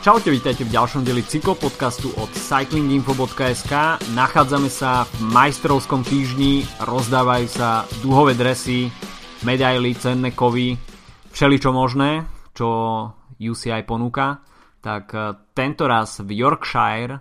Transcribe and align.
Čaute, 0.00 0.32
vítajte 0.32 0.64
v 0.64 0.72
ďalšom 0.72 1.04
deli 1.04 1.20
cyklopodcastu 1.20 2.08
od 2.16 2.32
cyclinginfo.sk. 2.32 4.00
Nachádzame 4.16 4.72
sa 4.72 5.04
v 5.04 5.28
majstrovskom 5.28 6.00
týždni, 6.08 6.64
rozdávajú 6.80 7.46
sa 7.52 7.84
duhové 8.00 8.32
dresy, 8.32 8.88
medaily, 9.44 9.92
cenné 9.92 10.32
kovy, 10.32 10.80
všeličo 11.36 11.76
možné, 11.76 12.24
čo 12.56 12.68
UCI 13.36 13.84
ponúka. 13.84 14.40
Tak 14.80 15.04
eh, 15.12 15.36
tento 15.52 15.84
raz 15.84 16.24
v 16.24 16.32
Yorkshire 16.32 17.20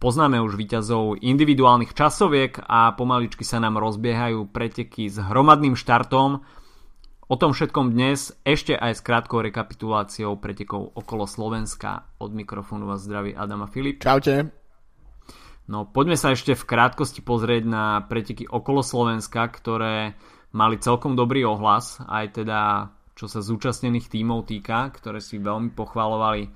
poznáme 0.00 0.40
už 0.40 0.56
výťazov 0.56 1.20
individuálnych 1.20 1.92
časoviek 1.92 2.56
a 2.72 2.96
pomaličky 2.96 3.44
sa 3.44 3.60
nám 3.60 3.76
rozbiehajú 3.84 4.48
preteky 4.48 5.12
s 5.12 5.20
hromadným 5.20 5.76
štartom 5.76 6.40
O 7.28 7.36
tom 7.36 7.52
všetkom 7.52 7.92
dnes, 7.92 8.32
ešte 8.40 8.72
aj 8.72 8.92
s 8.96 9.04
krátkou 9.04 9.44
rekapituláciou 9.44 10.40
pretekov 10.40 10.96
okolo 10.96 11.28
Slovenska. 11.28 12.08
Od 12.16 12.32
mikrofónu 12.32 12.88
vás 12.88 13.04
zdraví 13.04 13.36
Adama 13.36 13.68
Filip. 13.68 14.00
Čaute. 14.00 14.48
No 15.68 15.84
poďme 15.84 16.16
sa 16.16 16.32
ešte 16.32 16.56
v 16.56 16.64
krátkosti 16.64 17.20
pozrieť 17.20 17.68
na 17.68 18.00
preteky 18.00 18.48
okolo 18.48 18.80
Slovenska, 18.80 19.44
ktoré 19.44 20.16
mali 20.56 20.80
celkom 20.80 21.20
dobrý 21.20 21.44
ohlas, 21.44 22.00
aj 22.00 22.40
teda 22.40 22.60
čo 23.12 23.28
sa 23.28 23.44
zúčastnených 23.44 24.08
tímov 24.08 24.48
týka, 24.48 24.88
ktoré 24.96 25.20
si 25.20 25.36
veľmi 25.36 25.76
pochvalovali 25.76 26.48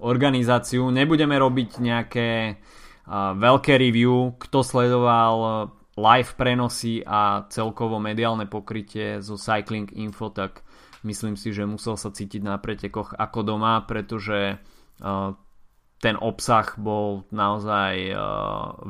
organizáciu. 0.00 0.88
Nebudeme 0.88 1.36
robiť 1.36 1.84
nejaké 1.84 2.28
uh, 2.56 3.36
veľké 3.36 3.76
review, 3.76 4.40
kto 4.40 4.64
sledoval 4.64 5.68
live 5.94 6.34
prenosy 6.34 7.06
a 7.06 7.46
celkovo 7.46 8.02
mediálne 8.02 8.50
pokrytie 8.50 9.22
zo 9.22 9.38
Cycling 9.38 9.94
Info, 9.94 10.30
tak 10.34 10.66
myslím 11.06 11.38
si, 11.38 11.54
že 11.54 11.68
musel 11.68 11.94
sa 11.94 12.10
cítiť 12.10 12.42
na 12.42 12.58
pretekoch 12.58 13.14
ako 13.14 13.40
doma, 13.46 13.78
pretože 13.86 14.58
uh, 14.58 15.30
ten 16.02 16.16
obsah 16.18 16.66
bol 16.76 17.24
naozaj 17.30 17.94
uh, 18.10 18.18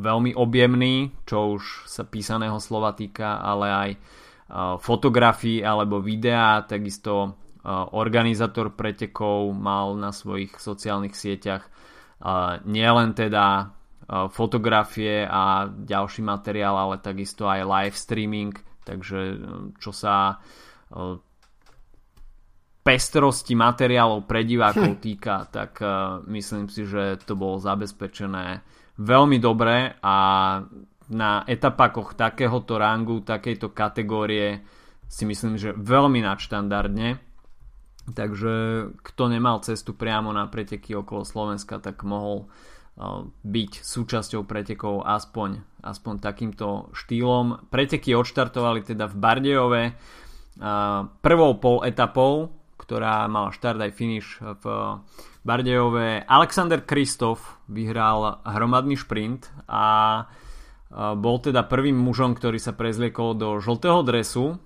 veľmi 0.00 0.32
objemný, 0.32 1.12
čo 1.28 1.60
už 1.60 1.86
sa 1.86 2.08
písaného 2.08 2.56
slova 2.56 2.96
týka, 2.96 3.36
ale 3.36 3.66
aj 3.68 3.90
uh, 3.94 4.00
fotografií 4.80 5.60
alebo 5.60 6.00
videa, 6.00 6.64
takisto 6.64 7.40
organizátor 7.96 8.76
pretekov 8.76 9.48
mal 9.56 9.96
na 9.96 10.12
svojich 10.12 10.60
sociálnych 10.60 11.16
sieťach 11.16 11.64
nielen 12.68 13.16
teda 13.16 13.72
Eh, 13.74 13.83
fotografie 14.08 15.24
a 15.24 15.64
ďalší 15.68 16.20
materiál, 16.20 16.76
ale 16.76 17.00
takisto 17.00 17.48
aj 17.48 17.64
live 17.64 17.96
streaming, 17.96 18.52
takže 18.84 19.20
eh, 19.32 19.36
čo 19.80 19.90
sa 19.90 20.36
eh, 20.36 21.16
pestrosti 22.84 23.56
materiálov 23.56 24.28
pre 24.28 24.44
divákov 24.44 25.00
týka, 25.04 25.48
tak 25.48 25.80
myslím 26.28 26.68
si, 26.68 26.84
že 26.84 27.16
to 27.24 27.32
bolo 27.32 27.56
zabezpečené 27.56 28.60
veľmi 29.00 29.40
dobre 29.40 29.96
a 30.04 30.16
na 31.08 31.30
etapákoch 31.48 32.12
takéhoto 32.12 32.76
rangu, 32.76 33.24
takejto 33.24 33.72
kategórie 33.72 34.60
si 35.08 35.24
myslím, 35.24 35.56
že 35.56 35.72
veľmi 35.76 36.20
nadštandardne. 36.24 37.20
Takže 38.04 38.52
kto 39.00 39.22
nemal 39.32 39.64
cestu 39.64 39.96
priamo 39.96 40.28
na 40.32 40.44
preteky 40.44 40.92
okolo 40.92 41.24
Slovenska, 41.24 41.80
tak 41.80 42.04
mohol 42.04 42.44
uh, 42.44 42.73
byť 43.42 43.72
súčasťou 43.82 44.46
pretekov 44.46 45.02
aspoň, 45.02 45.82
aspoň 45.82 46.14
takýmto 46.22 46.94
štýlom. 46.94 47.66
Preteky 47.66 48.14
odštartovali 48.14 48.86
teda 48.86 49.10
v 49.10 49.14
Bardejove 49.18 49.82
prvou 51.18 51.52
pol 51.58 51.82
etapou, 51.82 52.54
ktorá 52.78 53.26
mala 53.26 53.50
štart 53.50 53.82
aj 53.82 53.92
finish 53.98 54.38
v 54.38 54.64
Bardejove. 55.42 56.22
Alexander 56.22 56.86
Kristof 56.86 57.58
vyhral 57.66 58.38
hromadný 58.46 58.94
šprint 58.94 59.50
a 59.66 60.22
bol 60.94 61.42
teda 61.42 61.66
prvým 61.66 61.98
mužom, 61.98 62.38
ktorý 62.38 62.62
sa 62.62 62.70
prezliekol 62.70 63.34
do 63.34 63.58
žltého 63.58 64.06
dresu. 64.06 64.62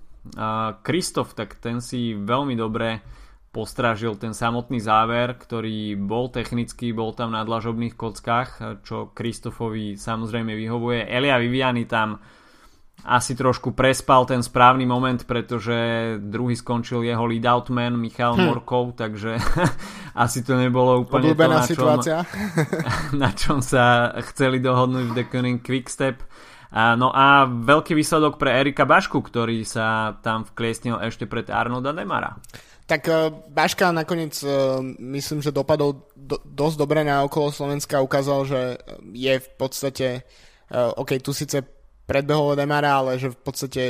Kristof, 0.85 1.33
tak 1.33 1.57
ten 1.57 1.81
si 1.81 2.13
veľmi 2.13 2.53
dobre 2.53 3.01
postražil 3.49 4.13
ten 4.21 4.37
samotný 4.37 4.77
záver, 4.77 5.33
ktorý 5.33 5.97
bol 5.97 6.29
technický, 6.29 6.93
bol 6.93 7.17
tam 7.17 7.33
na 7.33 7.41
dlažobných 7.41 7.97
kockách, 7.97 8.81
čo 8.85 9.09
Kristofovi 9.11 9.97
samozrejme 9.97 10.53
vyhovuje. 10.53 11.09
Elia 11.09 11.41
Viviani 11.41 11.89
tam 11.89 12.21
asi 13.07 13.31
trošku 13.31 13.71
prespal 13.71 14.27
ten 14.27 14.43
správny 14.43 14.83
moment, 14.83 15.23
pretože 15.23 15.75
druhý 16.19 16.59
skončil 16.59 17.07
jeho 17.07 17.23
lead-out 17.23 17.71
man 17.71 17.95
Michal 17.95 18.35
hm. 18.35 18.43
Morkov, 18.43 18.99
takže 18.99 19.39
asi 20.23 20.43
to 20.43 20.59
nebolo 20.59 21.07
úplne 21.07 21.31
Obľúbená 21.31 21.63
to, 21.63 21.79
na 21.79 21.95
čom, 21.97 21.99
na 23.23 23.29
čom 23.31 23.57
sa 23.63 24.13
chceli 24.31 24.59
dohodnúť 24.59 25.05
v 25.09 25.15
The 25.15 25.25
Cunning 25.31 25.61
Quickstep. 25.63 26.21
No 26.69 27.09
a 27.09 27.49
veľký 27.49 27.97
výsledok 27.97 28.37
pre 28.37 28.61
Erika 28.61 28.85
Bašku, 28.85 29.25
ktorý 29.25 29.65
sa 29.65 30.13
tam 30.21 30.45
vkliesnil 30.45 31.01
ešte 31.01 31.25
pred 31.25 31.49
Arnolda 31.49 31.97
Demara. 31.97 32.37
Tak 32.89 33.05
uh, 33.05 33.29
Baška 33.53 33.93
nakoniec 33.93 34.33
uh, 34.41 34.81
myslím, 34.97 35.45
že 35.45 35.53
dopadol 35.53 36.09
do, 36.17 36.41
dosť 36.41 36.75
dobre 36.81 37.05
na 37.05 37.21
okolo 37.21 37.53
Slovenska. 37.53 38.01
Ukázal, 38.01 38.39
že 38.49 38.61
je 39.13 39.37
v 39.37 39.49
podstate, 39.61 40.07
uh, 40.73 40.97
OK, 40.97 41.21
tu 41.21 41.29
síce 41.29 41.61
predbehol 42.09 42.57
Demara, 42.57 42.97
ale 42.97 43.21
že 43.21 43.29
v 43.29 43.37
podstate 43.37 43.81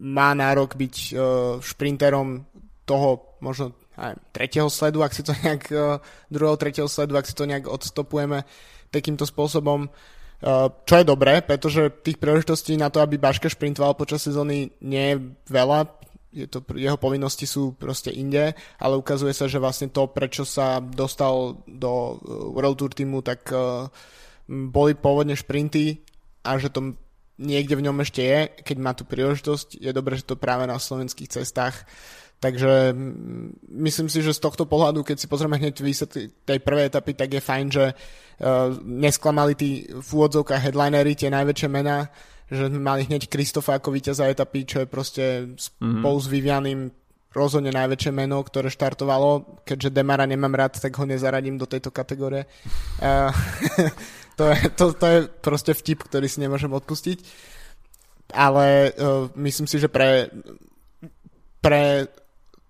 má 0.00 0.32
nárok 0.32 0.80
byť 0.80 1.12
šprinterom 1.60 2.48
toho 2.88 3.36
možno 3.44 3.76
aj, 4.00 4.16
tretieho 4.32 4.72
sledu, 4.72 5.04
ak 5.04 5.12
si 5.12 5.20
to 5.20 5.36
nejak, 5.36 5.68
uh, 5.68 6.00
druhého, 6.32 6.56
tretieho 6.56 6.88
sledu, 6.88 7.20
ak 7.20 7.28
si 7.28 7.36
to 7.36 7.44
nejak 7.44 7.68
odstopujeme 7.68 8.48
takýmto 8.88 9.28
spôsobom. 9.28 9.92
Čo 10.88 10.94
je 10.96 11.04
dobré, 11.04 11.44
pretože 11.44 11.92
tých 12.00 12.16
príležitostí 12.16 12.72
na 12.80 12.88
to, 12.88 13.04
aby 13.04 13.20
Baška 13.20 13.52
šprintoval 13.52 13.92
počas 13.92 14.24
sezóny 14.24 14.72
nie 14.80 15.04
je 15.12 15.16
veľa 15.52 15.84
je 16.30 16.46
to, 16.46 16.62
jeho 16.78 16.94
povinnosti 16.94 17.46
sú 17.46 17.74
proste 17.74 18.14
inde, 18.14 18.54
ale 18.78 18.94
ukazuje 18.94 19.34
sa, 19.34 19.50
že 19.50 19.58
vlastne 19.58 19.90
to, 19.90 20.06
prečo 20.06 20.46
sa 20.46 20.78
dostal 20.78 21.58
do 21.66 21.90
uh, 21.90 22.16
World 22.54 22.78
Tour 22.78 22.94
týmu, 22.94 23.18
tak 23.22 23.50
uh, 23.50 23.90
boli 24.46 24.94
pôvodne 24.94 25.34
šprinty 25.34 26.02
a 26.46 26.58
že 26.58 26.70
to 26.70 26.94
niekde 27.40 27.74
v 27.74 27.84
ňom 27.88 27.98
ešte 28.04 28.22
je, 28.22 28.38
keď 28.62 28.76
má 28.78 28.92
tú 28.94 29.08
príležitosť. 29.08 29.80
Je 29.80 29.90
dobré, 29.96 30.20
že 30.20 30.28
to 30.28 30.38
práve 30.38 30.68
na 30.68 30.76
slovenských 30.76 31.40
cestách. 31.40 31.88
Takže 32.40 32.96
myslím 33.68 34.08
si, 34.08 34.24
že 34.24 34.32
z 34.32 34.40
tohto 34.40 34.64
pohľadu, 34.64 35.04
keď 35.04 35.16
si 35.20 35.28
pozrieme 35.28 35.60
hneď 35.60 35.76
výsledky 35.84 36.32
tej 36.40 36.58
prvej 36.64 36.88
etapy, 36.88 37.12
tak 37.12 37.36
je 37.36 37.42
fajn, 37.44 37.66
že 37.68 37.84
uh, 37.92 38.72
nesklamali 38.80 39.52
tí 39.52 39.84
v 39.92 40.08
úvodzovkách 40.08 40.72
headlinery, 40.72 41.12
tie 41.12 41.28
najväčšie 41.28 41.68
mená, 41.68 42.08
že 42.50 42.66
sme 42.66 42.82
mali 42.82 43.06
hneď 43.06 43.30
Kristofa 43.30 43.78
ako 43.78 43.94
víťaza 43.94 44.26
etapy, 44.26 44.66
čo 44.66 44.82
je 44.82 44.88
proste 44.90 45.24
spolu 45.54 46.18
s 46.18 46.26
Vivianim 46.26 46.90
rozhodne 47.30 47.70
najväčšie 47.70 48.10
meno, 48.10 48.42
ktoré 48.42 48.66
štartovalo. 48.68 49.62
Keďže 49.62 49.94
Demara 49.94 50.26
nemám 50.26 50.58
rád, 50.58 50.82
tak 50.82 50.90
ho 50.98 51.06
nezaradím 51.06 51.56
do 51.56 51.66
tejto 51.66 51.94
kategórie. 51.94 52.50
Uh, 52.98 53.30
to, 54.38 54.50
je, 54.50 54.58
to, 54.74 54.84
to 54.98 55.06
je 55.06 55.18
proste 55.38 55.72
vtip, 55.78 56.02
ktorý 56.10 56.26
si 56.26 56.42
nemôžem 56.42 56.70
odpustiť. 56.74 57.22
Ale 58.34 58.94
uh, 58.94 59.30
myslím 59.38 59.70
si, 59.70 59.78
že 59.78 59.86
pre, 59.86 60.30
pre 61.62 62.10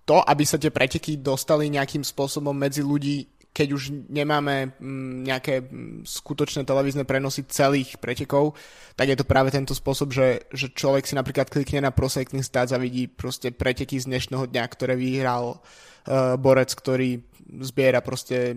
to, 0.04 0.20
aby 0.20 0.44
sa 0.44 0.60
tie 0.60 0.72
preteky 0.72 1.20
dostali 1.20 1.72
nejakým 1.72 2.04
spôsobom 2.04 2.52
medzi 2.52 2.84
ľudí, 2.84 3.39
keď 3.50 3.68
už 3.74 3.82
nemáme 4.06 4.78
mm, 4.78 5.26
nejaké 5.26 5.54
mm, 5.66 6.06
skutočné 6.06 6.62
televízne 6.62 7.02
prenosy 7.02 7.42
celých 7.50 7.98
pretekov, 7.98 8.54
tak 8.94 9.10
je 9.10 9.18
to 9.18 9.26
práve 9.26 9.50
tento 9.50 9.74
spôsob, 9.74 10.14
že, 10.14 10.47
že 10.54 10.70
človek 10.70 11.06
si 11.06 11.18
napríklad 11.18 11.50
klikne 11.50 11.82
na 11.82 11.91
Pro 11.91 12.06
Cycling 12.06 12.47
Stats 12.47 12.70
a 12.70 12.78
vidí 12.78 13.10
proste 13.10 13.50
preteky 13.50 13.98
z 13.98 14.06
dnešného 14.06 14.47
dňa, 14.47 14.64
ktoré 14.70 14.94
vyhral 14.94 15.58
uh, 15.58 16.38
borec, 16.38 16.70
ktorý 16.70 17.18
zbiera 17.66 17.98
proste 17.98 18.54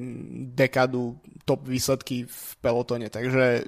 dekadu 0.54 1.18
top 1.50 1.66
výsledky 1.66 2.30
v 2.30 2.42
pelotone. 2.62 3.10
Takže 3.10 3.66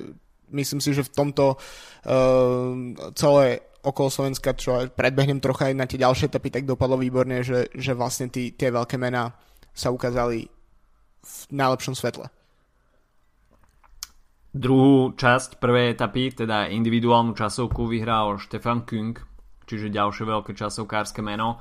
myslím 0.53 0.77
si, 0.77 0.93
že 0.93 1.01
v 1.01 1.13
tomto 1.13 1.57
uh, 1.57 2.73
celé 3.17 3.65
okolo 3.81 4.09
Slovenska, 4.09 4.53
čo 4.53 4.89
predbehnem 4.93 5.41
trocha 5.41 5.69
aj 5.69 5.75
na 5.77 5.85
tie 5.89 6.01
ďalšie 6.01 6.29
etapy, 6.29 6.49
tak 6.53 6.69
dopadlo 6.69 7.01
výborne, 7.01 7.41
že, 7.41 7.69
že 7.73 7.97
vlastne 7.97 8.29
tí, 8.29 8.53
tie 8.53 8.69
veľké 8.69 8.97
mená 8.97 9.33
sa 9.73 9.93
ukázali 9.93 10.54
v 11.25 11.57
najlepšom 11.57 11.97
svetle. 11.97 12.29
Druhú 14.55 15.11
časť 15.17 15.59
prvej 15.59 15.97
etapy, 15.97 16.31
teda 16.31 16.71
individuálnu 16.71 17.35
časovku, 17.35 17.91
vyhral 17.91 18.39
Štefan 18.39 18.87
Kung, 18.87 19.17
čiže 19.67 19.91
ďalšie 19.91 20.23
veľké 20.23 20.55
časovkárske 20.55 21.19
meno. 21.19 21.59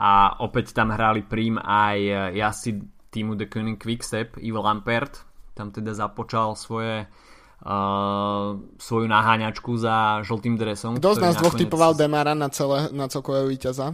A 0.00 0.40
opäť 0.40 0.72
tam 0.72 0.94
hrali 0.94 1.20
prím 1.20 1.60
aj 1.60 1.98
jazdci 2.32 2.70
týmu 3.12 3.36
The 3.36 3.50
Koenig 3.50 3.76
Quickstep, 3.76 4.40
Ivo 4.40 4.64
Lampert. 4.64 5.20
Tam 5.52 5.68
teda 5.68 5.92
započal 5.92 6.56
svoje 6.56 7.04
uh, 7.04 8.56
svoju 8.80 9.06
naháňačku 9.10 9.76
za 9.76 10.24
žltým 10.24 10.56
dresom. 10.56 10.96
Kto 10.96 11.18
z 11.18 11.20
nás 11.20 11.36
dvoch 11.36 11.58
typoval 11.58 11.92
Demara 11.92 12.32
na, 12.32 12.48
celé, 12.48 12.88
na 12.94 13.10
celkového 13.10 13.50
víťaza? 13.50 13.92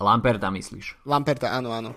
Lamperta 0.00 0.48
myslíš? 0.48 1.04
Lamperta, 1.04 1.52
áno, 1.52 1.74
áno. 1.74 1.92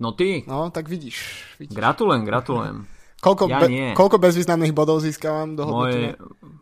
No 0.00 0.12
ty. 0.12 0.42
No, 0.46 0.70
tak 0.70 0.88
vidíš. 0.88 1.44
vidíš. 1.58 1.76
Gratulujem, 1.76 2.24
gratulujem. 2.24 2.86
Koľko, 3.24 3.44
ja 3.48 3.64
be, 3.64 3.66
nie. 3.72 3.88
koľko 3.96 4.20
bezvýznamných 4.20 4.76
bodov 4.76 5.00
získavam 5.00 5.56
do 5.56 5.64
Môj, 5.66 6.14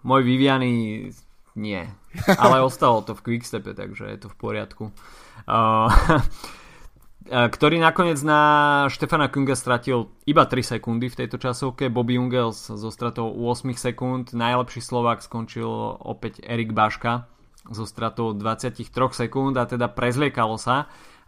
môj 0.06 0.22
Viviany 0.22 1.10
nie. 1.58 1.82
Ale 2.38 2.62
ostalo 2.68 3.02
to 3.02 3.18
v 3.18 3.20
Quickstepe, 3.26 3.74
takže 3.74 4.06
je 4.06 4.18
to 4.22 4.28
v 4.30 4.36
poriadku. 4.38 4.84
Uh, 5.50 5.90
ktorý 7.56 7.82
nakoniec 7.82 8.20
na 8.22 8.40
Štefana 8.86 9.32
Kunga 9.32 9.58
stratil 9.58 10.12
iba 10.28 10.46
3 10.46 10.78
sekundy 10.78 11.10
v 11.10 11.18
tejto 11.24 11.42
časovke. 11.42 11.90
Bobby 11.90 12.20
Ungels 12.20 12.70
zo 12.70 12.90
stratou 12.92 13.32
8 13.32 13.74
sekúnd. 13.74 14.36
Najlepší 14.36 14.78
Slovák 14.78 15.24
skončil 15.24 15.66
opäť 16.00 16.44
Erik 16.44 16.70
Baška 16.70 17.26
zo 17.64 17.88
stratou 17.88 18.36
23 18.36 18.84
sekúnd 19.16 19.56
a 19.56 19.64
teda 19.64 19.88
prezliekalo 19.88 20.60
sa 20.60 20.84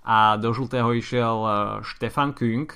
a 0.06 0.38
do 0.38 0.54
žltého 0.54 0.94
išiel 0.94 1.36
e, 1.42 1.50
Štefan 1.82 2.30
Kung. 2.32 2.70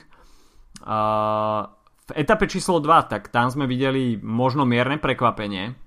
V 2.11 2.13
etape 2.19 2.51
číslo 2.51 2.83
2, 2.83 3.07
tak 3.07 3.31
tam 3.31 3.47
sme 3.55 3.71
videli 3.71 4.19
možno 4.19 4.67
mierne 4.67 4.99
prekvapenie, 4.99 5.79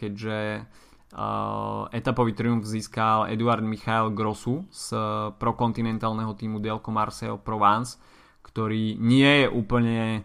keďže 0.00 0.64
Uh, 1.12 1.92
etapový 1.92 2.32
triumf 2.32 2.64
získal 2.64 3.28
Eduard 3.28 3.60
Michael 3.60 4.16
Grossu 4.16 4.64
z 4.72 4.96
prokontinentálneho 5.36 6.32
týmu 6.32 6.56
Delco 6.56 6.88
Marseille 6.88 7.36
Provence, 7.36 8.00
ktorý 8.40 8.96
nie 8.96 9.44
je 9.44 9.46
úplne 9.52 10.24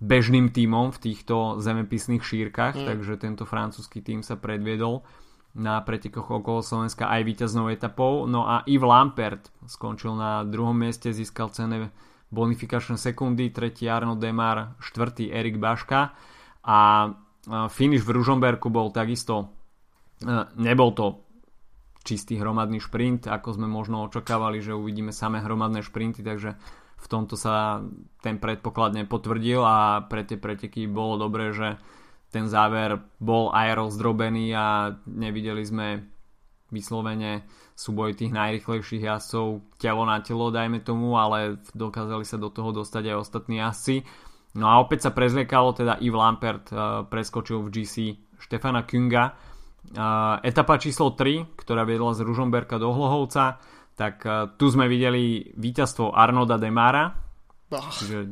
bežným 0.00 0.48
týmom 0.48 0.88
v 0.88 0.98
týchto 1.04 1.60
zemepisných 1.60 2.24
šírkach, 2.24 2.80
mm. 2.80 2.84
takže 2.88 3.20
tento 3.20 3.44
francúzsky 3.44 4.00
tým 4.00 4.24
sa 4.24 4.40
predviedol 4.40 5.04
na 5.52 5.80
pretekoch 5.84 6.32
okolo 6.32 6.64
Slovenska 6.64 7.08
aj 7.12 7.22
víťaznou 7.28 7.68
etapou. 7.68 8.24
No 8.24 8.48
a 8.48 8.64
Yves 8.64 8.88
Lampert 8.88 9.42
skončil 9.68 10.16
na 10.16 10.46
druhom 10.48 10.74
mieste, 10.74 11.12
získal 11.12 11.52
cené 11.52 11.92
bonifikačné 12.32 12.96
sekundy, 12.96 13.52
tretí 13.52 13.84
Arno 13.88 14.16
Demar, 14.16 14.76
štvrtý 14.80 15.28
Erik 15.28 15.60
Baška 15.60 16.16
a 16.64 16.78
finish 17.68 18.06
v 18.06 18.14
Ružomberku 18.16 18.72
bol 18.72 18.88
takisto 18.88 19.52
E, 20.22 20.34
nebol 20.58 20.94
to 20.94 21.26
čistý 22.02 22.38
hromadný 22.38 22.82
šprint, 22.82 23.30
ako 23.30 23.58
sme 23.58 23.66
možno 23.70 24.06
očakávali, 24.06 24.58
že 24.58 24.74
uvidíme 24.74 25.14
samé 25.14 25.38
hromadné 25.42 25.86
šprinty, 25.86 26.22
takže 26.22 26.58
v 27.02 27.06
tomto 27.10 27.34
sa 27.34 27.82
ten 28.22 28.38
predpoklad 28.38 28.94
nepotvrdil 28.94 29.62
a 29.62 30.06
pre 30.06 30.22
tie 30.22 30.38
preteky 30.38 30.86
bolo 30.86 31.18
dobré, 31.18 31.50
že 31.50 31.78
ten 32.32 32.48
záver 32.48 32.96
bol 33.20 33.52
aj 33.52 33.76
rozdrobený 33.76 34.56
a 34.56 34.96
nevideli 35.04 35.62
sme 35.62 35.86
vyslovene 36.72 37.44
súboj 37.76 38.16
tých 38.16 38.32
najrychlejších 38.32 39.04
jazdcov 39.04 39.76
telo 39.76 40.08
na 40.08 40.24
telo, 40.24 40.48
dajme 40.48 40.80
tomu, 40.80 41.20
ale 41.20 41.60
dokázali 41.76 42.24
sa 42.24 42.40
do 42.40 42.48
toho 42.48 42.72
dostať 42.72 43.12
aj 43.12 43.16
ostatní 43.20 43.60
jazdci. 43.60 44.08
No 44.56 44.68
a 44.72 44.80
opäť 44.80 45.08
sa 45.08 45.10
prezliekalo, 45.12 45.76
teda 45.76 46.00
Yves 46.00 46.16
Lampert 46.16 46.64
uh, 46.72 47.04
preskočil 47.04 47.60
v 47.60 47.72
GC 47.72 47.94
Štefana 48.40 48.88
Kunga, 48.88 49.52
Uh, 49.82 50.38
etapa 50.46 50.78
číslo 50.78 51.18
3, 51.18 51.58
ktorá 51.58 51.82
viedla 51.82 52.14
z 52.14 52.22
Ružomberka 52.22 52.78
do 52.78 52.94
Hlohovca, 52.94 53.58
tak 53.98 54.22
uh, 54.22 54.54
tu 54.54 54.70
sme 54.70 54.86
videli 54.86 55.52
víťazstvo 55.58 56.14
Arnoda 56.14 56.54
Demara, 56.54 57.10
oh. 57.10 57.90
čiže 57.90 58.30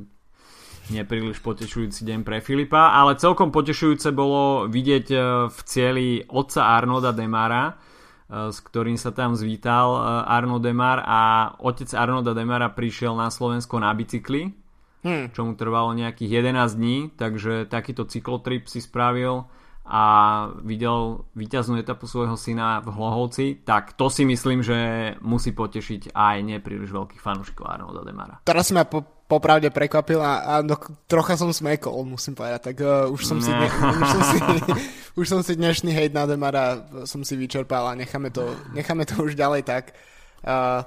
nepríliš 0.90 1.38
potešujúci 1.40 2.02
deň 2.02 2.20
pre 2.26 2.42
Filipa, 2.42 2.92
ale 2.94 3.16
celkom 3.16 3.54
potešujúce 3.54 4.10
bolo 4.10 4.66
vidieť 4.66 5.06
uh, 5.14 5.22
v 5.48 5.58
cieli 5.64 6.08
otca 6.26 6.75
Arnoda 6.75 7.14
Demara, 7.14 7.75
uh, 7.75 8.50
s 8.50 8.58
ktorým 8.60 8.98
sa 8.98 9.14
tam 9.14 9.38
zvítal 9.38 9.88
uh, 9.94 10.02
Arno 10.26 10.58
Demar 10.58 11.02
a 11.06 11.20
otec 11.62 11.90
Arnoda 11.94 12.34
Demara 12.34 12.70
prišiel 12.70 13.14
na 13.14 13.31
Slovensko 13.31 13.78
na 13.78 13.94
bicykli, 13.94 14.50
hmm. 15.06 15.32
čo 15.32 15.46
mu 15.46 15.54
trvalo 15.54 15.94
nejakých 15.94 16.44
11 16.44 16.78
dní, 16.78 16.96
takže 17.14 17.70
takýto 17.70 18.04
cyklotrip 18.04 18.66
si 18.66 18.82
spravil 18.82 19.46
a 19.90 20.02
videl 20.62 21.26
víťaznú 21.34 21.75
etapu 21.82 22.06
svojho 22.06 22.38
syna 22.38 22.78
v 22.78 22.94
Hlohovci, 22.94 23.66
tak 23.66 23.98
to 23.98 24.06
si 24.06 24.22
myslím, 24.22 24.62
že 24.62 24.78
musí 25.19 25.50
potešiť 25.50 26.14
aj 26.14 26.37
nepríliš 26.46 26.94
veľkých 26.94 27.19
fanúšikov 27.19 27.66
Arnolda 27.66 28.06
Demara. 28.06 28.38
Teraz 28.46 28.70
si 28.70 28.72
ma 28.78 28.87
po, 28.87 29.19
popravde 29.31 29.71
prekvapil 29.71 30.19
a, 30.19 30.43
a 30.43 30.55
no, 30.67 30.75
trocha 31.06 31.38
som 31.38 31.55
smekol, 31.55 32.03
musím 32.03 32.35
povedať, 32.35 32.75
tak 32.75 32.77
uh, 32.82 33.06
už, 33.06 33.23
som 33.23 33.38
si, 33.38 33.55
ne, 33.55 33.71
už, 34.03 34.06
som 34.11 34.23
si, 34.27 34.38
už 35.23 35.27
som 35.31 35.41
si 35.47 35.55
dnešný 35.55 35.94
hejt 35.94 36.11
na 36.11 36.27
Demara 36.27 36.82
som 37.06 37.23
si 37.23 37.38
vyčerpal 37.38 37.87
a 37.87 37.94
necháme 37.94 38.35
to, 38.35 38.50
necháme 38.75 39.06
to 39.06 39.23
už 39.23 39.38
ďalej 39.38 39.62
tak. 39.62 39.94
Uh, 40.43 40.82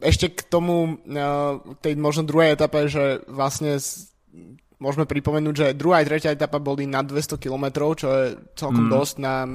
ešte 0.00 0.32
k 0.32 0.40
tomu, 0.48 0.96
uh, 1.04 1.60
tej 1.84 2.00
možno 2.00 2.24
druhej 2.24 2.56
etape, 2.56 2.88
že 2.88 3.20
vlastne 3.28 3.76
Môžeme 4.76 5.08
pripomenúť, 5.08 5.54
že 5.56 5.72
druhá 5.72 6.04
aj 6.04 6.08
tretia 6.12 6.36
etapa 6.36 6.60
boli 6.60 6.84
na 6.84 7.00
200 7.00 7.40
km, 7.40 7.96
čo 7.96 8.12
je 8.12 8.36
celkom 8.60 8.84
mm. 8.84 8.92
dosť 8.92 9.14
na 9.16 9.48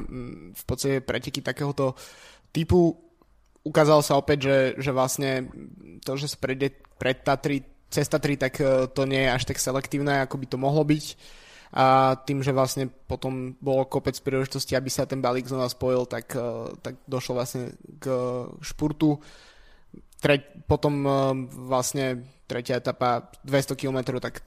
v 0.49 0.63
podstate 0.65 0.97
preteky 1.05 1.45
takéhoto 1.45 1.93
typu. 2.49 2.97
Ukázalo 3.61 4.01
sa 4.01 4.17
opäť, 4.17 4.49
že, 4.49 4.57
že 4.81 4.89
vlastne 4.89 5.45
to, 6.01 6.17
že 6.17 6.25
sa 6.25 6.41
prejde 6.41 6.73
pred 6.97 7.21
Tatry, 7.21 7.61
cez 7.91 8.07
Tatry, 8.07 8.39
tak 8.39 8.57
e, 8.63 8.87
to 8.87 9.03
nie 9.03 9.27
je 9.27 9.35
až 9.35 9.43
tak 9.43 9.59
selektívne, 9.59 10.23
ako 10.23 10.39
by 10.39 10.45
to 10.47 10.57
mohlo 10.57 10.87
byť. 10.87 11.05
A 11.71 12.15
tým, 12.27 12.43
že 12.43 12.55
vlastne 12.55 12.87
potom 12.87 13.55
bolo 13.59 13.87
kopec 13.87 14.15
príležitosti, 14.19 14.75
aby 14.75 14.91
sa 14.91 15.07
ten 15.07 15.23
balík 15.23 15.47
znova 15.47 15.67
spojil, 15.67 16.07
tak, 16.07 16.31
e, 16.31 16.71
tak 16.79 17.03
došlo 17.05 17.35
vlastne 17.35 17.75
k 17.99 18.07
špurtu. 18.63 19.19
Tre, 20.23 20.39
potom 20.65 21.03
e, 21.03 21.11
vlastne 21.67 22.23
tretia 22.47 22.79
etapa 22.79 23.27
200 23.43 23.75
km, 23.75 24.19
tak 24.23 24.39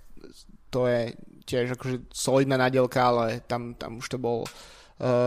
to 0.72 0.88
je 0.88 1.12
tiež 1.44 1.76
akože 1.76 2.08
solidná 2.10 2.56
nádielka, 2.56 3.04
ale 3.04 3.44
tam, 3.44 3.76
tam 3.76 4.00
už 4.00 4.08
to 4.08 4.18
bol 4.18 4.48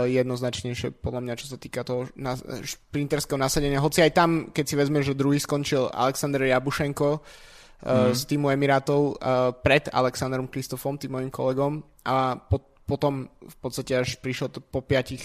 jednoznačnejšie 0.08 0.96
podľa 1.04 1.22
mňa, 1.28 1.40
čo 1.44 1.52
sa 1.52 1.60
týka 1.60 1.84
toho 1.84 2.08
na, 2.16 2.40
šprinterského 2.40 3.36
nasadenia. 3.36 3.84
Hoci 3.84 4.00
aj 4.00 4.16
tam, 4.16 4.30
keď 4.56 4.64
si 4.64 4.76
vezme, 4.80 5.04
že 5.04 5.12
druhý 5.12 5.44
skončil 5.44 5.92
Alexander 5.92 6.40
Jabušenko 6.40 7.20
mm. 7.84 8.14
z 8.14 8.22
týmu 8.26 8.50
Emirátov 8.50 9.18
uh, 9.18 9.52
pred 9.54 9.90
Alexanderom 9.92 10.50
Kristofom, 10.50 10.98
tým 10.98 11.18
mojim 11.18 11.32
kolegom 11.32 11.84
a 12.06 12.38
po, 12.38 12.64
potom 12.88 13.28
v 13.28 13.56
podstate 13.60 13.94
až 13.98 14.18
prišlo 14.18 14.48
to 14.48 14.60
po 14.64 14.82
5 14.82 14.88
uh, 14.90 15.20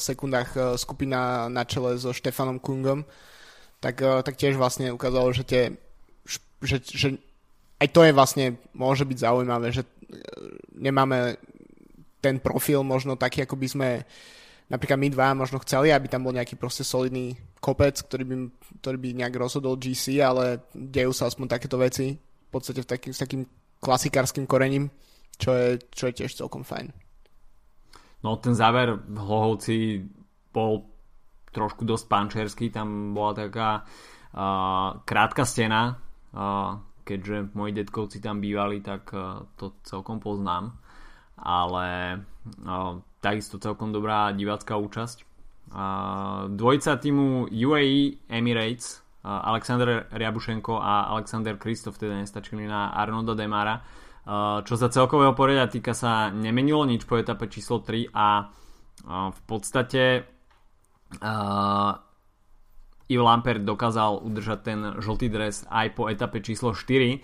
sekundách 0.00 0.50
uh, 0.56 0.62
skupina 0.80 1.50
na 1.52 1.62
čele 1.68 1.94
so 2.00 2.10
Štefanom 2.10 2.58
Kungom, 2.58 3.04
tak, 3.78 4.00
uh, 4.00 4.24
tak 4.24 4.34
tiež 4.40 4.56
vlastne 4.56 4.90
ukázalo, 4.90 5.30
že 5.30 5.44
tie 5.44 5.62
že, 6.64 6.80
že 6.80 7.08
aj 7.76 7.88
to 7.92 8.00
je 8.00 8.12
vlastne, 8.16 8.56
môže 8.72 9.04
byť 9.04 9.18
zaujímavé, 9.20 9.68
že 9.72 9.84
nemáme 10.72 11.36
ten 12.24 12.40
profil 12.40 12.80
možno 12.80 13.14
taký, 13.14 13.44
ako 13.44 13.56
by 13.60 13.68
sme 13.68 13.88
napríklad 14.70 14.98
my 14.98 15.08
dva 15.10 15.34
možno 15.34 15.62
chceli, 15.62 15.94
aby 15.94 16.10
tam 16.10 16.26
bol 16.26 16.34
nejaký 16.34 16.58
proste 16.58 16.82
solidný 16.82 17.34
kopec, 17.62 17.98
ktorý 17.98 18.24
by, 18.26 18.36
ktorý 18.82 18.96
by 18.98 19.08
nejak 19.24 19.34
rozhodol 19.38 19.78
GC, 19.78 20.18
ale 20.22 20.66
dejú 20.74 21.12
sa 21.14 21.30
aspoň 21.30 21.46
takéto 21.46 21.76
veci 21.78 22.14
v 22.16 22.50
podstate 22.50 22.82
v 22.82 22.88
taký, 22.88 23.08
s 23.10 23.20
takým 23.20 23.42
klasikárským 23.82 24.46
korením, 24.46 24.90
čo 25.36 25.52
je, 25.52 25.68
čo 25.92 26.08
je 26.10 26.16
tiež 26.22 26.32
celkom 26.32 26.64
fajn. 26.64 26.90
No 28.24 28.40
ten 28.40 28.56
záver 28.56 28.96
v 28.96 29.18
Hlohovci 29.18 29.76
bol 30.50 30.88
trošku 31.52 31.84
dosť 31.84 32.04
pančerský, 32.08 32.66
tam 32.72 33.12
bola 33.12 33.32
taká 33.36 33.84
uh, 33.84 34.98
krátka 35.04 35.44
stena, 35.44 36.00
uh, 36.32 36.80
keďže 37.06 37.54
moji 37.54 37.72
detkovci 37.72 38.18
tam 38.18 38.42
bývali, 38.42 38.82
tak 38.82 39.14
e, 39.14 39.46
to 39.54 39.78
celkom 39.86 40.18
poznám. 40.18 40.74
Ale 41.36 42.20
no, 42.64 43.04
takisto 43.20 43.60
celkom 43.60 43.92
dobrá 43.92 44.32
divácká 44.32 44.76
účasť. 44.80 45.24
Dvojica 46.52 46.92
týmu 46.96 47.52
UAE 47.52 48.24
Emirates, 48.30 49.02
Alexander 49.26 50.06
Riabušenko 50.14 50.78
a 50.78 51.10
Alexander 51.10 51.58
Kristof 51.58 51.98
teda 51.98 52.14
nestačili 52.22 52.64
na 52.64 52.94
Arnolda 52.94 53.34
Demara. 53.34 53.82
Čo 54.62 54.74
sa 54.78 54.90
celkového 54.90 55.34
poriada 55.34 55.66
týka 55.70 55.94
sa 55.94 56.30
nemenilo 56.30 56.86
nič 56.86 57.06
po 57.06 57.18
etape 57.18 57.50
číslo 57.50 57.82
3 57.82 58.10
a 58.14 58.50
v 59.30 59.40
podstate 59.46 60.26
Yves 63.06 63.26
Lampert 63.26 63.62
dokázal 63.62 64.18
udržať 64.22 64.58
ten 64.66 64.78
žltý 64.98 65.30
dres 65.30 65.62
aj 65.70 65.94
po 65.94 66.10
etape 66.10 66.42
číslo 66.42 66.74
4, 66.74 67.22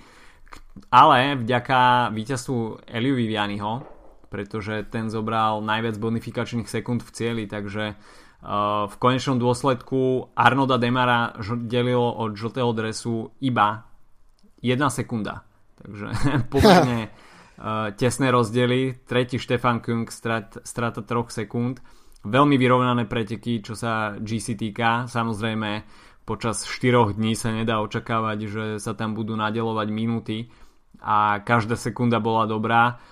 ale 0.94 1.34
vďaka 1.42 2.10
víťazstvu 2.14 2.86
Eliu 2.86 3.18
Vivianiho, 3.18 3.82
pretože 4.32 4.88
ten 4.88 5.12
zobral 5.12 5.60
najviac 5.60 6.00
bonifikačných 6.00 6.64
sekúnd 6.64 7.04
v 7.04 7.10
cieli, 7.12 7.44
takže 7.44 7.92
uh, 7.92 8.88
v 8.88 8.94
konečnom 8.96 9.36
dôsledku 9.36 10.32
Arnoda 10.32 10.80
Demara 10.80 11.36
delilo 11.68 12.08
od 12.16 12.32
žltého 12.32 12.72
dresu 12.72 13.28
iba 13.44 13.84
jedna 14.64 14.88
sekunda. 14.88 15.44
Takže 15.76 16.06
pomerne 16.52 17.12
uh, 17.12 17.92
tesné 17.92 18.32
rozdiely. 18.32 19.04
Tretí 19.04 19.36
Štefan 19.36 19.84
Kung 19.84 20.08
strat, 20.08 20.64
strata 20.64 21.04
3 21.04 21.28
sekúnd 21.28 21.84
Veľmi 22.22 22.54
vyrovnané 22.54 23.10
preteky, 23.10 23.66
čo 23.66 23.74
sa 23.74 24.14
GC 24.14 24.54
týka. 24.54 25.10
Samozrejme, 25.10 25.82
počas 26.22 26.62
4 26.62 27.18
dní 27.18 27.34
sa 27.34 27.50
nedá 27.50 27.82
očakávať, 27.82 28.38
že 28.46 28.64
sa 28.78 28.94
tam 28.94 29.18
budú 29.18 29.34
nadelovať 29.34 29.88
minúty 29.90 30.46
a 31.02 31.42
každá 31.42 31.74
sekunda 31.74 32.22
bola 32.22 32.46
dobrá. 32.46 33.02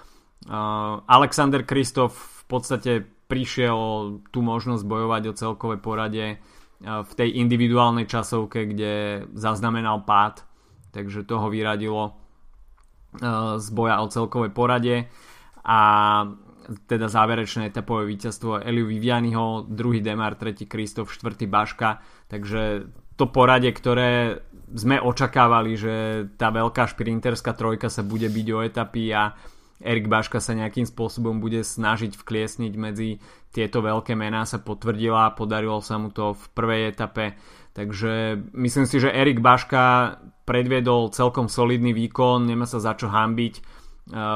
Alexander 1.04 1.66
Kristof 1.68 2.16
v 2.16 2.44
podstate 2.48 2.92
prišiel 3.28 3.78
tú 4.32 4.40
možnosť 4.40 4.82
bojovať 4.88 5.22
o 5.28 5.36
celkové 5.36 5.76
porade 5.76 6.40
v 6.80 7.12
tej 7.12 7.28
individuálnej 7.44 8.08
časovke, 8.08 8.64
kde 8.64 9.24
zaznamenal 9.36 10.02
pád, 10.08 10.48
takže 10.96 11.28
toho 11.28 11.52
vyradilo 11.52 12.16
z 13.60 13.68
boja 13.74 14.00
o 14.00 14.08
celkovej 14.08 14.54
porade 14.54 14.96
a 15.60 15.80
teda 16.86 17.10
záverečné 17.10 17.68
etapové 17.68 18.06
víťazstvo 18.06 18.62
Eliu 18.62 18.86
Vivianiho, 18.86 19.66
druhý 19.66 19.98
Demar, 19.98 20.38
tretí 20.38 20.70
Kristof, 20.70 21.10
štvrtý 21.10 21.50
Baška, 21.50 21.98
takže 22.30 22.86
to 23.18 23.26
porade, 23.28 23.68
ktoré 23.74 24.40
sme 24.70 25.02
očakávali, 25.02 25.74
že 25.74 25.94
tá 26.38 26.54
veľká 26.54 26.86
šprinterská 26.86 27.58
trojka 27.58 27.90
sa 27.90 28.06
bude 28.06 28.30
byť 28.30 28.46
o 28.54 28.58
etapy 28.62 29.10
a 29.10 29.34
Erik 29.80 30.12
Baška 30.12 30.44
sa 30.44 30.52
nejakým 30.52 30.84
spôsobom 30.84 31.40
bude 31.40 31.64
snažiť 31.64 32.16
vkliesniť 32.16 32.72
medzi 32.76 33.16
tieto 33.50 33.80
veľké 33.80 34.12
mená 34.14 34.44
sa 34.44 34.60
potvrdila, 34.60 35.34
podarilo 35.34 35.80
sa 35.80 35.96
mu 35.96 36.12
to 36.12 36.36
v 36.36 36.44
prvej 36.54 36.82
etape, 36.94 37.34
takže 37.72 38.38
myslím 38.54 38.86
si, 38.86 38.96
že 39.00 39.10
Erik 39.10 39.40
Baška 39.40 40.16
predviedol 40.44 41.10
celkom 41.10 41.48
solidný 41.48 41.96
výkon, 41.96 42.44
nemá 42.46 42.68
sa 42.68 42.78
za 42.78 42.94
čo 42.94 43.10
hambiť, 43.10 43.54
e, 43.56 43.62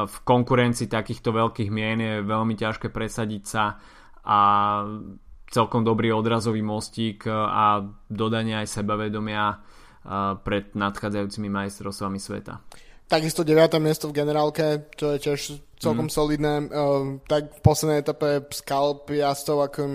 v 0.08 0.16
konkurencii 0.24 0.90
takýchto 0.90 1.30
veľkých 1.30 1.70
mien 1.70 1.98
je 2.00 2.14
veľmi 2.24 2.56
ťažké 2.56 2.90
presadiť 2.90 3.42
sa 3.44 3.78
a 4.24 4.40
celkom 5.52 5.84
dobrý 5.86 6.10
odrazový 6.10 6.64
mostík 6.64 7.28
a 7.30 7.84
dodanie 8.10 8.58
aj 8.58 8.80
sebavedomia 8.80 9.62
pred 10.44 10.76
nadchádzajúcimi 10.76 11.48
majstrovstvami 11.48 12.18
sveta. 12.20 12.60
Takisto 13.04 13.44
9. 13.44 13.76
miesto 13.84 14.08
v 14.08 14.16
generálke, 14.16 14.88
čo 14.96 15.12
je 15.12 15.18
tiež 15.20 15.40
celkom 15.76 16.08
mm. 16.08 16.14
solidné. 16.16 16.54
Uh, 16.72 17.20
tak 17.28 17.52
v 17.52 17.60
poslednej 17.60 18.00
etape 18.00 18.48
skalp 18.48 19.12
jazdcov, 19.12 19.58
akým, 19.60 19.92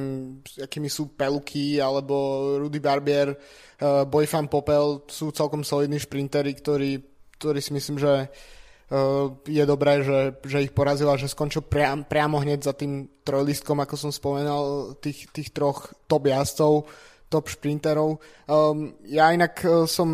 akými 0.62 0.89
sú 0.94 1.18
Peluky 1.18 1.82
alebo 1.82 2.13
Rudy 2.62 2.78
Barbier, 2.78 3.34
uh, 3.34 4.06
Boyfan 4.06 4.46
Popel 4.46 5.01
sú 5.10 5.34
celkom 5.34 5.66
solidní 5.66 5.98
šprintery, 5.98 6.54
ktorí, 6.54 7.01
ktorí 7.42 7.60
si 7.66 7.74
myslím, 7.74 7.98
že 7.98 8.30
uh, 8.30 9.34
je 9.42 9.63
dobré, 9.66 10.06
že, 10.06 10.38
že 10.46 10.70
ich 10.70 10.74
porazila, 10.78 11.18
že 11.18 11.34
skončil 11.34 11.66
priam, 11.66 12.06
priamo 12.06 12.38
hneď 12.38 12.62
za 12.62 12.78
tým 12.78 13.10
trojlistkom, 13.25 13.82
ako 13.82 13.96
som 13.98 14.12
spomenal, 14.13 14.94
tých, 15.01 15.25
tých 15.34 15.50
troch 15.50 15.98
top 16.06 16.30
jazdcov 16.30 16.86
top 17.30 17.48
šprinterov. 17.48 18.18
Um, 18.50 18.98
ja 19.06 19.30
inak 19.30 19.62
uh, 19.62 19.86
som 19.86 20.10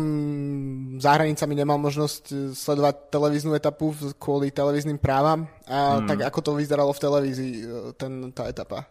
za 1.00 1.16
hranicami 1.16 1.56
nemal 1.56 1.80
možnosť 1.80 2.22
uh, 2.30 2.36
sledovať 2.52 3.08
televíznu 3.08 3.56
etapu 3.56 3.96
kvôli 4.20 4.52
televíznym 4.52 5.00
právam. 5.00 5.48
A 5.64 5.98
hmm. 5.98 6.06
tak 6.06 6.18
ako 6.28 6.38
to 6.44 6.52
vyzeralo 6.60 6.92
v 6.92 7.02
televízii, 7.02 7.52
uh, 7.64 7.66
ten, 7.96 8.30
tá 8.36 8.46
etapa? 8.46 8.84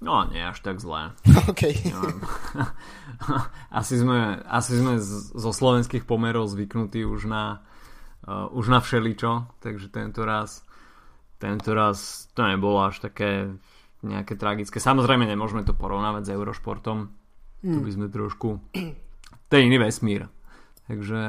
No, 0.00 0.24
nie 0.30 0.40
až 0.40 0.64
tak 0.64 0.80
zlé. 0.80 1.12
OK. 1.50 1.68
asi 3.80 3.94
sme, 4.00 4.40
asi 4.48 4.80
sme 4.80 4.96
zo 5.36 5.52
slovenských 5.52 6.08
pomerov 6.08 6.48
zvyknutí 6.48 7.04
už 7.04 7.28
na, 7.28 7.60
uh, 8.24 8.48
už 8.48 8.72
na 8.72 8.80
všeličo, 8.80 9.60
takže 9.60 9.92
tento 9.92 10.24
raz, 10.24 10.64
tento 11.36 11.76
raz 11.76 12.30
to 12.32 12.46
nebolo 12.46 12.86
až 12.86 13.04
také 13.04 13.52
nejaké 14.02 14.38
tragické. 14.38 14.78
Samozrejme 14.78 15.26
nemôžeme 15.26 15.66
to 15.66 15.74
porovnávať 15.74 16.22
s 16.30 16.34
Eurošportom. 16.34 17.10
Mm. 17.66 17.72
Tu 17.74 17.78
by 17.82 17.90
sme 17.90 18.06
trošku... 18.10 18.48
To 19.48 19.52
je 19.56 19.64
iný 19.64 19.80
vesmír. 19.80 20.28
Takže 20.86 21.20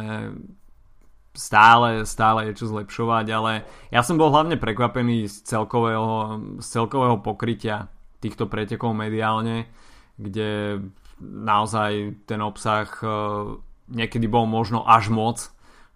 stále, 1.39 2.03
stále 2.03 2.51
je 2.51 2.57
čo 2.59 2.65
zlepšovať, 2.67 3.25
ale 3.31 3.51
ja 3.93 4.01
som 4.03 4.19
bol 4.19 4.27
hlavne 4.27 4.59
prekvapený 4.59 5.31
z 5.31 5.35
celkového, 5.45 6.39
z 6.59 6.67
celkového 6.67 7.23
pokrytia 7.23 7.87
týchto 8.19 8.51
pretekov 8.51 8.91
mediálne, 8.91 9.71
kde 10.19 10.83
naozaj 11.23 12.23
ten 12.27 12.43
obsah 12.43 12.87
uh, 13.03 13.55
niekedy 13.87 14.27
bol 14.27 14.47
možno 14.47 14.83
až 14.83 15.11
moc, 15.11 15.37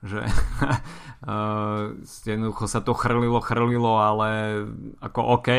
že 0.04 0.24
uh, 0.24 1.92
jednoducho 2.28 2.66
sa 2.68 2.80
to 2.80 2.96
chrlilo, 2.96 3.44
chrlilo, 3.44 4.00
ale 4.00 4.64
ako 5.04 5.40
OK, 5.40 5.50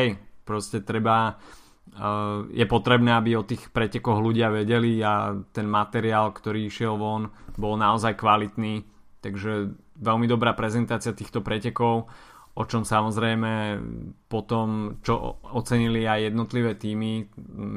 proste 0.45 0.85
treba 0.85 1.35
uh, 1.35 2.45
je 2.53 2.65
potrebné, 2.69 3.17
aby 3.17 3.35
o 3.35 3.43
tých 3.43 3.73
pretekoch 3.73 4.21
ľudia 4.21 4.53
vedeli 4.53 5.01
a 5.01 5.33
ten 5.51 5.65
materiál, 5.65 6.31
ktorý 6.31 6.69
išiel 6.69 6.95
von, 6.95 7.33
bol 7.57 7.75
naozaj 7.75 8.15
kvalitný, 8.15 8.85
takže 9.19 9.73
veľmi 9.99 10.29
dobrá 10.29 10.53
prezentácia 10.53 11.11
týchto 11.11 11.41
pretekov, 11.41 12.07
o 12.55 12.63
čom 12.63 12.87
samozrejme 12.87 13.83
potom, 14.31 14.99
čo 15.03 15.43
ocenili 15.51 16.07
aj 16.07 16.31
jednotlivé 16.31 16.79
týmy, 16.79 17.27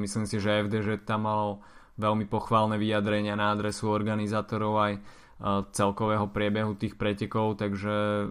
myslím 0.07 0.25
si, 0.29 0.39
že 0.39 0.69
FDŽ 0.69 1.03
tam 1.03 1.27
malo 1.27 1.65
veľmi 1.99 2.31
pochválne 2.31 2.79
vyjadrenia 2.79 3.35
na 3.35 3.51
adresu 3.51 3.91
organizátorov 3.91 4.75
aj 4.79 4.93
celkového 5.75 6.31
priebehu 6.31 6.75
tých 6.75 6.99
pretekov, 6.99 7.63
takže 7.63 8.27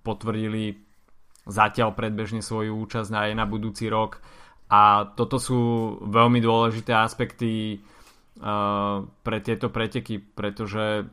potvrdili 0.00 0.87
zatiaľ 1.48 1.96
predbežne 1.96 2.44
svoju 2.44 2.76
účasť 2.76 3.10
aj 3.10 3.30
na 3.32 3.48
budúci 3.48 3.88
rok. 3.88 4.20
A 4.68 5.08
toto 5.16 5.40
sú 5.40 5.96
veľmi 6.04 6.44
dôležité 6.44 6.92
aspekty 6.92 7.80
uh, 7.80 9.00
pre 9.24 9.40
tieto 9.40 9.72
preteky, 9.72 10.20
pretože 10.20 11.08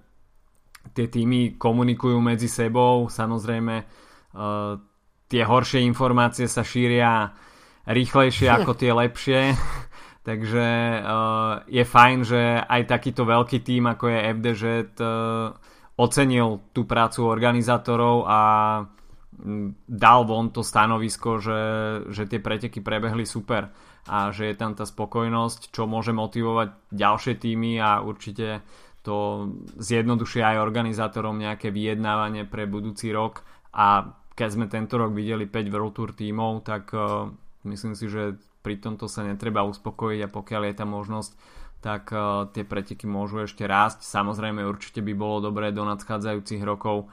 tie 0.92 1.08
týmy 1.08 1.56
komunikujú 1.56 2.20
medzi 2.20 2.52
sebou, 2.52 3.08
samozrejme 3.08 3.76
uh, 3.80 4.76
tie 5.32 5.42
horšie 5.48 5.82
informácie 5.88 6.52
sa 6.52 6.62
šíria 6.62 7.32
rýchlejšie 7.88 8.52
ako 8.52 8.76
tie 8.76 8.92
lepšie, 9.08 9.42
takže 10.28 10.68
uh, 11.00 11.64
je 11.72 11.84
fajn, 11.88 12.18
že 12.28 12.42
aj 12.60 12.82
takýto 12.92 13.24
veľký 13.24 13.64
tým 13.64 13.88
ako 13.88 14.06
je 14.12 14.20
FDŽ 14.36 14.62
uh, 15.00 15.56
ocenil 15.96 16.60
tú 16.76 16.84
prácu 16.84 17.24
organizátorov 17.24 18.28
a 18.28 18.40
dal 19.86 20.24
von 20.24 20.50
to 20.50 20.64
stanovisko, 20.64 21.44
že, 21.44 21.62
že 22.10 22.24
tie 22.26 22.40
preteky 22.40 22.80
prebehli 22.80 23.28
super 23.28 23.72
a 24.06 24.30
že 24.30 24.54
je 24.54 24.56
tam 24.56 24.78
tá 24.78 24.86
spokojnosť, 24.86 25.74
čo 25.74 25.90
môže 25.90 26.14
motivovať 26.14 26.94
ďalšie 26.94 27.34
týmy 27.42 27.82
a 27.82 28.00
určite 28.06 28.62
to 29.06 29.50
zjednodušuje 29.78 30.42
aj 30.42 30.62
organizátorom 30.62 31.38
nejaké 31.38 31.70
vyjednávanie 31.70 32.50
pre 32.50 32.66
budúci 32.66 33.14
rok 33.14 33.46
a 33.74 34.18
keď 34.36 34.50
sme 34.52 34.66
tento 34.68 35.00
rok 35.00 35.16
videli 35.16 35.48
5 35.48 35.72
World 35.72 35.94
Tour 35.96 36.12
tímov, 36.12 36.68
tak 36.68 36.92
uh, 36.92 37.30
myslím 37.64 37.96
si, 37.96 38.12
že 38.12 38.36
pri 38.66 38.82
tomto 38.82 39.08
sa 39.08 39.24
netreba 39.24 39.64
uspokojiť 39.64 40.20
a 40.26 40.34
pokiaľ 40.34 40.62
je 40.68 40.76
tá 40.76 40.86
možnosť, 40.90 41.32
tak 41.80 42.10
uh, 42.12 42.50
tie 42.52 42.66
preteky 42.66 43.06
môžu 43.08 43.46
ešte 43.46 43.64
rásť. 43.64 44.04
Samozrejme 44.04 44.66
určite 44.66 45.00
by 45.06 45.14
bolo 45.16 45.50
dobré 45.50 45.72
do 45.72 45.86
nadchádzajúcich 45.86 46.66
rokov 46.66 47.08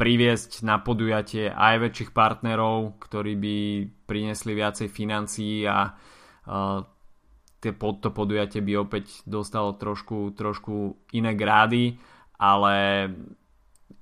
priviesť 0.00 0.64
na 0.64 0.80
podujatie 0.80 1.52
aj 1.52 1.74
väčších 1.84 2.10
partnerov, 2.16 2.96
ktorí 3.04 3.36
by 3.36 3.56
priniesli 4.08 4.56
viacej 4.56 4.88
financií 4.88 5.68
a 5.68 5.92
tie, 7.62 7.72
to 7.76 8.08
podujatie 8.10 8.64
by 8.64 8.72
opäť 8.80 9.22
dostalo 9.28 9.76
trošku, 9.76 10.32
trošku 10.34 10.96
iné 11.14 11.36
grády, 11.36 12.00
ale 12.40 13.06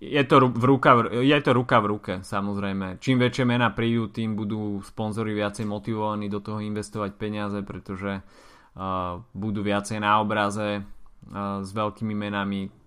je 0.00 0.22
to, 0.24 0.48
v 0.48 0.64
ruka, 0.64 1.12
je 1.12 1.38
to 1.44 1.52
ruka 1.52 1.76
v 1.84 1.86
ruke, 1.92 2.12
samozrejme. 2.24 2.96
Čím 3.04 3.20
väčšie 3.20 3.44
mená 3.44 3.76
prídu, 3.76 4.08
tým 4.08 4.32
budú 4.32 4.80
sponzory 4.80 5.36
viacej 5.36 5.68
motivovaní 5.68 6.32
do 6.32 6.40
toho 6.40 6.64
investovať 6.64 7.20
peniaze, 7.20 7.60
pretože 7.60 8.24
uh, 8.24 9.20
budú 9.36 9.60
viacej 9.60 10.00
na 10.00 10.24
obraze 10.24 10.80
uh, 10.80 11.60
s 11.60 11.68
veľkými 11.68 12.16
menami, 12.16 12.79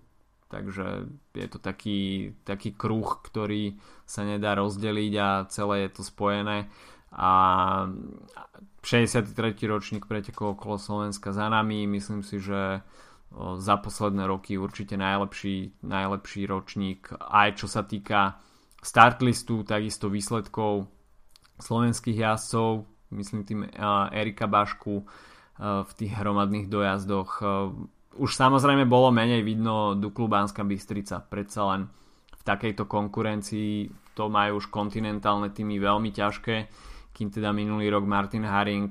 Takže 0.54 1.10
je 1.34 1.48
to 1.50 1.58
taký, 1.58 2.30
taký 2.46 2.78
kruh, 2.78 3.18
ktorý 3.26 3.74
sa 4.06 4.22
nedá 4.22 4.54
rozdeliť 4.54 5.12
a 5.18 5.28
celé 5.50 5.90
je 5.90 5.90
to 5.98 6.02
spojené. 6.06 6.70
A 7.10 7.32
63. 8.86 9.34
ročník 9.66 10.06
pretekov 10.06 10.54
okolo 10.54 10.78
Slovenska 10.78 11.34
za 11.34 11.50
nami. 11.50 11.90
Myslím 11.90 12.22
si, 12.22 12.38
že 12.38 12.86
za 13.34 13.76
posledné 13.82 14.30
roky 14.30 14.54
určite 14.54 14.94
najlepší, 14.94 15.82
najlepší 15.82 16.46
ročník 16.46 17.10
aj 17.18 17.58
čo 17.58 17.66
sa 17.66 17.82
týka 17.82 18.38
startlistu, 18.78 19.66
takisto 19.66 20.06
výsledkov 20.06 20.86
slovenských 21.58 22.14
jazdcov, 22.14 22.86
myslím 23.10 23.42
tým 23.42 23.60
Erika 24.14 24.46
Bašku 24.46 25.02
v 25.58 25.90
tých 25.98 26.12
hromadných 26.14 26.70
dojazdoch 26.70 27.30
už 28.18 28.30
samozrejme 28.34 28.86
bolo 28.86 29.10
menej 29.10 29.42
vidno 29.42 29.98
Duklu 29.98 30.30
Banská 30.30 30.62
Bystrica, 30.62 31.18
predsa 31.22 31.62
len 31.74 31.82
v 32.34 32.42
takejto 32.44 32.84
konkurencii 32.84 33.88
to 34.14 34.30
majú 34.30 34.62
už 34.62 34.70
kontinentálne 34.70 35.50
týmy 35.50 35.82
veľmi 35.82 36.14
ťažké. 36.14 36.56
kým 37.14 37.30
teda 37.30 37.54
minulý 37.54 37.94
rok 37.94 38.02
Martin 38.10 38.42
Haring 38.42 38.90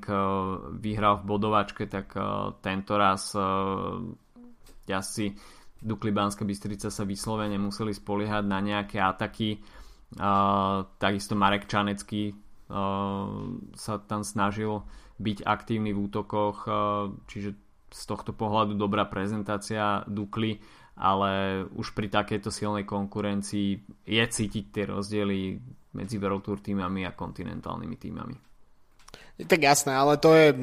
vyhral 0.79 1.19
v 1.19 1.27
bodovačke, 1.27 1.91
tak 1.91 2.15
tento 2.63 2.95
raz 2.95 3.35
jazdci 4.87 5.35
Dukli 5.83 6.15
Banska 6.15 6.47
Bystrica 6.47 6.87
sa 6.87 7.03
vyslovene 7.03 7.59
museli 7.59 7.91
spoliehať 7.91 8.43
na 8.47 8.63
nejaké 8.63 9.03
ataky. 9.03 9.59
Takisto 10.95 11.35
Marek 11.35 11.67
Čanecký 11.67 12.31
sa 13.75 13.93
tam 14.07 14.23
snažil 14.23 14.87
byť 15.19 15.43
aktívny 15.43 15.91
v 15.91 16.07
útokoch, 16.07 16.63
čiže 17.27 17.59
z 17.93 18.03
tohto 18.09 18.33
pohľadu 18.33 18.73
dobrá 18.73 19.05
prezentácia 19.05 20.01
Dukly 20.09 20.57
ale 20.93 21.63
už 21.73 21.97
pri 21.97 22.05
takejto 22.09 22.53
silnej 22.53 22.85
konkurencii 22.85 23.69
je 24.05 24.23
cítiť 24.23 24.65
tie 24.69 24.83
rozdiely 24.85 25.57
medzi 25.97 26.21
World 26.21 26.45
Tour 26.45 26.61
týmami 26.61 27.05
a 27.05 27.17
kontinentálnymi 27.17 27.97
týmami. 27.97 28.35
Tak 29.41 29.61
jasné, 29.61 29.97
ale 29.97 30.21
to 30.21 30.37
je 30.37 30.53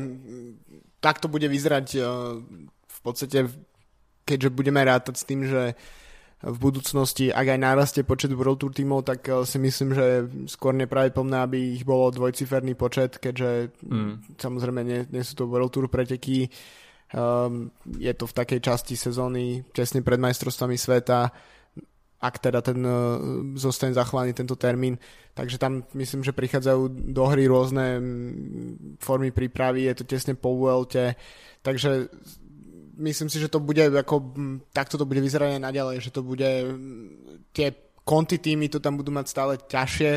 tak 1.03 1.19
to 1.19 1.27
bude 1.27 1.47
vyzerať 1.49 1.87
e, 1.97 2.01
v 2.87 2.99
podstate 3.03 3.51
keďže 4.29 4.55
budeme 4.55 4.79
rátať 4.85 5.15
s 5.19 5.27
tým, 5.27 5.43
že 5.43 5.75
v 6.41 6.57
budúcnosti, 6.57 7.29
ak 7.35 7.57
aj 7.57 7.59
narastie 7.61 8.03
počet 8.07 8.33
World 8.33 8.63
Tour 8.63 8.71
tímov, 8.71 9.03
tak 9.03 9.27
e, 9.27 9.43
si 9.43 9.59
myslím, 9.59 9.91
že 9.97 10.07
skôr 10.47 10.71
nepravdepodobné, 10.79 11.37
aby 11.43 11.59
ich 11.75 11.83
bolo 11.83 12.15
dvojciferný 12.15 12.79
počet, 12.79 13.19
keďže 13.19 13.75
mm. 13.83 14.39
samozrejme 14.39 14.81
nie, 14.87 15.01
nie 15.11 15.25
sú 15.27 15.35
to 15.35 15.51
World 15.51 15.75
Tour 15.75 15.91
preteky, 15.91 16.47
Um, 16.47 16.55
je 17.99 18.13
to 18.15 18.25
v 18.27 18.37
takej 18.37 18.61
časti 18.63 18.95
sezóny 18.95 19.67
tesne 19.75 19.99
pred 20.03 20.23
majstrovstvami 20.23 20.79
sveta, 20.79 21.27
ak 22.21 22.35
teda 22.39 22.61
ten 22.61 22.79
uh, 22.85 23.17
zostane 23.57 23.97
zachovaný 23.97 24.37
tento 24.37 24.55
termín. 24.55 25.01
Takže 25.33 25.57
tam 25.57 25.83
myslím, 25.97 26.21
že 26.21 26.37
prichádzajú 26.37 27.11
do 27.17 27.25
hry 27.33 27.49
rôzne 27.49 27.97
formy 29.01 29.33
prípravy, 29.33 29.89
je 29.89 30.05
to 30.05 30.05
tesne 30.05 30.37
po 30.37 30.53
Vuelte, 30.53 31.17
takže 31.65 32.13
myslím 33.01 33.33
si, 33.33 33.41
že 33.41 33.49
to 33.49 33.59
bude 33.59 33.81
ako, 33.81 34.37
takto 34.77 35.01
to 35.01 35.09
bude 35.09 35.25
vyzerať 35.25 35.57
aj 35.57 35.63
naďalej, 35.65 35.97
že 36.05 36.11
to 36.13 36.21
bude 36.21 36.51
tie 37.57 37.73
konty 38.05 38.37
týmy 38.37 38.69
to 38.69 38.83
tam 38.83 39.01
budú 39.01 39.15
mať 39.15 39.27
stále 39.29 39.55
ťažšie 39.57 40.13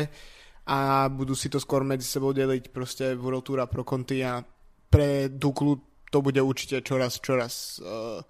a 0.68 1.08
budú 1.08 1.36
si 1.36 1.48
to 1.48 1.60
skôr 1.60 1.84
medzi 1.84 2.04
sebou 2.08 2.32
deliť 2.32 2.72
proste 2.72 3.16
World 3.16 3.44
Tour 3.44 3.60
a 3.64 3.68
Pro 3.68 3.84
Conti 3.84 4.24
a 4.24 4.40
pre 4.88 5.28
Duklu 5.28 5.93
to 6.14 6.22
bude 6.22 6.38
určite 6.38 6.78
čoraz, 6.86 7.18
čoraz 7.18 7.82
uh, 7.82 8.22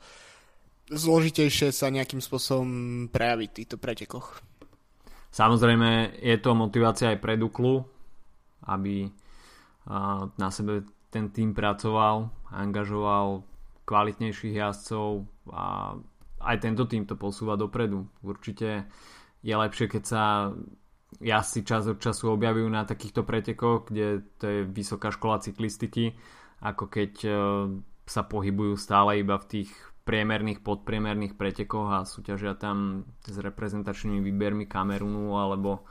zložitejšie 0.88 1.68
sa 1.68 1.92
nejakým 1.92 2.24
spôsobom 2.24 2.68
prejaviť 3.12 3.48
v 3.52 3.56
týchto 3.60 3.76
pretekoch. 3.76 4.40
Samozrejme 5.28 6.16
je 6.16 6.36
to 6.40 6.56
motivácia 6.56 7.12
aj 7.12 7.20
pre 7.20 7.36
Duklu, 7.36 7.84
aby 8.64 9.04
uh, 9.04 10.32
na 10.40 10.48
sebe 10.48 10.88
ten 11.12 11.28
tým 11.28 11.52
pracoval, 11.52 12.32
angažoval 12.48 13.44
kvalitnejších 13.84 14.56
jazdcov 14.56 15.28
a 15.52 15.92
aj 16.40 16.56
tento 16.64 16.88
tým 16.88 17.04
to 17.04 17.20
posúva 17.20 17.60
dopredu. 17.60 18.08
Určite 18.24 18.88
je 19.44 19.54
lepšie, 19.54 19.92
keď 19.92 20.02
sa 20.08 20.22
jazdci 21.20 21.60
čas 21.68 21.84
od 21.84 22.00
času 22.00 22.32
objavujú 22.32 22.64
na 22.72 22.88
takýchto 22.88 23.28
pretekoch, 23.28 23.92
kde 23.92 24.24
to 24.40 24.44
je 24.48 24.60
vysoká 24.64 25.12
škola 25.12 25.38
cyklistiky, 25.44 26.16
ako 26.64 26.84
keď 26.88 27.12
e, 27.24 27.30
sa 28.08 28.24
pohybujú 28.24 28.80
stále 28.80 29.20
iba 29.20 29.36
v 29.36 29.48
tých 29.48 29.70
priemerných, 30.04 30.60
podpriemerných 30.60 31.36
pretekoch 31.36 31.88
a 31.88 32.08
súťažia 32.08 32.56
tam 32.56 33.08
s 33.24 33.36
reprezentačnými 33.40 34.20
výbermi 34.20 34.68
Kamerunu 34.68 35.32
alebo 35.40 35.88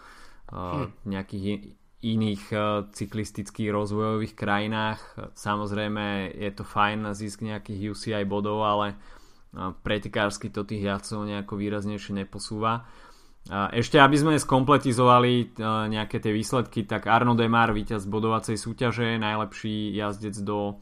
uh, 0.53 0.85
hm. 0.85 1.09
nejakých 1.09 1.73
iných 2.05 2.43
uh, 2.53 2.85
cyklistických 2.93 3.73
rozvojových 3.73 4.37
krajinách. 4.37 5.01
Samozrejme 5.33 6.29
je 6.29 6.51
to 6.53 6.61
fajn 6.61 7.09
na 7.09 7.17
zisk 7.17 7.41
nejakých 7.41 7.97
UCI 7.97 8.23
bodov, 8.29 8.61
ale 8.61 8.93
pretekársky 9.53 10.49
to 10.49 10.65
tých 10.65 10.85
jazdcov 10.89 11.29
nejako 11.29 11.53
výraznejšie 11.57 12.25
neposúva. 12.25 12.89
Ešte 13.51 13.99
aby 13.99 14.15
sme 14.15 14.39
skompletizovali 14.39 15.59
nejaké 15.91 16.23
tie 16.23 16.31
výsledky, 16.31 16.87
tak 16.87 17.11
Arno 17.11 17.35
Demar, 17.35 17.75
víťaz 17.75 18.07
bodovacej 18.07 18.55
súťaže, 18.55 19.19
najlepší 19.19 19.91
jazdec 19.91 20.35
do 20.47 20.79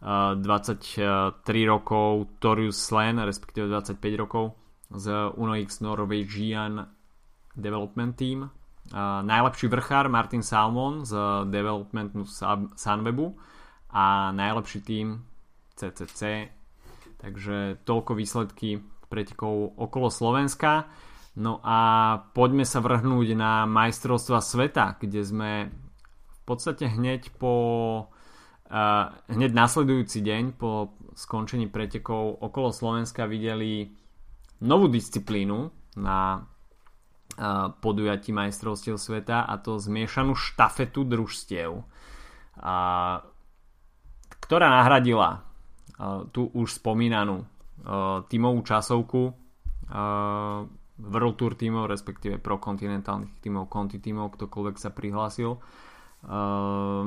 23 0.00 1.44
rokov, 1.68 2.32
Torius 2.40 2.80
Slen, 2.80 3.20
respektíve 3.20 3.68
25 3.68 4.22
rokov 4.24 4.56
z 4.88 5.36
UnoX 5.36 5.84
Norwegian 5.84 6.80
Development 7.52 8.16
Team. 8.16 8.48
Najlepší 9.28 9.68
vrchár 9.68 10.08
Martin 10.08 10.40
Salmon 10.40 11.04
z 11.04 11.12
Developmentu 11.52 12.24
Sunwebu 12.72 13.36
a 13.92 14.32
najlepší 14.32 14.80
tým 14.80 15.20
CCC. 15.76 16.48
Takže 17.20 17.84
toľko 17.84 18.16
výsledky 18.16 18.80
pretekov 19.12 19.76
okolo 19.76 20.08
Slovenska. 20.08 20.88
No 21.38 21.62
a 21.62 21.78
poďme 22.34 22.66
sa 22.66 22.82
vrhnúť 22.82 23.38
na 23.38 23.62
majstrovstva 23.70 24.42
sveta, 24.42 24.98
kde 24.98 25.22
sme 25.22 25.50
v 26.26 26.40
podstate 26.42 26.90
hneď 26.90 27.30
po 27.38 27.54
uh, 28.66 29.04
hneď 29.30 29.54
nasledujúci 29.54 30.18
deň 30.18 30.58
po 30.58 30.98
skončení 31.14 31.70
pretekov 31.70 32.42
okolo 32.42 32.74
Slovenska 32.74 33.30
videli 33.30 33.94
novú 34.66 34.90
disciplínu 34.90 35.70
na 36.02 36.42
uh, 36.42 37.70
podujatí 37.70 38.34
majstrovstiev 38.34 38.98
sveta 38.98 39.46
a 39.46 39.54
to 39.62 39.78
zmiešanú 39.78 40.34
štafetu 40.34 41.06
družstiev, 41.06 41.86
ktorá 44.42 44.66
nahradila 44.66 45.30
uh, 45.38 46.26
tú 46.34 46.50
už 46.50 46.82
spomínanú 46.82 47.46
uh, 47.46 48.26
tímovú 48.26 48.66
časovku 48.66 49.38
World 50.98 51.36
Tour 51.38 51.54
tímov, 51.54 51.86
respektíve 51.86 52.42
pro 52.42 52.58
kontinentálnych 52.58 53.38
tímov, 53.38 53.70
konti 53.70 54.02
tímov, 54.02 54.34
ktokoľvek 54.34 54.76
sa 54.76 54.90
prihlásil, 54.90 55.54
uh, 55.54 57.06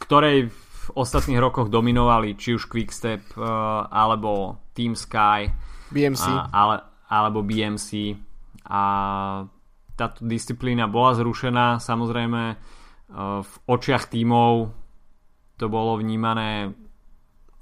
ktorej 0.00 0.48
v 0.48 0.86
ostatných 0.98 1.38
rokoch 1.38 1.68
dominovali 1.70 2.34
či 2.34 2.56
už 2.56 2.66
Quickstep 2.66 3.36
uh, 3.36 3.86
alebo 3.86 4.58
Team 4.72 4.96
Sky 4.96 5.46
BMC. 5.92 6.24
A, 6.24 6.48
ale, 6.50 6.76
alebo 7.12 7.44
BMC 7.44 8.16
a 8.66 8.82
táto 9.92 10.20
disciplína 10.24 10.88
bola 10.88 11.12
zrušená 11.12 11.76
samozrejme 11.78 12.42
uh, 12.56 13.44
v 13.44 13.52
očiach 13.68 14.08
tímov 14.08 14.72
to 15.60 15.68
bolo 15.68 16.00
vnímané 16.00 16.72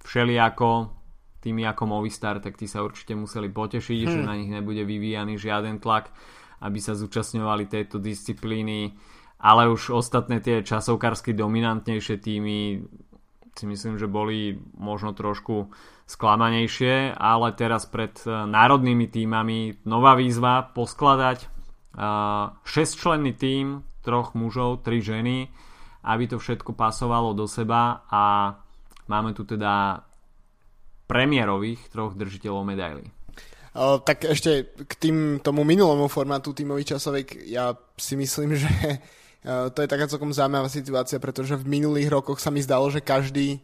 všelijako 0.07 1.00
tými 1.40 1.64
ako 1.64 1.88
Movistar, 1.88 2.38
tak 2.38 2.61
tí 2.61 2.68
sa 2.68 2.85
určite 2.85 3.16
museli 3.16 3.48
potešiť, 3.48 3.98
hmm. 4.05 4.12
že 4.12 4.20
na 4.20 4.37
nich 4.37 4.53
nebude 4.53 4.85
vyvíjaný 4.85 5.40
žiaden 5.40 5.81
tlak, 5.81 6.12
aby 6.61 6.79
sa 6.79 6.92
zúčastňovali 6.92 7.66
tejto 7.66 7.96
disciplíny, 7.96 8.92
ale 9.40 9.72
už 9.72 9.96
ostatné 9.96 10.44
tie 10.44 10.61
časovkársky 10.61 11.33
dominantnejšie 11.33 12.16
týmy 12.20 12.85
si 13.57 13.64
myslím, 13.66 13.98
že 13.98 14.07
boli 14.07 14.57
možno 14.79 15.12
trošku 15.12 15.68
sklamanejšie, 16.07 17.14
ale 17.14 17.53
teraz 17.55 17.87
pred 17.87 18.14
eh, 18.24 18.31
národnými 18.31 19.07
týmami 19.11 19.85
nová 19.87 20.14
výzva 20.16 20.64
poskladať 20.70 21.61
6-členný 22.64 23.33
eh, 23.35 23.38
tým, 23.38 23.66
troch 24.00 24.33
mužov, 24.33 24.87
tri 24.87 25.05
ženy, 25.05 25.50
aby 26.07 26.24
to 26.31 26.40
všetko 26.40 26.72
pasovalo 26.72 27.37
do 27.37 27.44
seba 27.44 28.07
a 28.09 28.55
máme 29.11 29.37
tu 29.37 29.44
teda 29.44 30.07
premiérových 31.11 31.81
troch 31.90 32.14
držiteľov 32.14 32.62
medailí. 32.62 33.11
Uh, 33.70 33.99
tak 34.03 34.27
ešte 34.27 34.70
k 34.75 34.92
tým, 34.99 35.16
tomu 35.42 35.66
minulomu 35.66 36.07
formátu 36.07 36.55
tímových 36.55 36.94
časoviek, 36.94 37.51
ja 37.51 37.75
si 37.99 38.14
myslím, 38.14 38.55
že 38.62 38.70
to 39.46 39.81
je 39.81 39.88
taká 39.88 40.05
celkom 40.05 40.37
zaujímavá 40.37 40.68
situácia, 40.68 41.16
pretože 41.16 41.57
v 41.57 41.81
minulých 41.81 42.12
rokoch 42.12 42.37
sa 42.37 42.53
mi 42.53 42.61
zdalo, 42.61 42.92
že 42.92 43.01
každý 43.01 43.57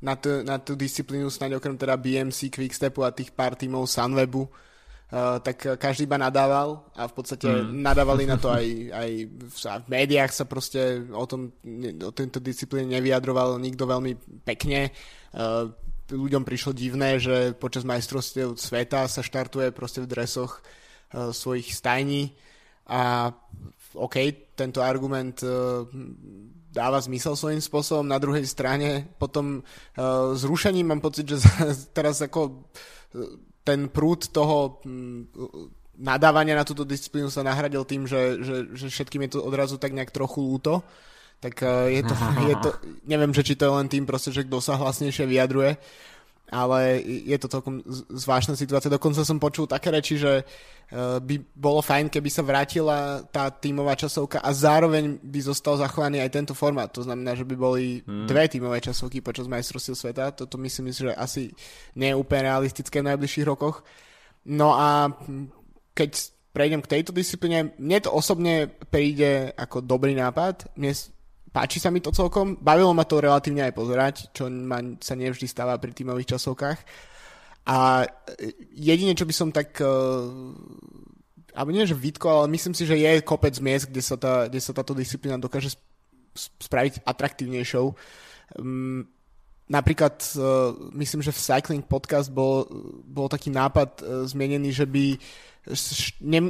na, 0.00 0.16
tú, 0.16 0.40
na 0.40 0.56
tú 0.56 0.72
disciplínu, 0.72 1.28
snáď 1.28 1.60
okrem 1.60 1.76
teda 1.76 2.00
BMC, 2.00 2.48
Quickstepu 2.48 3.04
a 3.04 3.12
tých 3.12 3.34
pár 3.34 3.54
tímov 3.54 3.86
Sunwebu, 3.86 4.48
Uh, 5.08 5.40
tak 5.40 5.80
každý 5.80 6.04
iba 6.04 6.20
nadával 6.20 6.84
a 6.92 7.08
v 7.08 7.16
podstate 7.16 7.48
mm. 7.48 7.80
nadávali 7.80 8.28
na 8.28 8.36
to 8.36 8.52
aj, 8.60 8.92
aj 8.92 9.10
v, 9.24 9.56
v 9.56 9.86
médiách 9.88 10.36
sa 10.36 10.44
proste 10.44 11.00
o, 11.08 11.24
tom, 11.24 11.48
o 12.04 12.12
tejto 12.12 12.44
disciplíne 12.44 12.92
nevyjadroval 12.92 13.56
nikto 13.56 13.88
veľmi 13.88 14.44
pekne. 14.44 14.92
Uh, 15.32 15.72
ľuďom 16.08 16.42
prišlo 16.44 16.72
divné, 16.72 17.20
že 17.20 17.52
počas 17.56 17.84
majstrovstiev 17.84 18.56
sveta 18.56 19.04
sa 19.08 19.20
štartuje 19.20 19.72
proste 19.72 20.04
v 20.04 20.10
dresoch 20.10 20.60
uh, 20.60 21.30
svojich 21.32 21.72
stajní 21.72 22.32
a 22.88 23.32
OK, 23.96 24.16
tento 24.56 24.80
argument 24.80 25.40
uh, 25.44 25.84
dáva 26.72 27.00
zmysel 27.00 27.36
svojím 27.36 27.60
spôsobom. 27.60 28.04
Na 28.08 28.20
druhej 28.20 28.44
strane 28.48 29.08
potom 29.20 29.60
uh, 29.60 30.32
zrušením 30.36 30.92
mám 30.96 31.00
pocit, 31.04 31.28
že 31.28 31.40
teraz 31.96 32.20
ako 32.24 32.68
ten 33.64 33.92
prúd 33.92 34.32
toho 34.32 34.80
um, 34.84 35.28
nadávania 35.98 36.56
na 36.56 36.64
túto 36.64 36.86
disciplínu 36.86 37.28
sa 37.28 37.44
nahradil 37.44 37.82
tým, 37.84 38.06
že, 38.06 38.40
že, 38.40 38.56
že 38.72 38.86
všetkým 38.88 39.28
je 39.28 39.36
to 39.36 39.44
odrazu 39.44 39.76
tak 39.76 39.92
nejak 39.92 40.14
trochu 40.14 40.40
lúto 40.40 40.80
tak 41.38 41.62
uh, 41.62 41.86
je 41.86 42.02
to, 42.02 42.14
je 42.50 42.54
to, 42.58 42.70
neviem, 43.06 43.30
že 43.30 43.46
či 43.46 43.54
to 43.54 43.70
je 43.70 43.76
len 43.78 43.88
tým 43.90 44.04
proste, 44.06 44.34
že 44.34 44.46
kto 44.46 44.58
sa 44.58 44.74
hlasnejšie 44.74 45.24
vyjadruje, 45.26 45.78
ale 46.48 47.04
je 47.04 47.36
to 47.36 47.52
celkom 47.52 47.84
zvláštna 48.08 48.56
situácia. 48.56 48.88
Dokonca 48.88 49.20
som 49.20 49.36
počul 49.36 49.68
také 49.68 49.92
reči, 49.92 50.16
že 50.16 50.42
uh, 50.42 51.20
by 51.20 51.34
bolo 51.52 51.84
fajn, 51.84 52.08
keby 52.08 52.28
sa 52.32 52.42
vrátila 52.42 53.22
tá 53.28 53.52
tímová 53.52 53.94
časovka 53.94 54.40
a 54.40 54.50
zároveň 54.50 55.20
by 55.20 55.40
zostal 55.44 55.76
zachovaný 55.76 56.24
aj 56.24 56.32
tento 56.32 56.54
formát. 56.56 56.88
To 56.96 57.04
znamená, 57.04 57.36
že 57.36 57.44
by 57.44 57.54
boli 57.54 58.00
hmm. 58.00 58.26
dve 58.26 58.48
tímové 58.48 58.80
časovky 58.80 59.20
počas 59.20 59.46
majstrovstiev 59.46 59.94
sveta. 59.94 60.32
Toto 60.32 60.56
myslím, 60.58 60.90
že 60.90 61.12
asi 61.12 61.52
nie 61.94 62.10
je 62.10 62.18
úplne 62.18 62.48
realistické 62.48 63.04
v 63.04 63.14
najbližších 63.14 63.46
rokoch. 63.46 63.84
No 64.48 64.72
a 64.72 65.12
keď 65.92 66.32
prejdem 66.56 66.80
k 66.80 66.90
tejto 66.96 67.12
disciplíne, 67.12 67.76
mne 67.76 67.98
to 68.00 68.10
osobne 68.10 68.72
príde 68.88 69.52
ako 69.54 69.84
dobrý 69.84 70.16
nápad. 70.16 70.72
Mne 70.74 70.96
páči 71.52 71.80
sa 71.80 71.88
mi 71.92 72.00
to 72.00 72.12
celkom. 72.12 72.56
Bavilo 72.60 72.92
ma 72.92 73.04
to 73.08 73.20
relatívne 73.20 73.64
aj 73.64 73.74
pozerať, 73.74 74.14
čo 74.32 74.48
ma, 74.48 74.80
sa 75.00 75.14
nevždy 75.16 75.46
stáva 75.48 75.76
pri 75.80 75.92
tímových 75.92 76.36
časovkách. 76.36 76.78
A 77.68 78.08
jedine, 78.72 79.12
čo 79.12 79.28
by 79.28 79.34
som 79.36 79.52
tak 79.52 79.76
uh, 79.84 80.28
alebo 81.58 81.74
nie, 81.74 81.88
že 81.88 81.98
vytkol, 81.98 82.46
ale 82.46 82.54
myslím 82.54 82.70
si, 82.70 82.86
že 82.86 82.94
je 82.94 83.24
kopec 83.26 83.50
miest, 83.58 83.90
kde 83.90 83.98
sa, 83.98 84.14
tá, 84.14 84.46
kde 84.46 84.62
sa 84.62 84.70
táto 84.70 84.94
disciplína 84.94 85.42
dokáže 85.42 85.74
spraviť 86.36 87.02
atraktívnejšou. 87.02 87.86
Um, 88.62 89.10
napríklad, 89.66 90.22
uh, 90.38 90.70
myslím, 90.94 91.18
že 91.18 91.34
v 91.34 91.42
Cycling 91.42 91.82
Podcast 91.82 92.30
bol, 92.30 92.62
bol 93.02 93.26
taký 93.26 93.50
nápad 93.50 93.90
uh, 94.00 94.22
zmienený, 94.22 94.70
že 94.70 94.86
by 94.86 95.18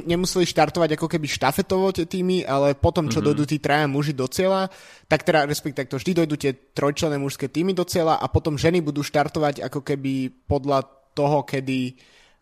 nemuseli 0.05 0.45
štartovať 0.47 0.95
ako 0.95 1.07
keby 1.11 1.27
štafetovo 1.27 1.91
tie 1.91 2.07
týmy, 2.07 2.47
ale 2.47 2.73
potom, 2.73 3.11
čo 3.11 3.19
mm-hmm. 3.19 3.27
dojdú 3.27 3.43
tí 3.45 3.57
traja 3.59 3.85
muži 3.85 4.15
do 4.15 4.25
cieľa, 4.25 4.71
tak 5.11 5.27
teda 5.27 5.43
respektíve 5.45 5.91
to 5.91 5.99
vždy 5.99 6.11
dojdú 6.23 6.35
tie 6.39 6.51
trojčlené 6.55 7.19
mužské 7.19 7.51
týmy 7.51 7.75
do 7.75 7.83
cieľa 7.83 8.17
a 8.17 8.25
potom 8.31 8.55
ženy 8.55 8.79
budú 8.79 9.03
štartovať 9.03 9.65
ako 9.65 9.83
keby 9.83 10.31
podľa 10.47 10.87
toho, 11.13 11.43
kedy 11.43 11.95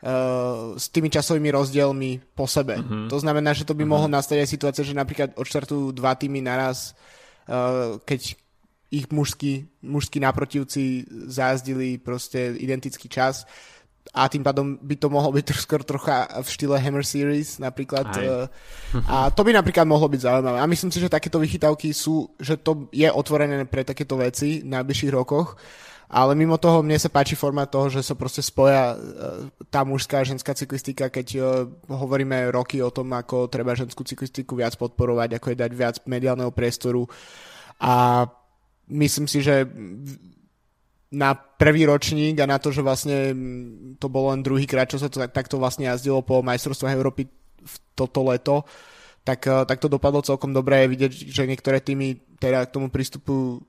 uh, 0.06 0.78
s 0.78 0.94
tými 0.94 1.10
časovými 1.10 1.50
rozdielmi 1.50 2.36
po 2.38 2.46
sebe. 2.46 2.78
Mm-hmm. 2.78 3.10
To 3.10 3.18
znamená, 3.18 3.58
že 3.58 3.66
to 3.66 3.74
by 3.74 3.82
mm-hmm. 3.82 3.92
mohlo 3.92 4.08
nastať 4.10 4.46
aj 4.46 4.50
situácia, 4.50 4.84
že 4.86 4.98
napríklad 4.98 5.34
odštartujú 5.34 5.92
dva 5.98 6.14
týmy 6.14 6.46
naraz, 6.46 6.94
uh, 7.50 7.98
keď 8.06 8.38
ich 8.88 9.12
mužskí, 9.12 9.68
mužskí 9.84 10.24
naprotivci 10.24 11.04
zájazdili 11.28 12.00
proste 12.00 12.56
identický 12.56 13.12
čas 13.12 13.44
a 14.14 14.28
tým 14.32 14.44
pádom 14.44 14.80
by 14.80 14.96
to 14.96 15.08
mohlo 15.12 15.32
byť 15.36 15.46
skôr 15.58 15.82
trocha 15.84 16.28
v 16.42 16.48
štýle 16.48 16.76
Hammer 16.80 17.06
Series 17.06 17.60
napríklad. 17.60 18.08
Aj. 18.08 18.24
Eh, 18.24 18.46
a 19.08 19.28
to 19.32 19.44
by 19.44 19.52
napríklad 19.52 19.88
mohlo 19.88 20.08
byť 20.08 20.22
zaujímavé. 20.24 20.58
A 20.60 20.70
myslím 20.70 20.92
si, 20.92 21.00
že 21.04 21.12
takéto 21.12 21.42
vychytávky 21.42 21.92
sú, 21.92 22.32
že 22.40 22.56
to 22.56 22.88
je 22.96 23.08
otvorené 23.10 23.64
pre 23.68 23.84
takéto 23.84 24.16
veci 24.20 24.64
v 24.64 24.70
najbližších 24.72 25.14
rokoch. 25.14 25.60
Ale 26.08 26.40
mimo 26.40 26.56
toho 26.56 26.80
mne 26.80 26.96
sa 26.96 27.12
páči 27.12 27.36
forma 27.36 27.68
toho, 27.68 27.92
že 27.92 28.00
sa 28.00 28.16
proste 28.16 28.40
spoja 28.40 28.96
eh, 28.96 29.52
tá 29.68 29.84
mužská 29.84 30.24
a 30.24 30.28
ženská 30.28 30.56
cyklistika, 30.56 31.12
keď 31.12 31.28
eh, 31.36 31.44
hovoríme 31.92 32.54
roky 32.54 32.80
o 32.80 32.94
tom, 32.94 33.12
ako 33.12 33.52
treba 33.52 33.76
ženskú 33.76 34.08
cyklistiku 34.08 34.56
viac 34.56 34.76
podporovať, 34.80 35.36
ako 35.36 35.48
je 35.52 35.58
dať 35.58 35.72
viac 35.76 35.96
mediálneho 36.08 36.52
priestoru. 36.56 37.08
A 37.78 38.26
myslím 38.88 39.28
si, 39.28 39.44
že 39.44 39.68
na 41.12 41.32
prvý 41.36 41.88
ročník 41.88 42.36
a 42.44 42.50
na 42.50 42.60
to, 42.60 42.76
že 42.76 42.84
vlastne 42.84 43.32
to 43.96 44.08
bolo 44.12 44.36
len 44.36 44.44
druhý 44.44 44.68
krát, 44.68 44.92
čo 44.92 45.00
sa 45.00 45.08
to 45.08 45.24
takto 45.32 45.56
vlastne 45.56 45.88
jazdilo 45.88 46.20
po 46.20 46.44
majstrovstvách 46.44 46.96
Európy 46.96 47.32
v 47.64 47.76
toto 47.96 48.28
leto, 48.28 48.68
tak, 49.24 49.44
eh, 49.48 49.64
tak 49.64 49.80
to 49.80 49.88
dopadlo 49.92 50.24
celkom 50.24 50.52
dobre. 50.52 50.88
Vidieť, 50.88 51.12
že 51.32 51.48
niektoré 51.48 51.80
týmy 51.80 52.40
teda 52.40 52.68
k 52.68 52.74
tomu 52.76 52.92
prístupu 52.92 53.64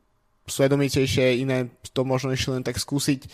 svedomitejšie, 0.48 1.44
iné 1.44 1.68
to 1.92 2.02
možno 2.02 2.32
ešte 2.32 2.50
len 2.56 2.64
tak 2.64 2.80
skúsiť. 2.80 3.28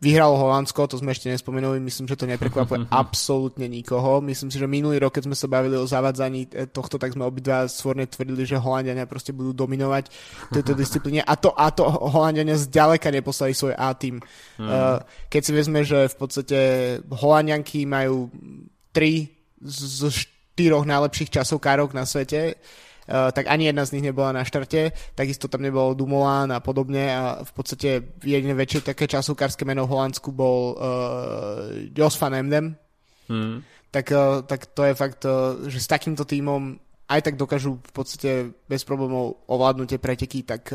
Vyhralo 0.00 0.32
Holandsko, 0.40 0.88
to 0.88 0.96
sme 0.96 1.12
ešte 1.12 1.28
nespomenuli, 1.28 1.76
myslím, 1.84 2.08
že 2.08 2.16
to 2.16 2.24
neprekvapuje 2.24 2.88
absolútne 3.04 3.68
nikoho. 3.68 4.24
Myslím 4.24 4.48
si, 4.48 4.56
že 4.56 4.64
minulý 4.64 4.96
rok, 4.96 5.12
keď 5.12 5.28
sme 5.28 5.36
sa 5.36 5.44
bavili 5.44 5.76
o 5.76 5.84
zavadzaní 5.84 6.72
tohto, 6.72 6.96
tak 6.96 7.12
sme 7.12 7.28
obidva 7.28 7.68
svorne 7.68 8.08
tvrdili, 8.08 8.48
že 8.48 8.56
Holandiania 8.56 9.04
proste 9.04 9.36
budú 9.36 9.52
dominovať 9.52 10.08
tejto 10.56 10.72
disciplíne. 10.80 11.20
A 11.20 11.36
to, 11.36 11.52
a 11.52 11.68
to 11.68 11.84
Holandiania 11.84 12.56
zďaleka 12.56 13.12
neposlali 13.12 13.52
svoj 13.52 13.76
A-tým. 13.76 14.24
Mm. 14.56 15.04
Keď 15.28 15.42
si 15.44 15.52
vezme, 15.52 15.84
že 15.84 16.08
v 16.08 16.16
podstate 16.16 16.58
Holandianky 17.04 17.84
majú 17.84 18.32
tri 18.96 19.28
z 19.60 20.08
štyroch 20.08 20.88
najlepších 20.88 21.40
časovkárok 21.40 21.92
na 21.92 22.08
svete, 22.08 22.56
tak 23.08 23.50
ani 23.50 23.70
jedna 23.70 23.82
z 23.82 23.92
nich 23.98 24.06
nebola 24.06 24.30
na 24.30 24.46
štarte, 24.46 24.92
takisto 25.18 25.50
tam 25.50 25.66
nebolo 25.66 25.98
Dumoulin 25.98 26.54
a 26.54 26.62
podobne 26.62 27.10
a 27.10 27.22
v 27.42 27.52
podstate 27.52 28.14
jediné 28.22 28.54
väčšie 28.54 28.94
také 28.94 29.10
časovkárske 29.10 29.66
meno 29.66 29.86
v 29.86 29.92
Holandsku 29.96 30.30
bol 30.30 30.78
uh, 30.78 31.90
Jos 31.90 32.14
van 32.20 32.38
Emden. 32.38 32.78
Hmm. 33.26 33.66
Tak, 33.90 34.06
uh, 34.14 34.46
tak 34.46 34.70
to 34.70 34.86
je 34.86 34.94
fakt, 34.94 35.26
uh, 35.26 35.66
že 35.66 35.82
s 35.82 35.90
takýmto 35.90 36.22
tímom 36.22 36.78
aj 37.10 37.20
tak 37.26 37.34
dokážu 37.34 37.82
v 37.82 37.92
podstate 37.92 38.30
bez 38.70 38.86
problémov 38.86 39.42
ovládnuť 39.50 39.88
tie 39.90 39.98
preteky, 39.98 40.46
tak, 40.46 40.70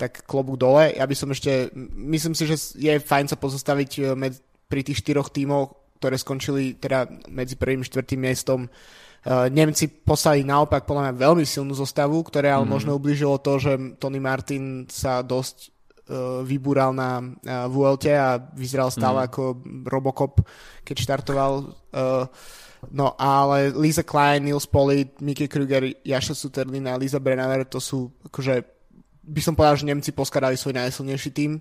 tak 0.00 0.24
klobúk 0.24 0.56
dole. 0.56 0.96
Ja 0.96 1.04
by 1.04 1.12
som 1.12 1.28
ešte, 1.36 1.68
myslím 1.92 2.32
si, 2.32 2.48
že 2.48 2.56
je 2.80 2.96
fajn 2.96 3.28
sa 3.28 3.36
pozostaviť 3.36 4.16
med, 4.16 4.40
pri 4.72 4.80
tých 4.80 5.04
štyroch 5.04 5.28
tímoch, 5.28 5.76
ktoré 6.00 6.16
skončili 6.16 6.80
teda 6.80 7.12
medzi 7.28 7.60
prvým 7.60 7.84
a 7.84 7.88
štvrtým 7.92 8.24
miestom 8.24 8.72
Uh, 8.72 9.09
Nemci 9.28 9.88
poslali 9.88 10.40
naopak 10.48 10.88
podľa 10.88 11.12
mňa 11.12 11.14
veľmi 11.20 11.44
silnú 11.44 11.76
zostavu, 11.76 12.24
ktoré 12.24 12.48
ale 12.48 12.64
mm. 12.64 12.72
možno 12.72 12.96
ubližilo 12.96 13.36
to, 13.44 13.60
že 13.60 13.72
Tony 14.00 14.16
Martin 14.16 14.88
sa 14.88 15.20
dosť 15.20 15.56
uh, 16.08 16.40
vybúral 16.40 16.96
na 16.96 17.20
uh, 17.20 17.68
VLT 17.68 18.16
a 18.16 18.40
vyzeral 18.40 18.88
stále 18.88 19.20
mm. 19.20 19.26
ako 19.28 19.42
Robocop, 19.84 20.40
keď 20.84 20.96
štartoval. 21.04 21.52
No 22.88 23.12
ale 23.20 23.76
Lisa 23.76 24.00
Klein, 24.00 24.48
Nils 24.48 24.64
Pollitt, 24.64 25.20
Mickey 25.20 25.44
Kruger, 25.52 25.84
Jaša 26.00 26.32
Suterlin 26.32 26.88
a 26.88 26.96
Lisa 26.96 27.20
Brenner, 27.20 27.68
to 27.68 27.76
sú 27.76 28.08
akože 28.24 28.64
by 29.30 29.40
som 29.44 29.54
povedal, 29.54 29.76
že 29.76 29.88
Nemci 29.88 30.10
poskladali 30.10 30.56
svoj 30.56 30.80
najsilnejší 30.80 31.30
tým 31.30 31.60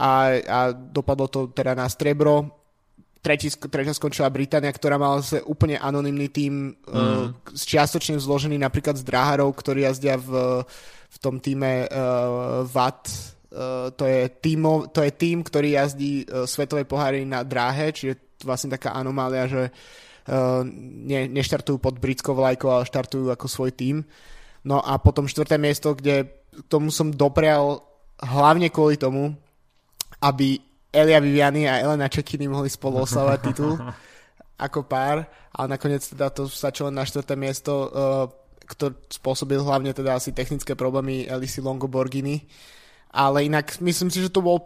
a, 0.00 0.40
a 0.40 0.58
dopadlo 0.72 1.28
to 1.28 1.40
teda 1.52 1.76
na 1.76 1.86
strebro 1.86 2.59
tretí, 3.20 3.52
tretia 3.52 3.94
skončila 3.94 4.32
Británia, 4.32 4.72
ktorá 4.72 4.96
mala 4.96 5.20
úplne 5.44 5.76
anonymný 5.76 6.28
tým, 6.32 6.74
mm. 6.74 6.92
uh, 6.92 7.32
čiastočne 7.52 8.16
zložený 8.16 8.56
napríklad 8.56 8.96
z 8.96 9.04
dráharov, 9.04 9.52
ktorí 9.56 9.84
jazdia 9.84 10.16
v, 10.16 10.64
v 11.08 11.16
tom 11.20 11.38
týme 11.40 11.86
uh, 11.86 12.64
VAT. 12.64 13.08
Uh, 13.50 13.90
to, 13.92 14.08
je 14.08 14.30
týmo, 14.40 14.88
to 14.88 15.04
je 15.04 15.12
tým, 15.12 15.44
ktorý 15.44 15.76
jazdí 15.76 16.24
uh, 16.24 16.48
svetové 16.48 16.88
poháry 16.88 17.28
na 17.28 17.44
dráhe, 17.44 17.92
čiže 17.92 18.40
vlastne 18.40 18.72
taká 18.72 18.96
anomália, 18.96 19.44
že 19.50 19.62
uh, 19.68 20.64
ne, 20.64 21.28
neštartujú 21.28 21.76
pod 21.76 22.00
britskou 22.00 22.32
vlajkou, 22.32 22.72
ale 22.72 22.88
štartujú 22.88 23.28
ako 23.28 23.46
svoj 23.46 23.70
tým. 23.76 24.06
No 24.64 24.80
a 24.80 24.96
potom 25.00 25.28
štvrté 25.28 25.56
miesto, 25.56 25.92
kde 25.92 26.28
tomu 26.68 26.92
som 26.92 27.12
doprial 27.12 27.84
hlavne 28.20 28.68
kvôli 28.68 29.00
tomu, 29.00 29.32
aby 30.20 30.60
Elia 30.90 31.22
Viviani 31.22 31.70
a 31.70 31.78
Elena 31.78 32.10
Čekiny 32.10 32.50
mohli 32.50 32.70
spolu 32.70 33.06
oslavať 33.06 33.38
titul 33.50 33.78
ako 34.60 34.84
pár, 34.84 35.24
ale 35.56 35.66
nakoniec 35.72 36.04
teda 36.04 36.28
to 36.28 36.44
stačilo 36.50 36.92
na 36.92 37.08
štvrté 37.08 37.32
miesto, 37.38 37.72
uh, 37.72 37.88
kto 38.68 38.92
spôsobil 39.08 39.58
hlavne 39.58 39.96
teda 39.96 40.20
asi 40.20 40.36
technické 40.36 40.76
problémy 40.76 41.24
Elisi 41.26 41.64
Longo. 41.64 41.88
Ale 43.10 43.38
inak 43.42 43.80
myslím 43.80 44.12
si, 44.12 44.22
že 44.22 44.30
to 44.30 44.44
bol 44.44 44.62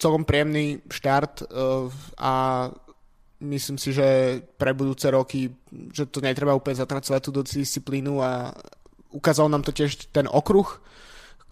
celkom 0.00 0.24
príjemný 0.24 0.82
štart 0.90 1.46
uh, 1.46 1.86
a 2.18 2.32
myslím 3.44 3.76
si, 3.76 3.92
že 3.92 4.40
pre 4.56 4.72
budúce 4.72 5.06
roky, 5.12 5.52
že 5.92 6.08
to 6.08 6.24
netreba 6.24 6.56
úplne 6.56 6.80
zatracovať 6.80 7.20
tú 7.20 7.30
disciplínu 7.44 8.24
a 8.24 8.56
ukázal 9.12 9.52
nám 9.52 9.62
to 9.62 9.70
tiež 9.70 10.10
ten 10.10 10.26
okruh, 10.26 10.80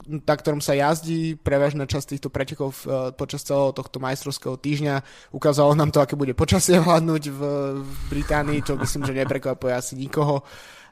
na 0.08 0.34
ktorom 0.34 0.58
sa 0.58 0.74
jazdí 0.74 1.38
prevažná 1.38 1.86
časť 1.86 2.16
týchto 2.16 2.28
pretekov 2.28 2.74
uh, 2.84 3.10
počas 3.14 3.46
celého 3.46 3.70
tohto 3.70 4.02
majstrovského 4.02 4.58
týždňa. 4.58 5.02
Ukázalo 5.34 5.74
nám 5.74 5.90
to, 5.94 6.02
aké 6.02 6.18
bude 6.18 6.34
počasie 6.34 6.78
vládnuť 6.82 7.22
v, 7.30 7.40
v 7.82 7.92
Británii, 8.10 8.64
čo 8.66 8.74
myslím, 8.78 9.06
že 9.06 9.18
neprekvapuje 9.22 9.72
asi 9.72 9.94
nikoho. 9.94 10.42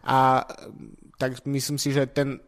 A 0.07 0.47
tak 1.21 1.45
myslím 1.45 1.77
si, 1.77 1.93
že 1.93 2.09
ten 2.09 2.41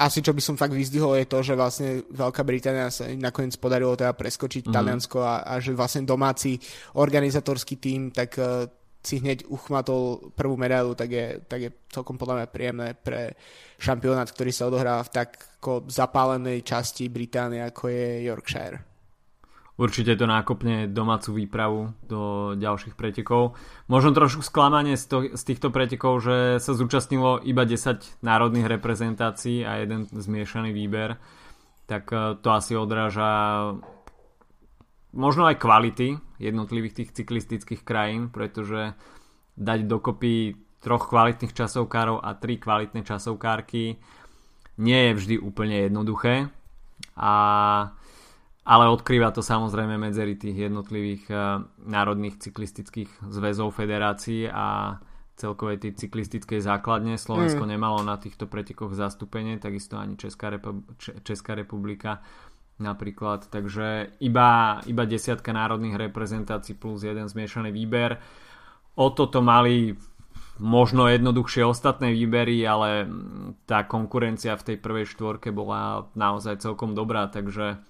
asi 0.00 0.24
čo 0.24 0.32
by 0.32 0.40
som 0.40 0.56
fakt 0.56 0.72
vyzdvihol 0.72 1.12
je 1.20 1.28
to, 1.28 1.38
že 1.44 1.52
vlastne 1.52 2.00
Veľká 2.08 2.40
Británia 2.40 2.88
sa 2.88 3.04
nakoniec 3.12 3.52
podarilo 3.60 3.92
teda 3.92 4.16
preskočiť 4.16 4.64
mm. 4.64 4.72
Taliansko 4.72 5.18
a, 5.20 5.44
a 5.44 5.60
že 5.60 5.76
vlastne 5.76 6.08
domáci 6.08 6.56
organizatorský 6.96 7.76
tým 7.76 8.08
tak 8.08 8.40
uh, 8.40 8.64
si 9.00 9.16
hneď 9.16 9.48
uchmatol 9.48 10.32
prvú 10.36 10.60
medailu, 10.60 10.92
tak 10.92 11.08
je, 11.08 11.26
tak 11.48 11.60
je 11.64 11.70
celkom 11.88 12.20
podľa 12.20 12.44
mňa 12.44 12.46
príjemné 12.52 12.88
pre 12.92 13.32
šampionát, 13.80 14.28
ktorý 14.28 14.52
sa 14.52 14.68
odohráva 14.68 15.00
v 15.08 15.14
tak 15.16 15.40
zapálenej 15.88 16.60
časti 16.60 17.08
Británie, 17.08 17.64
ako 17.64 17.88
je 17.88 18.28
Yorkshire. 18.28 18.84
určite 19.80 20.12
to 20.20 20.28
nákopne 20.28 20.92
domácu 20.92 21.40
výpravu 21.40 21.96
do 22.04 22.52
ďalších 22.60 22.92
pretekov. 22.92 23.56
Možno 23.88 24.12
trošku 24.12 24.44
sklamanie 24.44 25.00
z, 25.00 25.04
to, 25.08 25.18
z 25.32 25.42
týchto 25.48 25.72
pretekov, 25.72 26.20
že 26.20 26.60
sa 26.60 26.76
zúčastnilo 26.76 27.40
iba 27.40 27.64
10 27.64 28.20
národných 28.20 28.68
reprezentácií 28.68 29.64
a 29.64 29.80
jeden 29.80 30.04
zmiešaný 30.12 30.76
výber, 30.76 31.16
tak 31.88 32.12
e, 32.12 32.36
to 32.36 32.48
asi 32.52 32.76
odráža 32.76 33.72
možno 35.12 35.46
aj 35.46 35.58
kvality 35.58 36.18
jednotlivých 36.38 36.94
tých 37.02 37.10
cyklistických 37.22 37.82
krajín, 37.82 38.30
pretože 38.30 38.94
dať 39.58 39.80
dokopy 39.84 40.56
troch 40.80 41.12
kvalitných 41.12 41.52
časovkárov 41.52 42.24
a 42.24 42.32
tri 42.38 42.56
kvalitné 42.56 43.04
časovkárky 43.04 44.00
nie 44.80 45.00
je 45.10 45.12
vždy 45.12 45.36
úplne 45.36 45.84
jednoduché 45.86 46.48
a 47.20 47.34
ale 48.60 48.84
odkrýva 48.92 49.32
to 49.34 49.42
samozrejme 49.42 49.98
medzery 49.98 50.36
tých 50.36 50.68
jednotlivých 50.70 51.24
uh, 51.32 51.64
národných 51.80 52.38
cyklistických 52.38 53.08
zväzov, 53.32 53.74
federácií 53.74 54.46
a 54.46 55.00
celkovej 55.40 55.80
tej 55.80 55.92
cyklistickej 55.96 56.60
základne. 56.60 57.16
Slovensko 57.16 57.64
mm. 57.64 57.70
nemalo 57.72 58.04
na 58.04 58.20
týchto 58.20 58.44
pretekoch 58.44 58.92
zastúpenie, 58.92 59.56
takisto 59.56 59.96
ani 59.96 60.20
Česká, 60.20 60.52
Repu- 60.52 60.84
Česká 61.24 61.56
republika 61.56 62.20
napríklad. 62.80 63.46
Takže 63.52 64.16
iba, 64.18 64.80
iba 64.88 65.04
desiatka 65.04 65.52
národných 65.52 66.00
reprezentácií 66.00 66.74
plus 66.74 67.04
jeden 67.04 67.28
zmiešaný 67.28 67.70
výber. 67.70 68.18
O 68.96 69.12
toto 69.12 69.44
mali 69.44 69.94
možno 70.60 71.08
jednoduchšie 71.08 71.64
ostatné 71.64 72.12
výbery, 72.12 72.64
ale 72.64 73.08
tá 73.64 73.84
konkurencia 73.84 74.56
v 74.56 74.74
tej 74.74 74.76
prvej 74.76 75.06
štvorke 75.08 75.52
bola 75.52 76.08
naozaj 76.16 76.60
celkom 76.60 76.92
dobrá, 76.92 77.28
takže 77.32 77.80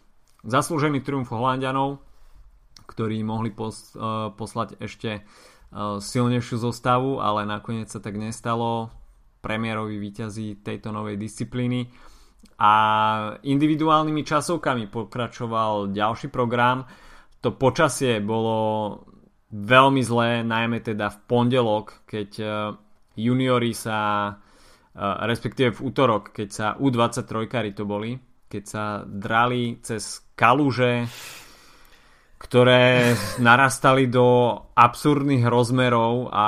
Zaslúžený 0.40 1.05
triumf 1.05 1.29
Holandianov, 1.29 2.00
ktorí 2.88 3.20
mohli 3.20 3.53
pos, 3.53 3.92
uh, 3.92 4.33
poslať 4.33 4.81
ešte 4.81 5.20
uh, 5.20 6.00
silnejšiu 6.00 6.57
zostavu, 6.57 7.20
ale 7.20 7.44
nakoniec 7.44 7.92
sa 7.92 8.00
tak 8.00 8.16
nestalo. 8.16 8.88
Premiérovi 9.44 10.00
výťazí 10.00 10.64
tejto 10.64 10.92
novej 10.96 11.20
disciplíny. 11.20 11.92
A 12.61 12.72
individuálnymi 13.40 14.20
časovkami 14.20 14.92
pokračoval 14.92 15.96
ďalší 15.96 16.29
program. 16.29 16.85
To 17.40 17.57
počasie 17.57 18.20
bolo 18.20 18.57
veľmi 19.48 20.05
zlé, 20.05 20.44
najmä 20.44 20.85
teda 20.85 21.09
v 21.09 21.18
pondelok, 21.24 22.05
keď 22.05 22.31
uh, 22.44 22.53
juniori 23.16 23.72
sa, 23.76 24.31
respektíve 25.26 25.76
v 25.76 25.81
útorok, 25.92 26.33
keď 26.35 26.48
sa 26.48 26.66
U23 26.81 27.72
to 27.76 27.85
boli, 27.85 28.16
keď 28.50 28.64
sa 28.66 28.85
drali 29.05 29.79
cez 29.85 30.33
kaluže, 30.35 31.07
ktoré 32.40 33.14
narastali 33.38 34.09
do 34.09 34.57
absurdných 34.72 35.44
rozmerov 35.44 36.33
a 36.33 36.46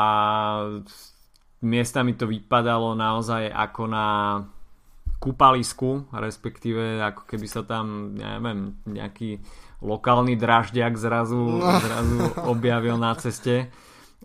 miestami 1.62 2.16
to 2.16 2.24
vypadalo 2.26 2.96
naozaj 2.96 3.46
ako 3.52 3.82
na 3.86 4.06
kúpalisku, 5.22 6.10
respektíve 6.10 6.98
ako 6.98 7.22
keby 7.30 7.46
sa 7.46 7.62
tam, 7.62 8.18
neviem, 8.18 8.74
nejaký 8.82 9.38
lokálny 9.78 10.34
draždiak 10.34 10.98
zrazu, 10.98 11.62
no. 11.62 11.78
zrazu 11.78 12.18
objavil 12.50 12.98
na 12.98 13.14
ceste 13.14 13.70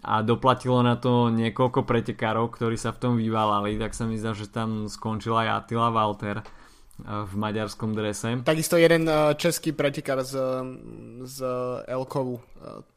a 0.02 0.26
doplatilo 0.26 0.82
na 0.82 0.98
to 0.98 1.30
niekoľko 1.30 1.86
pretekárov, 1.86 2.50
ktorí 2.50 2.78
sa 2.78 2.94
v 2.94 3.02
tom 3.02 3.14
vyvalali, 3.18 3.78
tak 3.78 3.94
sa 3.94 4.10
mi 4.10 4.18
zdá, 4.18 4.34
že 4.34 4.50
tam 4.50 4.90
skončil 4.90 5.38
aj 5.38 5.66
Attila 5.66 5.94
Walter 5.94 6.42
v 6.98 7.34
maďarskom 7.38 7.94
drese. 7.94 8.42
Takisto 8.42 8.74
jeden 8.74 9.06
český 9.38 9.70
pretekár 9.70 10.26
z, 10.26 10.34
z 11.30 11.38
Elkovu. 11.86 12.42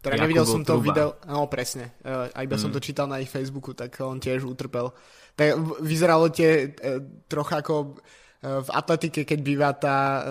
Teda 0.01 0.17
Jakub 0.17 0.25
nevidel 0.25 0.47
som 0.49 0.65
to 0.65 0.81
video, 0.81 1.21
no 1.29 1.45
presne, 1.53 2.01
a 2.09 2.41
iba 2.41 2.57
mm. 2.57 2.63
som 2.65 2.73
to 2.73 2.81
čítal 2.81 3.05
na 3.05 3.21
ich 3.21 3.29
Facebooku, 3.29 3.77
tak 3.77 4.01
on 4.01 4.17
tiež 4.17 4.49
utrpel. 4.49 4.97
Tak 5.41 5.81
vyzeralo 5.81 6.29
tie 6.29 6.77
e, 6.77 7.01
trocha 7.25 7.65
ako 7.65 7.97
v 8.41 8.71
atletike, 8.73 9.29
keď 9.29 9.39
býva 9.45 9.69
tá 9.77 9.97
uh, 10.01 10.25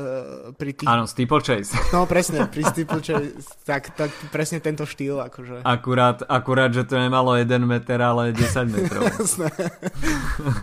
pri 0.58 0.74
tých... 0.74 0.89
Áno, 0.89 1.06
steeplechase. 1.06 1.78
No 1.93 2.10
presne, 2.10 2.50
pri 2.50 2.65
steeplechase, 2.65 3.38
tak, 3.69 3.93
tak 3.93 4.10
presne 4.34 4.58
tento 4.58 4.89
štýl. 4.89 5.22
Akože. 5.22 5.62
Akurát, 5.62 6.26
akurát, 6.26 6.74
že 6.74 6.89
to 6.89 6.98
nemalo 6.98 7.38
1 7.38 7.45
meter, 7.62 8.02
ale 8.02 8.34
10 8.34 8.65
metrov. 8.74 9.06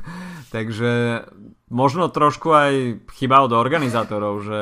Takže 0.54 1.22
možno 1.70 2.10
trošku 2.10 2.50
aj 2.50 2.74
chyba 3.14 3.46
od 3.46 3.54
organizátorov, 3.54 4.42
že 4.42 4.60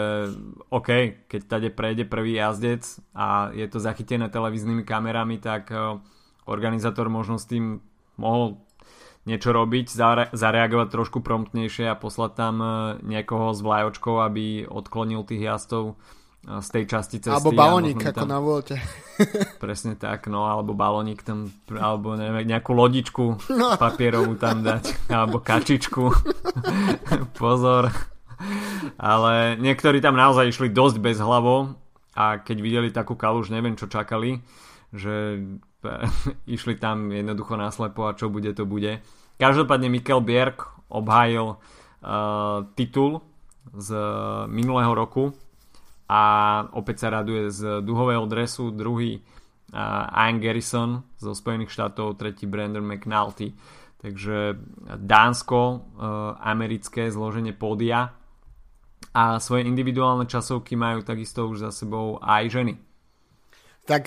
OK, 0.68 0.88
keď 1.25 1.40
tady 1.49 1.68
prejde 1.73 2.05
prvý 2.05 2.37
jazdec 2.37 2.85
a 3.16 3.49
je 3.57 3.64
to 3.64 3.81
zachytené 3.81 4.29
televíznymi 4.29 4.85
kamerami, 4.85 5.40
tak 5.40 5.73
organizátor 6.44 7.09
možno 7.09 7.40
s 7.40 7.49
tým 7.49 7.81
mohol 8.20 8.61
niečo 9.25 9.51
robiť, 9.53 9.87
zare- 9.89 10.31
zareagovať 10.33 10.89
trošku 10.93 11.25
promptnejšie 11.25 11.89
a 11.89 11.97
poslať 11.97 12.33
tam 12.37 12.55
e, 12.61 12.69
niekoho 13.05 13.57
s 13.57 13.61
vlajočkou, 13.65 14.21
aby 14.21 14.69
odklonil 14.69 15.25
tých 15.25 15.49
jazdcov 15.49 15.85
e, 15.91 15.95
z 16.61 16.69
tej 16.69 16.85
časti 16.85 17.17
cesty. 17.25 17.33
Alebo 17.33 17.57
balónik 17.57 18.05
ako 18.05 18.13
tam... 18.13 18.29
na 18.29 18.41
volte. 18.41 18.77
Presne 19.63 19.95
tak, 19.95 20.27
no, 20.27 20.47
alebo 20.47 20.75
balónik 20.75 21.23
tam, 21.23 21.51
alebo 21.71 22.19
neviem, 22.19 22.47
nejakú 22.47 22.75
lodičku 22.75 23.25
no. 23.55 23.69
papierovú 23.79 24.35
tam 24.37 24.61
dať, 24.61 25.11
alebo 25.11 25.41
kačičku. 25.41 26.11
Pozor. 27.41 27.91
Ale 28.99 29.57
niektorí 29.57 30.03
tam 30.03 30.19
naozaj 30.19 30.51
išli 30.51 30.69
dosť 30.69 30.97
bez 31.01 31.17
hlavo 31.23 31.79
a 32.19 32.43
keď 32.43 32.57
videli 32.61 32.89
takú 32.91 33.15
kaluž, 33.15 33.49
neviem 33.49 33.79
čo 33.79 33.89
čakali, 33.89 34.43
že 34.93 35.41
išli 36.55 36.77
tam 36.81 37.12
jednoducho 37.12 37.55
naslepo 37.57 38.09
a 38.09 38.16
čo 38.16 38.33
bude, 38.33 38.53
to 38.57 38.64
bude. 38.64 39.01
Každopádne 39.37 39.90
Mikel 39.90 40.23
Bierk 40.23 40.62
obhájil 40.88 41.57
uh, 41.57 41.59
titul 42.79 43.20
z 43.75 43.90
minulého 44.47 44.94
roku 44.94 45.35
a 46.07 46.23
opäť 46.77 47.07
sa 47.07 47.09
raduje 47.20 47.51
z 47.51 47.83
duhového 47.83 48.29
dresu, 48.29 48.70
druhý 48.70 49.18
uh, 49.18 50.07
Ian 50.12 50.38
Garrison 50.38 51.03
zo 51.16 51.33
Spojených 51.35 51.73
štátov, 51.73 52.20
tretí 52.20 52.47
Brandon 52.47 52.85
McNulty. 52.85 53.57
Takže 54.05 54.61
Dánsko, 55.01 55.61
uh, 55.64 55.81
americké 56.37 57.09
zloženie 57.09 57.57
pódia 57.57 58.12
a 59.14 59.40
svoje 59.40 59.64
individuálne 59.64 60.29
časovky 60.29 60.77
majú 60.77 61.01
takisto 61.01 61.49
už 61.49 61.64
za 61.64 61.70
sebou 61.73 62.20
aj 62.20 62.53
ženy. 62.53 62.75
Tak 63.85 64.03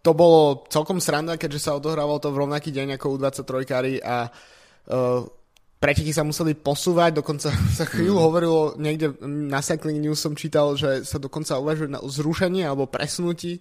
to 0.00 0.10
bolo 0.16 0.64
celkom 0.72 0.96
sranda, 0.96 1.36
keďže 1.36 1.68
sa 1.70 1.76
odohrávalo 1.76 2.20
to 2.20 2.32
v 2.32 2.40
rovnaký 2.46 2.72
deň 2.72 2.96
ako 2.96 3.20
U23 3.20 4.00
a 4.00 4.28
uh, 4.28 5.20
preteky 5.80 6.12
sa 6.12 6.24
museli 6.24 6.52
posúvať, 6.56 7.20
dokonca 7.20 7.48
sa 7.78 7.84
chvíľu 7.88 8.20
mm. 8.20 8.24
hovorilo, 8.24 8.60
niekde 8.76 9.16
na 9.24 9.64
Cycling 9.64 10.00
News 10.00 10.20
som 10.20 10.36
čítal, 10.36 10.76
že 10.76 11.02
sa 11.08 11.16
dokonca 11.16 11.56
uvažuje 11.56 11.88
na 11.92 12.00
zrušenie 12.04 12.64
alebo 12.68 12.88
presunutí, 12.88 13.58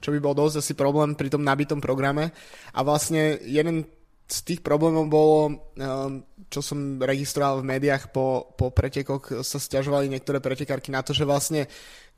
čo 0.00 0.12
by 0.12 0.18
bol 0.18 0.32
dosť 0.36 0.64
asi 0.64 0.72
problém 0.72 1.12
pri 1.16 1.28
tom 1.28 1.44
nabitom 1.44 1.78
programe. 1.78 2.32
A 2.72 2.80
vlastne 2.84 3.36
jeden 3.44 3.84
z 4.28 4.38
tých 4.44 4.60
problémov 4.60 5.08
bolo, 5.08 5.38
um, 5.48 6.20
čo 6.52 6.60
som 6.60 7.00
registroval 7.00 7.64
v 7.64 7.68
médiách 7.72 8.12
po, 8.12 8.52
po 8.60 8.68
pretekoch, 8.68 9.40
sa 9.40 9.56
stiažovali 9.56 10.12
niektoré 10.12 10.36
pretekárky 10.36 10.92
na 10.92 11.00
to, 11.00 11.16
že 11.16 11.24
vlastne 11.24 11.64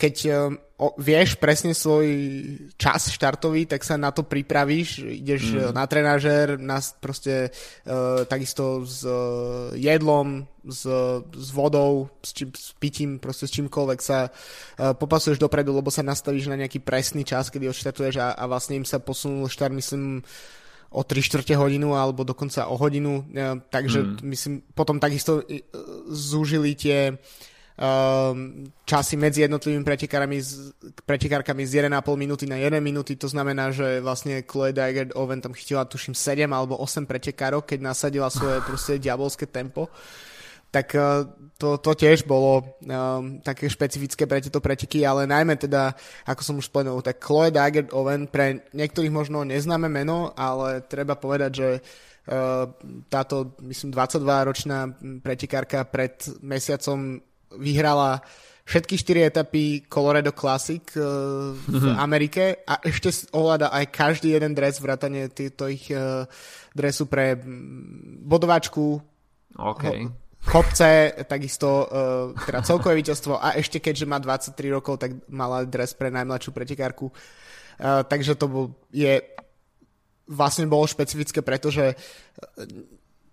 keď 0.00 0.16
um, 0.32 0.56
vieš 0.96 1.36
presne 1.36 1.76
svoj 1.76 2.08
čas 2.80 3.12
štartový, 3.12 3.68
tak 3.68 3.84
sa 3.84 4.00
na 4.00 4.08
to 4.08 4.24
pripravíš, 4.24 5.04
ideš 5.04 5.52
mm. 5.52 5.76
na 5.76 5.84
trenažer, 5.84 6.56
na, 6.56 6.80
proste 6.80 7.52
uh, 7.52 8.24
takisto 8.24 8.80
s 8.88 9.04
uh, 9.04 9.76
jedlom, 9.76 10.48
s, 10.64 10.88
s 11.36 11.48
vodou, 11.52 12.08
s, 12.24 12.32
čím, 12.32 12.48
s 12.56 12.72
pitím, 12.80 13.20
proste 13.20 13.44
s 13.44 13.52
čímkoľvek 13.52 14.00
sa 14.00 14.32
uh, 14.32 14.96
popasuješ 14.96 15.36
dopredu, 15.36 15.76
lebo 15.76 15.92
sa 15.92 16.00
nastavíš 16.00 16.48
na 16.48 16.56
nejaký 16.56 16.80
presný 16.80 17.28
čas, 17.28 17.52
kedy 17.52 17.68
odštartuješ 17.68 18.16
a, 18.16 18.32
a 18.32 18.48
vlastne 18.48 18.80
im 18.80 18.88
sa 18.88 19.04
posunul 19.04 19.52
štart, 19.52 19.76
myslím, 19.76 20.24
o 20.90 21.00
3 21.06 21.22
čtvrte 21.22 21.54
hodinu 21.54 21.94
alebo 21.94 22.26
dokonca 22.26 22.66
o 22.66 22.74
hodinu, 22.74 23.22
e, 23.30 23.62
takže 23.70 24.00
mm. 24.02 24.18
myslím, 24.26 24.54
potom 24.74 24.98
takisto 24.98 25.38
e, 25.46 25.62
zúžili 26.10 26.74
tie 26.74 27.14
um, 27.14 27.16
časy 28.84 29.16
medzi 29.16 29.40
jednotlivými 29.48 29.80
pretekárami, 29.80 30.36
pretekárkami 31.08 31.64
z 31.64 31.88
1,5 31.88 31.96
minúty 32.12 32.44
na 32.44 32.60
1 32.60 32.76
minúty, 32.76 33.16
to 33.16 33.24
znamená, 33.24 33.72
že 33.72 34.04
vlastne 34.04 34.44
Chloe 34.44 34.76
Dygert 34.76 35.16
Owen 35.16 35.40
tam 35.40 35.56
chytila 35.56 35.88
tuším 35.88 36.12
7 36.12 36.44
alebo 36.52 36.76
8 36.76 37.08
pretekárov, 37.08 37.64
keď 37.64 37.80
nasadila 37.80 38.28
svoje 38.28 38.60
proste 38.68 39.00
diabolské 39.00 39.48
tempo. 39.48 39.88
Tak 40.68 40.92
eh, 40.92 41.24
to, 41.56 41.80
to 41.80 41.92
tiež 41.96 42.28
bolo 42.28 42.62
um, 42.84 43.40
také 43.40 43.68
špecifické 43.68 44.28
pre 44.28 44.44
tieto 44.44 44.60
preteky, 44.60 45.04
ale 45.04 45.24
najmä 45.24 45.56
teda, 45.56 45.96
ako 46.28 46.40
som 46.44 46.54
už 46.60 46.68
spomenul, 46.68 47.00
tak 47.00 47.20
Chloe 47.20 47.48
Dagger 47.48 47.88
Owen 47.96 48.28
pre 48.28 48.64
niektorých 48.76 49.12
možno 49.12 49.40
neznáme 49.44 49.88
meno, 49.88 50.36
ale 50.36 50.84
treba 50.84 51.16
povedať, 51.16 51.50
že 51.52 51.68
uh, 51.80 52.68
táto, 53.08 53.56
myslím, 53.64 53.92
22-ročná 53.92 54.88
pretekárka 55.24 55.84
pred 55.88 56.16
mesiacom 56.44 57.20
vyhrala 57.58 58.22
všetky 58.70 58.94
štyri 58.94 59.20
etapy 59.26 59.82
Colorado 59.90 60.30
Classic 60.30 60.82
uh, 60.94 61.50
v 61.58 61.74
mm-hmm. 61.74 61.96
Amerike 61.98 62.62
a 62.62 62.78
ešte 62.86 63.10
ovláda 63.34 63.74
aj 63.74 63.90
každý 63.90 64.38
jeden 64.38 64.54
dres, 64.54 64.78
vrátane 64.78 65.26
týchto 65.26 65.66
ich 65.66 65.90
uh, 65.90 66.22
dresu 66.70 67.10
pre 67.10 67.34
bodovačku, 68.22 69.02
okay. 69.58 70.06
ho, 70.06 70.14
kopce, 70.46 71.18
takisto 71.26 71.90
uh, 71.90 72.30
teda 72.46 72.62
celkové 72.62 73.02
víťazstvo 73.02 73.42
a 73.42 73.58
ešte 73.58 73.82
keďže 73.82 74.06
má 74.06 74.22
23 74.22 74.54
rokov, 74.70 75.02
tak 75.02 75.18
mala 75.26 75.66
dres 75.66 75.90
pre 75.98 76.14
najmladšiu 76.14 76.54
pretekárku. 76.54 77.10
Uh, 77.10 78.06
takže 78.06 78.38
to 78.38 78.46
bol, 78.46 78.66
je 78.94 79.18
vlastne 80.30 80.70
bolo 80.70 80.86
špecifické, 80.86 81.42
pretože 81.42 81.98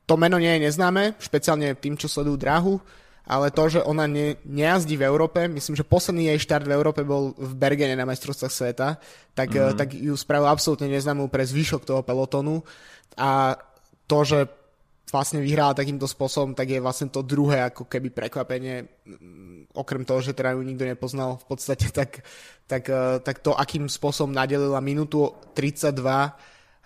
to 0.10 0.14
meno 0.18 0.42
nie 0.42 0.50
je 0.58 0.64
neznáme, 0.66 1.14
špeciálne 1.22 1.78
tým, 1.78 1.94
čo 1.94 2.10
sledujú 2.10 2.38
dráhu 2.42 2.82
ale 3.28 3.52
to, 3.52 3.68
že 3.68 3.80
ona 3.84 4.08
ne, 4.08 4.40
nejazdí 4.48 4.96
v 4.96 5.04
Európe, 5.04 5.52
myslím, 5.52 5.76
že 5.76 5.84
posledný 5.84 6.32
jej 6.34 6.40
štart 6.48 6.64
v 6.64 6.76
Európe 6.76 7.04
bol 7.04 7.36
v 7.36 7.54
Bergene 7.60 8.00
na 8.00 8.08
majstrovstvách 8.08 8.54
sveta, 8.56 8.88
tak, 9.36 9.52
mm-hmm. 9.52 9.76
tak 9.76 9.90
ju 9.92 10.16
spravil 10.16 10.48
absolútne 10.48 10.88
neznámú 10.88 11.28
pre 11.28 11.44
zvyšok 11.44 11.84
toho 11.84 12.02
pelotonu 12.08 12.64
a 13.20 13.60
to, 14.08 14.24
že 14.24 14.40
vlastne 15.12 15.44
vyhrala 15.44 15.76
takýmto 15.76 16.08
spôsobom, 16.08 16.56
tak 16.56 16.72
je 16.72 16.84
vlastne 16.84 17.08
to 17.12 17.24
druhé 17.24 17.68
ako 17.68 17.88
keby 17.88 18.12
prekvapenie, 18.12 18.88
okrem 19.76 20.04
toho, 20.04 20.20
že 20.20 20.36
teda 20.36 20.56
ju 20.56 20.64
nikto 20.64 20.88
nepoznal 20.88 21.40
v 21.40 21.46
podstate, 21.48 21.92
tak, 21.92 22.24
tak, 22.68 22.84
eh, 22.88 23.20
tak 23.20 23.44
to, 23.44 23.56
akým 23.56 23.92
spôsobom 23.92 24.32
nadelila 24.32 24.80
minútu 24.80 25.36
32 25.56 26.00
uh, 26.00 26.32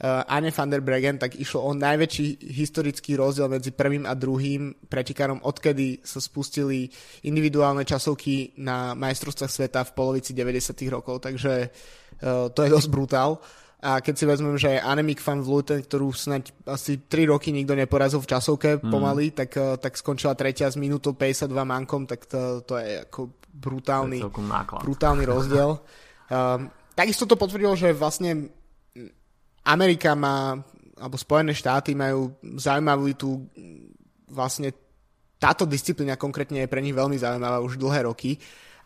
Anne 0.01 0.49
van 0.49 0.69
der 0.73 0.81
Bregen, 0.81 1.21
tak 1.21 1.37
išlo 1.37 1.61
o 1.61 1.77
najväčší 1.77 2.49
historický 2.57 3.13
rozdiel 3.13 3.45
medzi 3.45 3.69
prvým 3.69 4.09
a 4.09 4.17
druhým 4.17 4.73
pretekárom, 4.89 5.45
odkedy 5.45 6.01
sa 6.01 6.17
spustili 6.17 6.89
individuálne 7.21 7.85
časovky 7.85 8.57
na 8.57 8.97
majstrovstvách 8.97 9.53
sveta 9.53 9.85
v 9.85 9.93
polovici 9.93 10.33
90. 10.33 10.73
rokov, 10.89 11.21
takže 11.21 11.69
uh, 11.69 12.49
to 12.49 12.65
je 12.65 12.73
dosť 12.73 12.89
brutál. 12.89 13.37
A 13.81 14.01
keď 14.01 14.13
si 14.17 14.25
vezmem, 14.25 14.57
že 14.57 14.81
Annemiek 14.81 15.21
van 15.21 15.41
Vleuten, 15.41 15.81
ktorú 15.81 16.13
snáď 16.13 16.53
asi 16.69 17.01
3 17.05 17.33
roky 17.33 17.53
nikto 17.53 17.77
neporazil 17.77 18.21
v 18.21 18.29
časovke 18.29 18.69
mm. 18.81 18.89
pomaly, 18.89 19.37
tak, 19.37 19.53
uh, 19.53 19.77
tak 19.77 20.01
skončila 20.01 20.33
tretia 20.33 20.65
s 20.65 20.81
minútou 20.81 21.13
52 21.13 21.45
mankom, 21.61 22.09
tak 22.09 22.25
to, 22.25 22.65
to 22.65 22.81
je 22.81 23.05
ako 23.05 23.37
brutálny, 23.53 24.17
brutálny 24.81 25.23
rozdiel. 25.29 25.77
Um, 26.25 26.73
takisto 26.99 27.29
to 27.29 27.37
potvrdilo, 27.37 27.77
že 27.77 27.93
vlastne 27.93 28.60
Amerika 29.65 30.17
má, 30.17 30.57
alebo 30.97 31.15
Spojené 31.17 31.53
štáty 31.53 31.93
majú 31.93 32.33
zaujímavú 32.57 33.05
tú 33.13 33.29
vlastne 34.31 34.73
táto 35.41 35.65
disciplína 35.65 36.21
konkrétne 36.21 36.61
je 36.63 36.71
pre 36.71 36.81
nich 36.85 36.93
veľmi 36.93 37.17
zaujímavá 37.17 37.61
už 37.65 37.81
dlhé 37.81 38.05
roky 38.05 38.37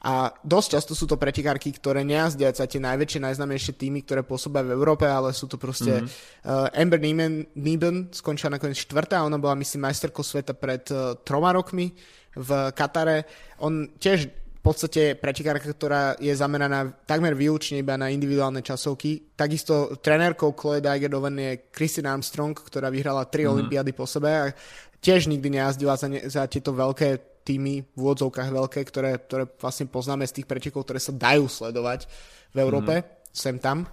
a 0.05 0.29
dosť 0.29 0.77
často 0.77 0.93
sú 0.93 1.09
to 1.09 1.17
pretekárky, 1.17 1.73
ktoré 1.73 2.05
nejazdia 2.05 2.53
sa 2.53 2.69
tie 2.69 2.77
najväčšie, 2.77 3.25
najznámejšie 3.25 3.73
týmy, 3.73 4.05
ktoré 4.05 4.21
pôsobia 4.21 4.61
v 4.61 4.77
Európe, 4.77 5.09
ale 5.09 5.33
sú 5.33 5.49
to 5.49 5.57
proste 5.57 6.05
mm-hmm. 6.05 6.45
uh, 6.45 6.77
Amber 6.77 7.01
Neben 7.01 8.13
skončila 8.13 8.53
nakoniec 8.53 8.77
štvrtá, 8.85 9.25
ona 9.25 9.41
bola 9.41 9.57
myslím 9.57 9.89
majsterkou 9.89 10.21
sveta 10.21 10.53
pred 10.53 10.85
uh, 10.93 11.17
troma 11.25 11.49
rokmi 11.57 11.89
v 12.37 12.49
Katare. 12.77 13.25
On 13.65 13.89
tiež 13.97 14.29
podstate 14.65 15.13
pretekárka, 15.13 15.69
ktorá 15.69 16.17
je 16.17 16.33
zameraná 16.33 16.89
takmer 17.05 17.37
výlučne 17.37 17.85
iba 17.85 17.93
na 17.93 18.09
individuálne 18.09 18.65
časovky. 18.65 19.37
Takisto 19.37 19.93
trenérkou 20.01 20.57
Chloe 20.57 20.81
Digerdoven 20.81 21.37
je 21.37 21.51
Christine 21.69 22.09
Armstrong, 22.09 22.57
ktorá 22.57 22.89
vyhrala 22.89 23.29
tri 23.29 23.45
mm. 23.45 23.51
olympiády 23.53 23.93
po 23.93 24.09
sebe 24.09 24.29
a 24.33 24.49
tiež 24.97 25.29
nikdy 25.29 25.61
nejazdila 25.61 25.93
za, 25.93 26.09
ne, 26.09 26.25
za 26.25 26.49
tieto 26.49 26.73
veľké 26.73 27.45
týmy, 27.45 27.85
v 27.93 27.97
úvodzovkách 28.01 28.49
veľké, 28.49 28.81
ktoré, 28.89 29.21
ktoré 29.21 29.45
vlastne 29.45 29.85
poznáme 29.85 30.25
z 30.25 30.41
tých 30.41 30.49
pretekov, 30.49 30.81
ktoré 30.81 30.97
sa 30.97 31.13
dajú 31.13 31.45
sledovať 31.45 32.09
v 32.49 32.57
Európe, 32.57 32.93
mm. 33.05 33.05
sem 33.29 33.61
tam. 33.61 33.85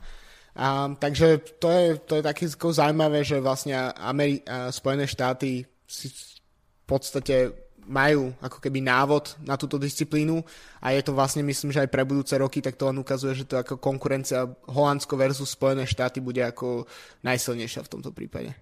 A, 0.57 0.89
takže 0.97 1.61
to 1.61 1.69
je, 1.69 1.85
to 2.01 2.13
je 2.17 2.23
také 2.25 2.49
zaujímavé, 2.49 3.25
že 3.25 3.45
vlastne 3.45 3.77
Ameri- 4.01 4.41
Spojené 4.73 5.05
štáty 5.05 5.69
si 5.85 6.09
v 6.09 6.85
podstate 6.89 7.53
majú 7.93 8.33
ako 8.41 8.59
keby 8.59 8.81
návod 8.81 9.37
na 9.45 9.61
túto 9.61 9.77
disciplínu 9.77 10.41
a 10.81 10.97
je 10.97 11.05
to 11.05 11.13
vlastne 11.13 11.45
myslím, 11.45 11.71
že 11.71 11.85
aj 11.85 11.93
pre 11.93 12.09
budúce 12.09 12.33
roky, 12.41 12.65
tak 12.65 12.81
to 12.81 12.89
len 12.89 12.97
ukazuje, 12.97 13.37
že 13.37 13.45
to 13.45 13.61
ako 13.61 13.77
konkurencia 13.77 14.49
Holandsko 14.73 15.21
versus 15.21 15.53
Spojené 15.53 15.85
štáty 15.85 16.25
bude 16.25 16.41
ako 16.41 16.89
najsilnejšia 17.21 17.85
v 17.85 17.93
tomto 17.93 18.11
prípade. 18.17 18.57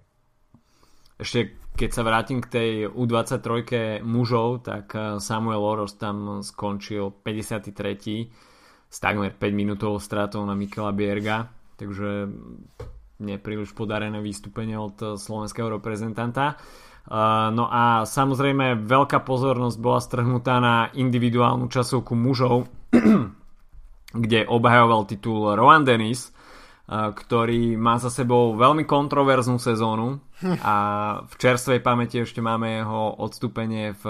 Ešte 1.21 1.55
keď 1.81 1.90
sa 1.97 2.03
vrátim 2.05 2.45
k 2.45 2.51
tej 2.53 2.71
U23 2.93 4.03
mužov, 4.05 4.69
tak 4.69 4.93
eh, 4.93 5.16
Samuel 5.16 5.62
Oros 5.62 5.97
tam 5.97 6.45
skončil 6.45 7.09
53. 7.25 8.90
s 8.90 8.99
takmer 9.01 9.33
5 9.33 9.40
minútovou 9.55 9.97
stratou 9.97 10.43
na 10.45 10.53
Mikela 10.53 10.93
Bierga, 10.93 11.49
takže 11.79 12.29
nepríliš 13.21 13.77
podarené 13.77 14.21
vystúpenie 14.21 14.77
od 14.81 15.21
slovenského 15.21 15.69
reprezentanta. 15.69 16.57
No 17.11 17.66
a 17.66 18.07
samozrejme 18.07 18.87
veľká 18.87 19.27
pozornosť 19.27 19.77
bola 19.83 19.99
strhnutá 19.99 20.62
na 20.62 20.94
individuálnu 20.94 21.66
časovku 21.66 22.14
mužov, 22.14 22.70
kde 24.25 24.46
obhajoval 24.46 25.11
titul 25.11 25.51
Rowan 25.59 25.83
Dennis, 25.83 26.31
ktorý 26.90 27.75
má 27.75 27.99
za 27.99 28.14
sebou 28.14 28.55
veľmi 28.55 28.87
kontroverznú 28.87 29.59
sezónu. 29.59 30.23
A 30.66 30.75
v 31.27 31.35
čerstvej 31.35 31.83
pamäti 31.83 32.23
ešte 32.23 32.38
máme 32.38 32.83
jeho 32.83 33.18
odstúpenie 33.18 33.94
v, 33.99 34.05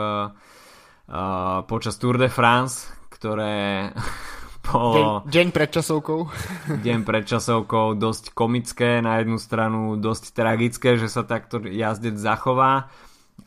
počas 1.65 1.97
Tour 1.97 2.21
de 2.21 2.29
France, 2.29 2.93
ktoré 3.09 3.89
bolo... 4.71 4.95
Deň, 4.95 5.07
deň 5.31 5.47
pred 5.51 5.71
časovkou. 5.71 6.21
deň 6.87 6.99
pred 7.03 7.25
časovkou, 7.27 7.99
dosť 7.99 8.31
komické, 8.33 9.03
na 9.03 9.19
jednu 9.21 9.37
stranu 9.37 9.99
dosť 9.99 10.33
tragické, 10.33 10.95
že 10.95 11.11
sa 11.11 11.27
takto 11.27 11.59
jazdec 11.63 12.15
zachová. 12.17 12.89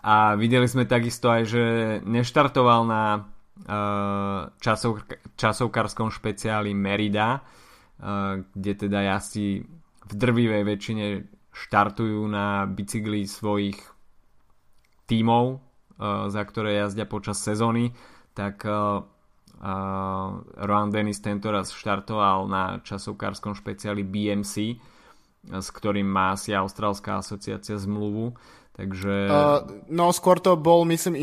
A 0.03 0.36
videli 0.36 0.67
sme 0.67 0.83
takisto 0.83 1.31
aj, 1.31 1.43
že 1.47 1.63
neštartoval 2.03 2.81
na 2.83 3.03
uh, 3.23 4.51
časov, 4.59 5.05
časovkárskom 5.39 6.12
špeciáli 6.12 6.75
Merida, 6.75 7.39
uh, 7.39 8.41
kde 8.51 8.88
teda 8.88 8.99
jazdci 9.15 9.63
v 10.03 10.13
drvivej 10.13 10.63
väčšine 10.67 11.05
štartujú 11.53 12.25
na 12.27 12.65
bicykli 12.67 13.23
svojich 13.29 13.77
tímov, 15.07 15.62
uh, 15.62 16.27
za 16.27 16.41
ktoré 16.43 16.83
jazdia 16.83 17.05
počas 17.05 17.39
sezóny, 17.39 17.93
tak 18.33 18.65
Rohan 20.60 20.91
Dennis 20.91 21.23
tento 21.23 21.47
raz 21.47 21.71
štartoval 21.71 22.52
na 22.52 22.84
časovkárskom 22.84 23.56
špeciáli 23.56 24.04
BMC, 24.04 24.76
s 25.47 25.67
ktorým 25.71 26.08
má 26.08 26.36
si 26.36 26.52
Austrálska 26.52 27.23
asociácia 27.23 27.80
zmluvu. 27.80 28.36
Takže... 28.73 29.30
Uh, 29.30 29.86
no 29.93 30.10
skôr 30.10 30.41
to 30.41 30.58
bol, 30.58 30.82
myslím, 30.89 31.13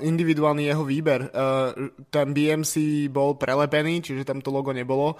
individuálny 0.00 0.64
jeho 0.64 0.82
výber. 0.88 1.28
Uh, 1.30 1.92
ten 2.08 2.32
BMC 2.32 3.06
bol 3.12 3.36
prelepený, 3.36 4.00
čiže 4.00 4.24
tam 4.24 4.40
to 4.40 4.48
logo 4.48 4.72
nebolo. 4.72 5.14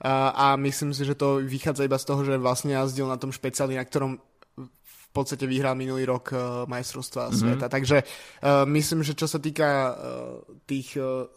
Uh, 0.00 0.32
a 0.32 0.46
myslím 0.56 0.96
si, 0.96 1.04
že 1.04 1.18
to 1.18 1.44
vychádza 1.44 1.84
iba 1.84 2.00
z 2.00 2.06
toho, 2.08 2.24
že 2.24 2.40
vlastne 2.40 2.72
jazdil 2.72 3.06
na 3.06 3.20
tom 3.20 3.28
špeciáli, 3.28 3.76
na 3.76 3.84
ktorom 3.84 4.16
v 4.58 5.08
podstate 5.12 5.44
vyhral 5.44 5.76
minulý 5.76 6.08
rok 6.08 6.32
uh, 6.32 6.64
majstrovstva 6.64 7.28
mm-hmm. 7.28 7.38
sveta. 7.38 7.66
Takže 7.68 7.98
uh, 8.02 8.64
myslím, 8.64 9.04
že 9.04 9.12
čo 9.12 9.28
sa 9.28 9.36
týka 9.36 9.68
uh, 9.68 9.94
tých 10.64 10.96
uh, 10.96 11.28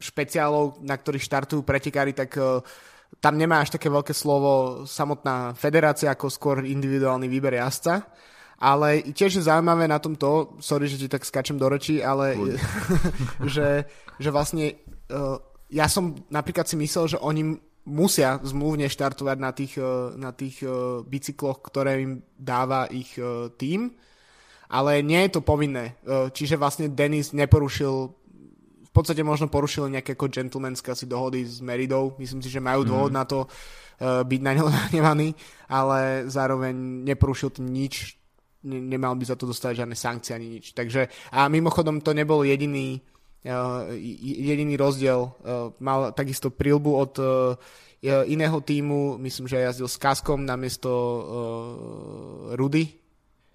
špeciálov, 0.00 0.80
na 0.80 0.96
ktorých 0.96 1.22
štartujú 1.22 1.60
pretekári, 1.60 2.16
tak 2.16 2.34
uh, 2.40 2.64
tam 3.20 3.36
nemá 3.36 3.60
až 3.60 3.76
také 3.76 3.92
veľké 3.92 4.16
slovo 4.16 4.82
samotná 4.88 5.52
federácia, 5.52 6.08
ako 6.10 6.32
skôr 6.32 6.56
individuálny 6.64 7.28
výber 7.28 7.60
jazdca. 7.60 8.08
Ale 8.60 9.00
tiež 9.16 9.40
je 9.40 9.48
zaujímavé 9.48 9.88
na 9.88 9.96
tom 9.96 10.12
to, 10.16 10.60
sorry, 10.60 10.84
že 10.84 11.00
ti 11.00 11.08
tak 11.08 11.24
skačem 11.24 11.56
do 11.56 11.64
ročí, 11.68 12.04
ale 12.04 12.36
že, 13.54 13.88
že 14.20 14.30
vlastne 14.32 14.76
uh, 15.12 15.40
ja 15.72 15.88
som 15.88 16.16
napríklad 16.28 16.68
si 16.68 16.76
myslel, 16.76 17.16
že 17.16 17.18
oni 17.22 17.56
musia 17.88 18.36
zmluvne 18.44 18.86
štartovať 18.92 19.38
na 19.40 19.50
tých, 19.56 19.80
uh, 19.80 20.12
na 20.14 20.30
tých 20.36 20.60
uh, 20.62 21.00
bicykloch, 21.02 21.64
ktoré 21.64 22.04
im 22.04 22.20
dáva 22.36 22.84
ich 22.92 23.16
uh, 23.16 23.48
tým, 23.56 23.96
ale 24.70 25.02
nie 25.02 25.18
je 25.26 25.34
to 25.34 25.42
povinné. 25.42 25.98
Čiže 26.06 26.54
vlastne 26.54 26.94
Denis 26.94 27.34
neporušil 27.34 28.19
v 28.90 28.92
podstate 28.92 29.22
možno 29.22 29.46
porušili 29.46 29.94
nejaké 29.94 30.18
ako 30.18 30.26
gentlemanské 30.26 30.90
asi 30.90 31.06
dohody 31.06 31.46
s 31.46 31.62
Meridou. 31.62 32.18
Myslím 32.18 32.42
si, 32.42 32.50
že 32.50 32.58
majú 32.58 32.82
dôvod 32.82 33.14
mm. 33.14 33.18
na 33.22 33.24
to 33.24 33.46
uh, 33.46 34.26
byť 34.26 34.40
na 34.42 34.52
ňo 34.58 34.66
nahnevaný, 34.76 35.28
ale 35.70 36.26
zároveň 36.26 36.74
neporušil 37.06 37.54
tým 37.54 37.70
nič, 37.70 38.18
ne, 38.66 38.82
nemal 38.82 39.14
by 39.14 39.22
za 39.22 39.38
to 39.38 39.46
dostať 39.46 39.86
žiadne 39.86 39.94
sankcie 39.94 40.34
ani 40.34 40.58
nič. 40.58 40.74
Takže, 40.74 41.06
a 41.30 41.46
mimochodom 41.46 42.02
to 42.02 42.10
nebol 42.10 42.42
jediný, 42.42 42.98
uh, 43.46 43.86
jediný 44.26 44.74
rozdiel. 44.74 45.22
Uh, 45.22 45.70
mal 45.78 46.10
takisto 46.10 46.50
prilbu 46.50 46.90
od 46.90 47.12
uh, 47.22 47.54
iného 48.26 48.58
týmu, 48.58 49.22
myslím, 49.22 49.46
že 49.46 49.62
jazdil 49.62 49.86
s 49.86 50.02
Kaskom 50.02 50.42
namiesto 50.42 50.90
uh, 50.90 51.22
Rudy, 52.58 52.99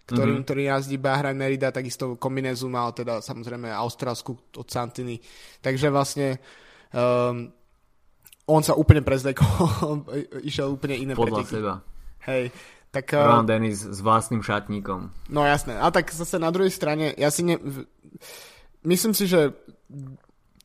ktorým, 0.06 0.42
mm-hmm. 0.42 0.46
ktorý 0.46 0.62
jazdí 0.70 0.98
Bahrain 1.02 1.38
Merida, 1.38 1.74
takisto 1.74 2.14
kombinézu 2.22 2.70
mal 2.70 2.94
teda 2.94 3.26
samozrejme 3.26 3.74
Austrálsku 3.74 4.38
od 4.62 4.68
Santiny. 4.70 5.18
Takže 5.66 5.90
vlastne 5.90 6.38
um, 6.94 7.50
on 8.46 8.62
sa 8.62 8.78
úplne 8.78 9.02
prezlekol, 9.02 10.06
išiel 10.50 10.70
úplne 10.78 10.96
iné 11.02 11.14
Podľa 11.18 11.42
preteky. 11.42 11.54
seba. 11.58 11.74
Hej. 12.30 12.54
Tak, 12.94 13.12
Ron 13.12 13.44
uh, 13.44 13.50
Dennis 13.50 13.84
s 13.84 14.00
vlastným 14.00 14.40
šatníkom. 14.40 15.12
No 15.34 15.44
jasné. 15.44 15.76
A 15.76 15.92
tak 15.92 16.14
zase 16.14 16.40
na 16.40 16.54
druhej 16.54 16.72
strane, 16.72 17.12
ja 17.18 17.28
si 17.28 17.44
ne... 17.44 17.60
Myslím 18.86 19.18
si, 19.18 19.26
že 19.26 19.52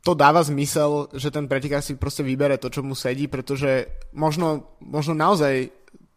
to 0.01 0.13
dáva 0.13 0.41
zmysel, 0.45 1.09
že 1.13 1.33
ten 1.33 1.45
pretekár 1.45 1.81
si 1.81 1.97
proste 1.97 2.25
vybere 2.25 2.55
to, 2.55 2.69
čo 2.69 2.85
mu 2.85 2.93
sedí, 2.97 3.29
pretože 3.29 3.89
možno, 4.13 4.77
možno 4.81 5.13
naozaj 5.17 5.69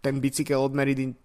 ten 0.04 0.20
bicykel 0.20 0.60
od 0.60 0.76
Meridy 0.76 1.16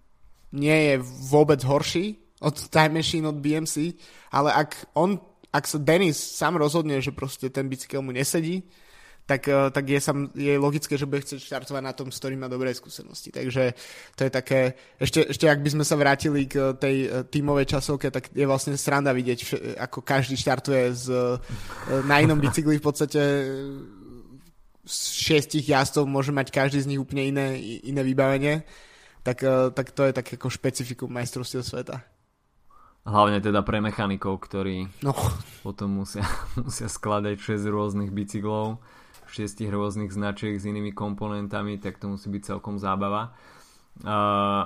nie 0.51 0.93
je 0.93 0.93
vôbec 1.29 1.61
horší 1.63 2.17
od 2.39 2.55
Time 2.71 3.03
Machine, 3.03 3.27
od 3.27 3.37
BMC, 3.37 3.99
ale 4.31 4.49
ak 4.55 4.89
on, 4.95 5.19
ak 5.51 5.67
sa 5.67 5.77
Dennis 5.77 6.17
sám 6.17 6.55
rozhodne, 6.55 7.03
že 7.03 7.11
proste 7.11 7.51
ten 7.51 7.67
bicykel 7.67 7.99
mu 7.99 8.15
nesedí, 8.15 8.63
tak, 9.29 9.45
eh, 9.45 9.69
tak 9.69 9.85
je, 9.85 9.99
sam, 10.01 10.33
je 10.33 10.57
logické, 10.57 10.97
že 10.97 11.05
bude 11.05 11.21
chcieť 11.21 11.37
štartovať 11.37 11.83
na 11.85 11.93
tom, 11.93 12.09
s 12.09 12.17
ktorým 12.17 12.41
má 12.41 12.49
dobré 12.49 12.73
skúsenosti. 12.73 13.29
Takže 13.29 13.77
to 14.17 14.25
je 14.25 14.31
také, 14.33 14.73
ešte, 14.97 15.29
ešte 15.29 15.45
ak 15.45 15.61
by 15.61 15.69
sme 15.69 15.85
sa 15.85 15.93
vrátili 15.93 16.49
k 16.49 16.73
tej 16.73 16.95
eh, 17.05 17.09
tímovej 17.29 17.77
časovke, 17.77 18.09
tak 18.09 18.33
je 18.33 18.49
vlastne 18.49 18.73
sranda 18.73 19.13
vidieť, 19.13 19.39
ako 19.77 20.01
každý 20.01 20.33
štartuje 20.33 20.97
z, 20.97 21.05
eh, 21.13 22.01
na 22.09 22.25
inom 22.25 22.41
bicykli 22.41 22.81
v 22.81 22.85
podstate 22.89 23.21
z 24.89 24.97
šiestich 25.13 25.69
jazdcov 25.69 26.09
môže 26.09 26.33
mať 26.33 26.49
každý 26.49 26.81
z 26.81 26.89
nich 26.89 26.97
úplne 26.97 27.29
iné, 27.29 27.47
iné 27.85 28.01
vybavenie. 28.01 28.65
Tak, 29.29 29.45
tak 29.77 29.93
to 29.93 30.09
je 30.09 30.13
také 30.17 30.41
ako 30.41 30.49
špecifikum 30.49 31.13
majstrovstiev 31.13 31.61
sveta. 31.61 32.01
Hlavne 33.05 33.37
teda 33.45 33.61
pre 33.61 33.77
mechanikov, 33.77 34.41
ktorí 34.41 34.89
no. 35.05 35.13
potom 35.61 36.01
musia, 36.01 36.25
musia 36.65 36.89
skladať 36.89 37.37
6 37.37 37.69
rôznych 37.69 38.09
bicyklov 38.09 38.81
šiestich 39.29 39.69
rôznych 39.69 40.09
značiek 40.09 40.57
s 40.57 40.65
inými 40.65 40.91
komponentami, 40.91 41.77
tak 41.77 42.01
to 42.01 42.09
musí 42.09 42.27
byť 42.27 42.41
celkom 42.41 42.81
zábava. 42.81 43.31
Uh, 44.01 44.65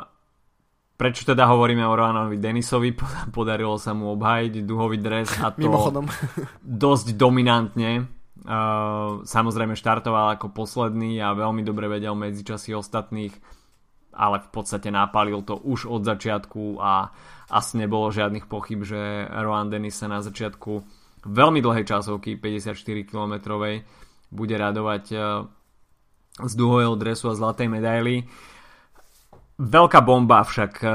prečo 0.95 1.27
teda 1.27 1.45
hovoríme 1.51 1.83
o 1.83 1.93
Roanovi 1.93 2.39
Denisovi? 2.39 2.95
Podarilo 3.35 3.75
sa 3.75 3.91
mu 3.91 4.15
obhájiť 4.15 4.63
duhový 4.63 4.97
dres 4.97 5.29
a 5.43 5.51
to 5.51 5.67
Mimochodom. 5.67 6.07
dosť 6.63 7.13
dominantne. 7.19 8.07
Uh, 8.43 9.23
samozrejme 9.23 9.75
štartoval 9.77 10.35
ako 10.35 10.51
posledný 10.51 11.19
a 11.23 11.31
veľmi 11.31 11.63
dobre 11.63 11.87
vedel 11.87 12.11
medzičasy 12.11 12.75
ostatných, 12.75 13.31
ale 14.13 14.41
v 14.41 14.49
podstate 14.49 14.93
napálil 14.93 15.41
to 15.43 15.57
už 15.57 15.89
od 15.89 16.05
začiatku 16.05 16.79
a 16.79 17.11
asi 17.53 17.81
nebolo 17.81 18.13
žiadnych 18.13 18.49
pochyb, 18.49 18.81
že 18.81 19.29
Roan 19.29 19.69
Denis 19.69 19.99
sa 19.99 20.09
na 20.09 20.23
začiatku 20.23 20.71
veľmi 21.27 21.59
dlhej 21.63 21.85
časovky, 21.87 22.37
54 22.37 23.09
kilometrovej, 23.09 23.83
bude 24.33 24.55
radovať 24.57 25.03
eh, 25.13 25.21
z 26.41 26.53
duhového 26.57 26.97
dresu 26.97 27.29
a 27.29 27.37
zlatej 27.37 27.69
medaily. 27.69 28.25
Veľká 29.61 30.01
bomba 30.01 30.41
však 30.41 30.73
eh, 30.81 30.91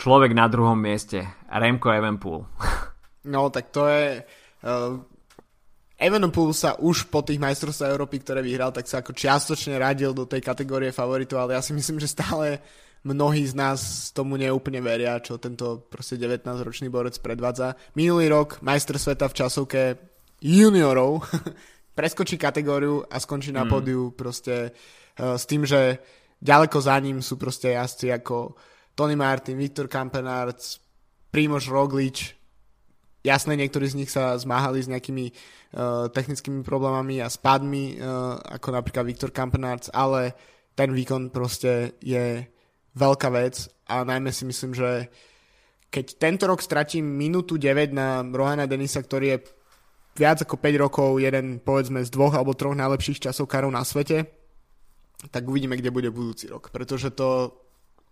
človek 0.00 0.32
na 0.32 0.46
druhom 0.48 0.78
mieste, 0.80 1.24
Remco 1.48 1.90
Evenpool. 1.92 2.40
No, 3.20 3.52
tak 3.52 3.68
to 3.68 3.84
je... 3.84 4.24
Evenepoel 6.00 6.56
sa 6.56 6.80
už 6.80 7.12
po 7.12 7.20
tých 7.20 7.36
majstrovstvách 7.36 7.92
Európy, 7.92 8.24
ktoré 8.24 8.40
vyhral, 8.40 8.72
tak 8.72 8.88
sa 8.88 9.04
ako 9.04 9.12
čiastočne 9.12 9.76
radil 9.76 10.16
do 10.16 10.24
tej 10.24 10.40
kategórie 10.40 10.96
favoritov, 10.96 11.44
ale 11.44 11.60
ja 11.60 11.62
si 11.62 11.76
myslím, 11.76 12.00
že 12.00 12.08
stále 12.08 12.64
mnohí 13.04 13.44
z 13.44 13.52
nás 13.52 14.08
tomu 14.08 14.40
neúplne 14.40 14.80
veria, 14.80 15.20
čo 15.20 15.36
tento 15.36 15.84
proste 15.92 16.16
19-ročný 16.16 16.88
borec 16.88 17.20
predvádza. 17.20 17.76
Minulý 17.96 18.32
rok 18.32 18.64
majster 18.64 18.96
sveta 18.96 19.28
v 19.28 19.36
časovke 19.44 19.80
juniorov 20.40 21.20
preskočí 22.00 22.40
kategóriu 22.40 23.04
a 23.04 23.20
skončí 23.20 23.52
na 23.52 23.68
mm. 23.68 23.70
pódiu 23.70 24.02
proste 24.16 24.72
uh, 24.72 25.36
s 25.36 25.44
tým, 25.44 25.68
že 25.68 26.00
ďaleko 26.40 26.80
za 26.80 26.96
ním 26.96 27.20
sú 27.20 27.36
proste 27.36 27.76
jazdci 27.76 28.08
ako 28.08 28.56
Tony 28.96 29.16
Martin, 29.20 29.60
Viktor 29.60 29.84
Kampenarc, 29.84 30.80
Primož 31.28 31.68
Roglič. 31.68 32.39
Jasné, 33.20 33.52
niektorí 33.60 33.84
z 33.84 33.98
nich 34.00 34.08
sa 34.08 34.32
zmáhali 34.40 34.80
s 34.80 34.88
nejakými 34.88 35.28
uh, 35.28 36.08
technickými 36.08 36.64
problémami 36.64 37.20
a 37.20 37.28
spadmi, 37.28 38.00
uh, 38.00 38.40
ako 38.40 38.68
napríklad 38.72 39.04
Viktor 39.04 39.28
Kampenarc, 39.28 39.92
ale 39.92 40.32
ten 40.72 40.88
výkon 40.88 41.28
proste 41.28 42.00
je 42.00 42.48
veľká 42.96 43.28
vec 43.28 43.68
a 43.84 44.02
najmä 44.08 44.32
si 44.32 44.48
myslím, 44.48 44.72
že 44.72 45.12
keď 45.90 46.06
tento 46.16 46.46
rok 46.46 46.62
stratím 46.62 47.04
minútu 47.04 47.58
9 47.58 47.92
na 47.92 48.22
Rohana 48.22 48.64
Denisa, 48.64 49.02
ktorý 49.02 49.26
je 49.36 49.38
viac 50.14 50.40
ako 50.40 50.56
5 50.56 50.84
rokov 50.86 51.08
jeden 51.18 51.58
povedzme 51.58 52.00
z 52.06 52.10
dvoch 52.14 52.34
alebo 52.34 52.54
troch 52.54 52.78
najlepších 52.78 53.26
časovkárov 53.30 53.68
na 53.74 53.82
svete, 53.82 54.30
tak 55.28 55.44
uvidíme, 55.44 55.76
kde 55.76 55.92
bude 55.92 56.08
budúci 56.08 56.48
rok. 56.48 56.72
Pretože 56.72 57.12
to 57.12 57.52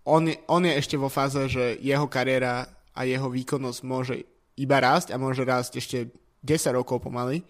on, 0.05 0.29
on 0.45 0.63
je 0.67 0.73
ešte 0.77 0.95
vo 0.99 1.09
fáze, 1.09 1.39
že 1.49 1.79
jeho 1.81 2.05
kariéra 2.05 2.67
a 2.93 3.01
jeho 3.07 3.31
výkonnosť 3.31 3.79
môže 3.87 4.15
iba 4.59 4.77
rásť 4.83 5.15
a 5.15 5.21
môže 5.21 5.47
rásť 5.47 5.79
ešte 5.79 5.97
10 6.43 6.75
rokov 6.75 6.99
pomaly. 6.99 7.41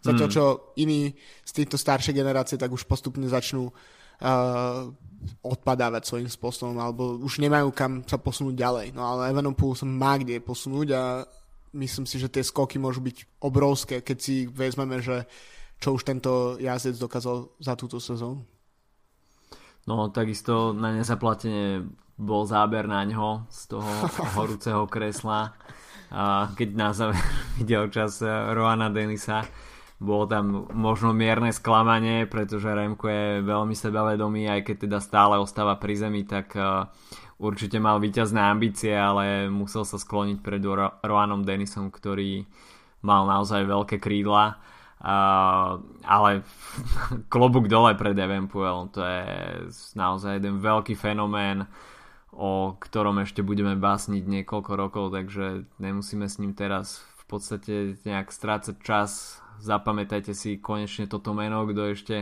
Zatiaľ, 0.00 0.28
mm. 0.28 0.34
čo 0.34 0.44
iní 0.80 1.12
z 1.44 1.52
týchto 1.52 1.76
staršej 1.76 2.16
generácie 2.16 2.56
tak 2.56 2.72
už 2.72 2.88
postupne 2.88 3.28
začnú 3.28 3.68
uh, 3.68 4.88
odpadávať 5.44 6.08
svojím 6.08 6.30
spôsobom 6.32 6.76
alebo 6.80 7.20
už 7.20 7.44
nemajú 7.44 7.68
kam 7.76 8.00
sa 8.08 8.16
posunúť 8.16 8.56
ďalej. 8.56 8.86
No 8.96 9.04
ale 9.04 9.28
Evenepoel 9.28 9.76
sa 9.76 9.84
má 9.84 10.16
kde 10.16 10.40
posunúť 10.40 10.88
a 10.96 11.02
myslím 11.76 12.08
si, 12.08 12.16
že 12.16 12.32
tie 12.32 12.40
skoky 12.40 12.80
môžu 12.80 13.04
byť 13.04 13.44
obrovské, 13.44 14.00
keď 14.00 14.16
si 14.16 14.48
vezmeme, 14.48 15.04
že 15.04 15.28
čo 15.80 15.96
už 15.96 16.04
tento 16.04 16.60
jazdec 16.60 16.96
dokázal 16.96 17.56
za 17.56 17.72
túto 17.76 18.00
sezónu. 18.00 18.44
No, 19.88 20.12
takisto 20.12 20.76
na 20.76 20.92
nezaplatenie 20.92 21.88
bol 22.20 22.44
záber 22.44 22.84
na 22.84 23.00
ňo 23.08 23.48
z 23.48 23.60
toho 23.76 23.90
horúceho 24.36 24.84
kresla. 24.84 25.56
Keď 26.56 26.68
na 26.74 26.90
záver 26.90 27.18
videl 27.58 27.86
čas 27.88 28.20
Roana 28.24 28.90
Denisa, 28.90 29.46
bolo 30.00 30.24
tam 30.24 30.64
možno 30.72 31.12
mierne 31.12 31.52
sklamanie, 31.52 32.24
pretože 32.24 32.72
Remko 32.72 33.06
je 33.06 33.26
veľmi 33.44 33.76
sebavedomý, 33.76 34.48
aj 34.48 34.60
keď 34.64 34.76
teda 34.88 34.98
stále 34.98 35.36
ostáva 35.36 35.76
pri 35.76 35.92
zemi, 35.92 36.24
tak 36.24 36.56
určite 37.36 37.76
mal 37.76 38.00
víťazné 38.00 38.40
ambície, 38.40 38.96
ale 38.96 39.52
musel 39.52 39.84
sa 39.84 40.00
skloniť 40.00 40.38
pred 40.40 40.64
Roanom 41.04 41.44
Denisom, 41.44 41.92
ktorý 41.92 42.48
mal 43.04 43.24
naozaj 43.28 43.64
veľké 43.64 43.96
krídla. 44.00 44.60
Uh, 45.00 45.80
ale 46.04 46.44
klobúk 47.32 47.72
dole 47.72 47.96
pred 47.96 48.12
Evenpuel, 48.12 48.92
to 48.92 49.00
je 49.00 49.24
naozaj 49.96 50.36
jeden 50.36 50.60
veľký 50.60 50.92
fenomén, 50.92 51.64
o 52.30 52.78
ktorom 52.78 53.22
ešte 53.26 53.42
budeme 53.42 53.74
básniť 53.74 54.22
niekoľko 54.22 54.72
rokov, 54.78 55.04
takže 55.10 55.66
nemusíme 55.82 56.30
s 56.30 56.38
ním 56.38 56.54
teraz 56.54 57.02
v 57.22 57.24
podstate 57.26 57.74
nejak 58.06 58.30
strácať 58.30 58.76
čas. 58.82 59.42
Zapamätajte 59.60 60.32
si 60.32 60.62
konečne 60.62 61.10
toto 61.10 61.34
meno, 61.34 61.66
kto 61.66 61.82
ešte 61.90 62.16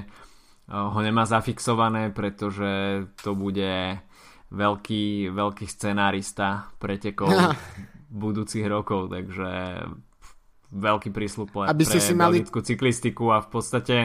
ho 0.68 1.00
nemá 1.00 1.24
zafixované, 1.24 2.12
pretože 2.12 3.04
to 3.24 3.32
bude 3.32 4.00
veľký, 4.52 5.32
veľký 5.32 5.66
scenárista 5.68 6.68
pretekov 6.80 7.32
budúcich 8.12 8.64
rokov, 8.68 9.12
takže 9.12 9.84
veľký 10.68 11.08
prísľub 11.10 11.48
pre, 11.48 11.66
Aby 11.72 11.84
pre 11.88 12.00
si 12.00 12.12
mali... 12.12 12.44
cyklistiku 12.44 13.32
a 13.32 13.40
v 13.40 13.48
podstate 13.48 13.96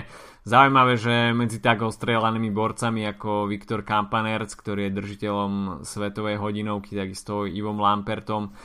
zaujímavé, 0.48 0.96
že 0.96 1.36
medzi 1.36 1.60
tak 1.60 1.84
ostrelanými 1.84 2.52
borcami 2.56 3.04
ako 3.12 3.52
Viktor 3.52 3.84
Kampanerc, 3.84 4.52
ktorý 4.56 4.88
je 4.88 4.98
držiteľom 4.98 5.52
svetovej 5.84 6.40
hodinovky, 6.40 6.96
takisto 6.96 7.44
Ivom 7.44 7.84
Lampertom, 7.84 8.56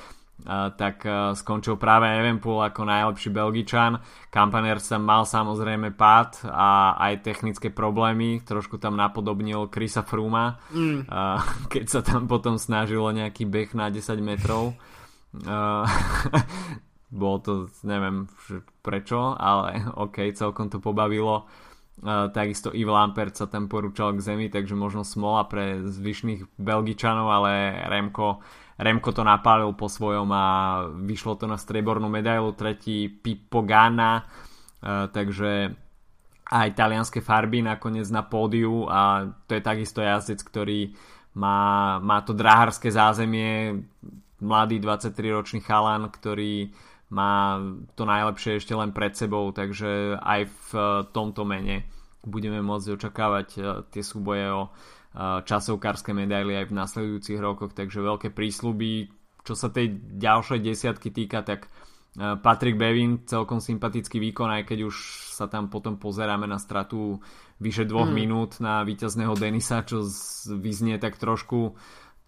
tak 0.78 1.02
skončil 1.34 1.74
práve 1.74 2.06
Evenpool 2.06 2.62
ako 2.62 2.86
najlepší 2.86 3.34
Belgičan. 3.34 3.98
Kampaner 4.30 4.78
sa 4.78 5.02
mal 5.02 5.26
samozrejme 5.26 5.90
pád 5.98 6.46
a 6.46 6.94
aj 6.94 7.26
technické 7.26 7.74
problémy, 7.74 8.38
trošku 8.46 8.78
tam 8.78 8.94
napodobnil 8.94 9.66
Krisa 9.66 10.06
Fruma, 10.06 10.62
mm. 10.70 11.10
keď 11.74 11.84
sa 11.90 12.00
tam 12.06 12.30
potom 12.30 12.54
snažilo 12.54 13.10
nejaký 13.10 13.50
beh 13.50 13.74
na 13.74 13.90
10 13.90 14.22
metrov. 14.22 14.78
Bolo 17.08 17.38
to, 17.40 17.52
neviem 17.88 18.28
prečo, 18.84 19.36
ale 19.36 19.84
ok, 20.04 20.32
celkom 20.36 20.68
to 20.68 20.78
pobavilo. 20.80 21.48
takisto 22.32 22.70
Yves 22.70 22.94
Lampert 22.94 23.34
sa 23.34 23.48
tam 23.48 23.66
porúčal 23.66 24.14
k 24.14 24.24
zemi, 24.24 24.46
takže 24.52 24.76
možno 24.76 25.02
smola 25.02 25.48
pre 25.48 25.82
zvyšných 25.82 26.60
Belgičanov, 26.60 27.26
ale 27.26 27.80
Remko 27.88 28.40
Remko 28.78 29.10
to 29.10 29.26
napálil 29.26 29.74
po 29.74 29.90
svojom 29.90 30.30
a 30.30 30.46
vyšlo 30.94 31.34
to 31.34 31.50
na 31.50 31.58
strebornú 31.58 32.06
medailu, 32.06 32.54
tretí 32.54 33.10
Pippo 33.10 33.66
Ganna, 33.66 34.22
e, 34.22 35.10
takže 35.10 35.74
aj 36.48 36.68
talianské 36.78 37.18
farby 37.18 37.60
nakoniec 37.60 38.06
na 38.14 38.22
pódiu 38.22 38.86
a 38.86 39.26
to 39.50 39.58
je 39.58 39.62
takisto 39.66 39.98
jazdec, 39.98 40.38
ktorý 40.46 40.94
má, 41.34 41.98
má 41.98 42.22
to 42.22 42.30
dráharské 42.30 42.94
zázemie, 42.94 43.82
mladý 44.38 44.78
23-ročný 44.78 45.60
chalan, 45.66 46.06
ktorý 46.06 46.70
má 47.08 47.56
to 47.96 48.04
najlepšie 48.04 48.60
ešte 48.60 48.76
len 48.76 48.92
pred 48.92 49.16
sebou, 49.16 49.48
takže 49.52 50.20
aj 50.20 50.40
v 50.48 50.70
tomto 51.16 51.48
mene 51.48 51.88
budeme 52.20 52.60
môcť 52.60 53.00
očakávať 53.00 53.48
tie 53.88 54.02
súboje 54.04 54.44
o 54.52 54.68
časovkárske 55.18 56.12
medaily 56.12 56.52
aj 56.60 56.68
v 56.68 56.76
nasledujúcich 56.76 57.40
rokoch, 57.40 57.72
takže 57.72 58.04
veľké 58.04 58.28
prísľuby. 58.30 59.08
Čo 59.40 59.56
sa 59.56 59.72
tej 59.72 59.96
ďalšej 60.20 60.60
desiatky 60.60 61.08
týka, 61.08 61.40
tak 61.40 61.72
Patrick 62.18 62.76
Bevin 62.76 63.24
celkom 63.24 63.62
sympatický 63.62 64.20
výkon, 64.20 64.50
aj 64.50 64.68
keď 64.68 64.90
už 64.90 64.96
sa 65.32 65.48
tam 65.48 65.72
potom 65.72 65.96
pozeráme 65.96 66.44
na 66.44 66.60
stratu 66.60 67.22
vyše 67.62 67.86
dvoch 67.88 68.10
mm. 68.10 68.14
minút 68.14 68.50
na 68.60 68.84
víťazného 68.84 69.38
Denisa, 69.38 69.86
čo 69.86 70.04
vyznie 70.58 71.00
tak 71.00 71.16
trošku 71.16 71.78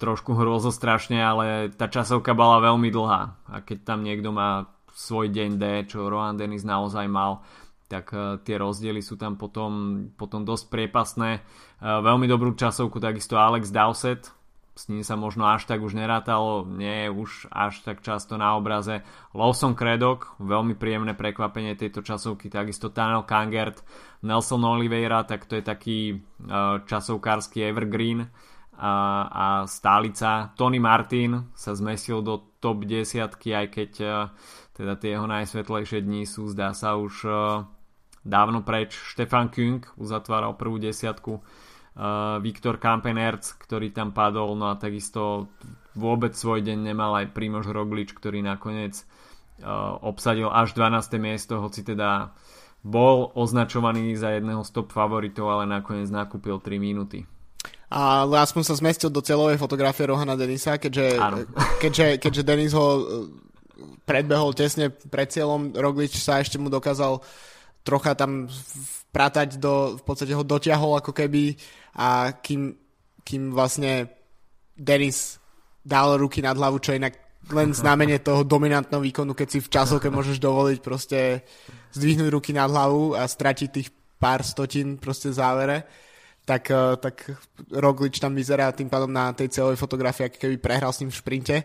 trošku 0.01 0.32
hrozostrašne, 0.32 1.20
ale 1.20 1.68
tá 1.76 1.86
časovka 1.92 2.32
bola 2.32 2.64
veľmi 2.64 2.88
dlhá 2.88 3.22
a 3.53 3.57
keď 3.61 3.78
tam 3.84 4.01
niekto 4.01 4.32
má 4.32 4.72
svoj 4.96 5.28
deň 5.28 5.51
D, 5.61 5.64
čo 5.86 6.09
Rohan 6.09 6.40
Dennis 6.40 6.64
naozaj 6.64 7.07
mal, 7.07 7.44
tak 7.86 8.11
uh, 8.14 8.38
tie 8.40 8.57
rozdiely 8.57 9.03
sú 9.03 9.20
tam 9.20 9.34
potom, 9.36 10.07
potom 10.14 10.46
dosť 10.46 10.70
priepasné. 10.70 11.42
Uh, 11.82 12.01
veľmi 12.01 12.30
dobrú 12.30 12.55
časovku 12.55 13.03
takisto 13.03 13.36
Alex 13.36 13.68
Dowsett, 13.74 14.30
s 14.78 14.88
ním 14.88 15.03
sa 15.03 15.18
možno 15.18 15.44
až 15.44 15.66
tak 15.66 15.82
už 15.82 15.98
nerátalo, 15.98 16.64
nie 16.64 17.05
je 17.05 17.09
už 17.11 17.51
až 17.51 17.82
tak 17.84 18.01
často 18.01 18.38
na 18.38 18.55
obraze. 18.57 19.03
Lawson 19.34 19.74
Craddock, 19.74 20.38
veľmi 20.40 20.78
príjemné 20.78 21.12
prekvapenie 21.12 21.74
tejto 21.76 22.01
časovky, 22.01 22.48
takisto 22.48 22.88
Tanel 22.88 23.26
Kangert, 23.26 23.82
Nelson 24.22 24.62
Oliveira, 24.64 25.26
tak 25.26 25.44
to 25.51 25.59
je 25.59 25.64
taký 25.66 25.98
uh, 26.16 26.80
časovkársky 26.86 27.61
evergreen 27.66 28.30
a, 28.81 28.95
a 29.28 29.47
stálica. 29.68 30.57
Tony 30.57 30.81
Martin 30.81 31.53
sa 31.53 31.76
zmestil 31.76 32.24
do 32.24 32.41
top 32.64 32.89
10, 32.89 33.37
aj 33.37 33.66
keď 33.68 33.91
uh, 34.01 34.33
teda 34.72 34.97
tie 34.97 35.20
jeho 35.20 35.28
najsvetlejšie 35.28 36.01
dni 36.01 36.24
sú, 36.24 36.49
zdá 36.49 36.72
sa 36.72 36.97
už 36.97 37.14
uh, 37.28 37.68
dávno 38.24 38.64
preč. 38.64 38.97
Stefan 39.12 39.53
Küng 39.53 39.85
uzatváral 40.01 40.57
prvú 40.57 40.81
desiatku 40.81 41.45
uh, 41.45 42.41
Viktor 42.41 42.81
Kampenerc, 42.81 43.45
ktorý 43.61 43.93
tam 43.93 44.16
padol, 44.16 44.57
no 44.57 44.72
a 44.72 44.81
takisto 44.81 45.53
vôbec 45.93 46.33
svoj 46.33 46.64
deň 46.64 46.78
nemal 46.81 47.12
aj 47.20 47.37
Primož 47.37 47.68
Roglič, 47.68 48.16
ktorý 48.16 48.41
nakoniec 48.41 49.05
obsadil 50.01 50.49
až 50.49 50.72
12. 50.72 51.20
miesto, 51.20 51.61
hoci 51.61 51.85
teda 51.85 52.33
bol 52.81 53.28
označovaný 53.37 54.16
za 54.16 54.33
jedného 54.33 54.64
z 54.64 54.70
top 54.72 54.89
favoritov, 54.89 55.53
ale 55.53 55.68
nakoniec 55.68 56.09
nakúpil 56.09 56.57
3 56.57 56.81
minúty. 56.81 57.28
Ale 57.91 58.38
aspoň 58.38 58.62
sa 58.62 58.78
zmestil 58.78 59.11
do 59.11 59.18
celovej 59.18 59.59
fotografie 59.59 60.07
Rohana 60.07 60.38
Denisa, 60.38 60.78
keďže, 60.78 61.18
keďže, 61.82 62.07
keďže 62.22 62.43
Denis 62.47 62.70
ho 62.70 62.86
uh, 62.86 63.03
predbehol 64.07 64.55
tesne 64.55 64.95
pred 64.95 65.26
cieľom, 65.26 65.74
Roglič 65.74 66.14
sa 66.22 66.38
ešte 66.38 66.55
mu 66.55 66.70
dokázal 66.70 67.18
trocha 67.82 68.14
tam 68.14 68.47
pratať 69.11 69.59
do, 69.59 69.99
v 69.99 70.03
podstate 70.07 70.38
ho 70.38 70.47
dotiahol 70.47 71.03
ako 71.03 71.11
keby. 71.11 71.59
A 71.99 72.30
kým, 72.38 72.78
kým 73.26 73.51
vlastne 73.51 74.07
Denis 74.78 75.43
dal 75.82 76.14
ruky 76.14 76.38
nad 76.38 76.55
hlavu, 76.55 76.78
čo 76.78 76.95
inak 76.95 77.18
len 77.51 77.74
znamenie 77.74 78.22
toho 78.22 78.47
dominantného 78.47 79.03
výkonu, 79.03 79.34
keď 79.34 79.49
si 79.51 79.59
v 79.59 79.72
časovke 79.72 80.12
môžeš 80.12 80.38
dovoliť 80.38 80.78
proste 80.78 81.43
zdvihnúť 81.97 82.28
ruky 82.30 82.55
nad 82.55 82.70
hlavu 82.70 83.18
a 83.18 83.26
stratiť 83.26 83.68
tých 83.72 83.88
pár 84.20 84.45
stotín 84.47 85.01
proste 85.01 85.32
závere, 85.34 85.88
tak, 86.51 86.66
eh, 86.66 86.96
tak 86.98 87.16
Roglič 87.70 88.18
tam 88.18 88.34
vyzerá 88.34 88.74
tým 88.74 88.90
pádom 88.90 89.07
na 89.07 89.30
tej 89.30 89.55
celovej 89.55 89.78
fotografii, 89.78 90.26
ako 90.26 90.38
keby 90.42 90.57
prehral 90.59 90.90
s 90.90 90.98
ním 90.98 91.14
v 91.14 91.20
šprinte 91.22 91.57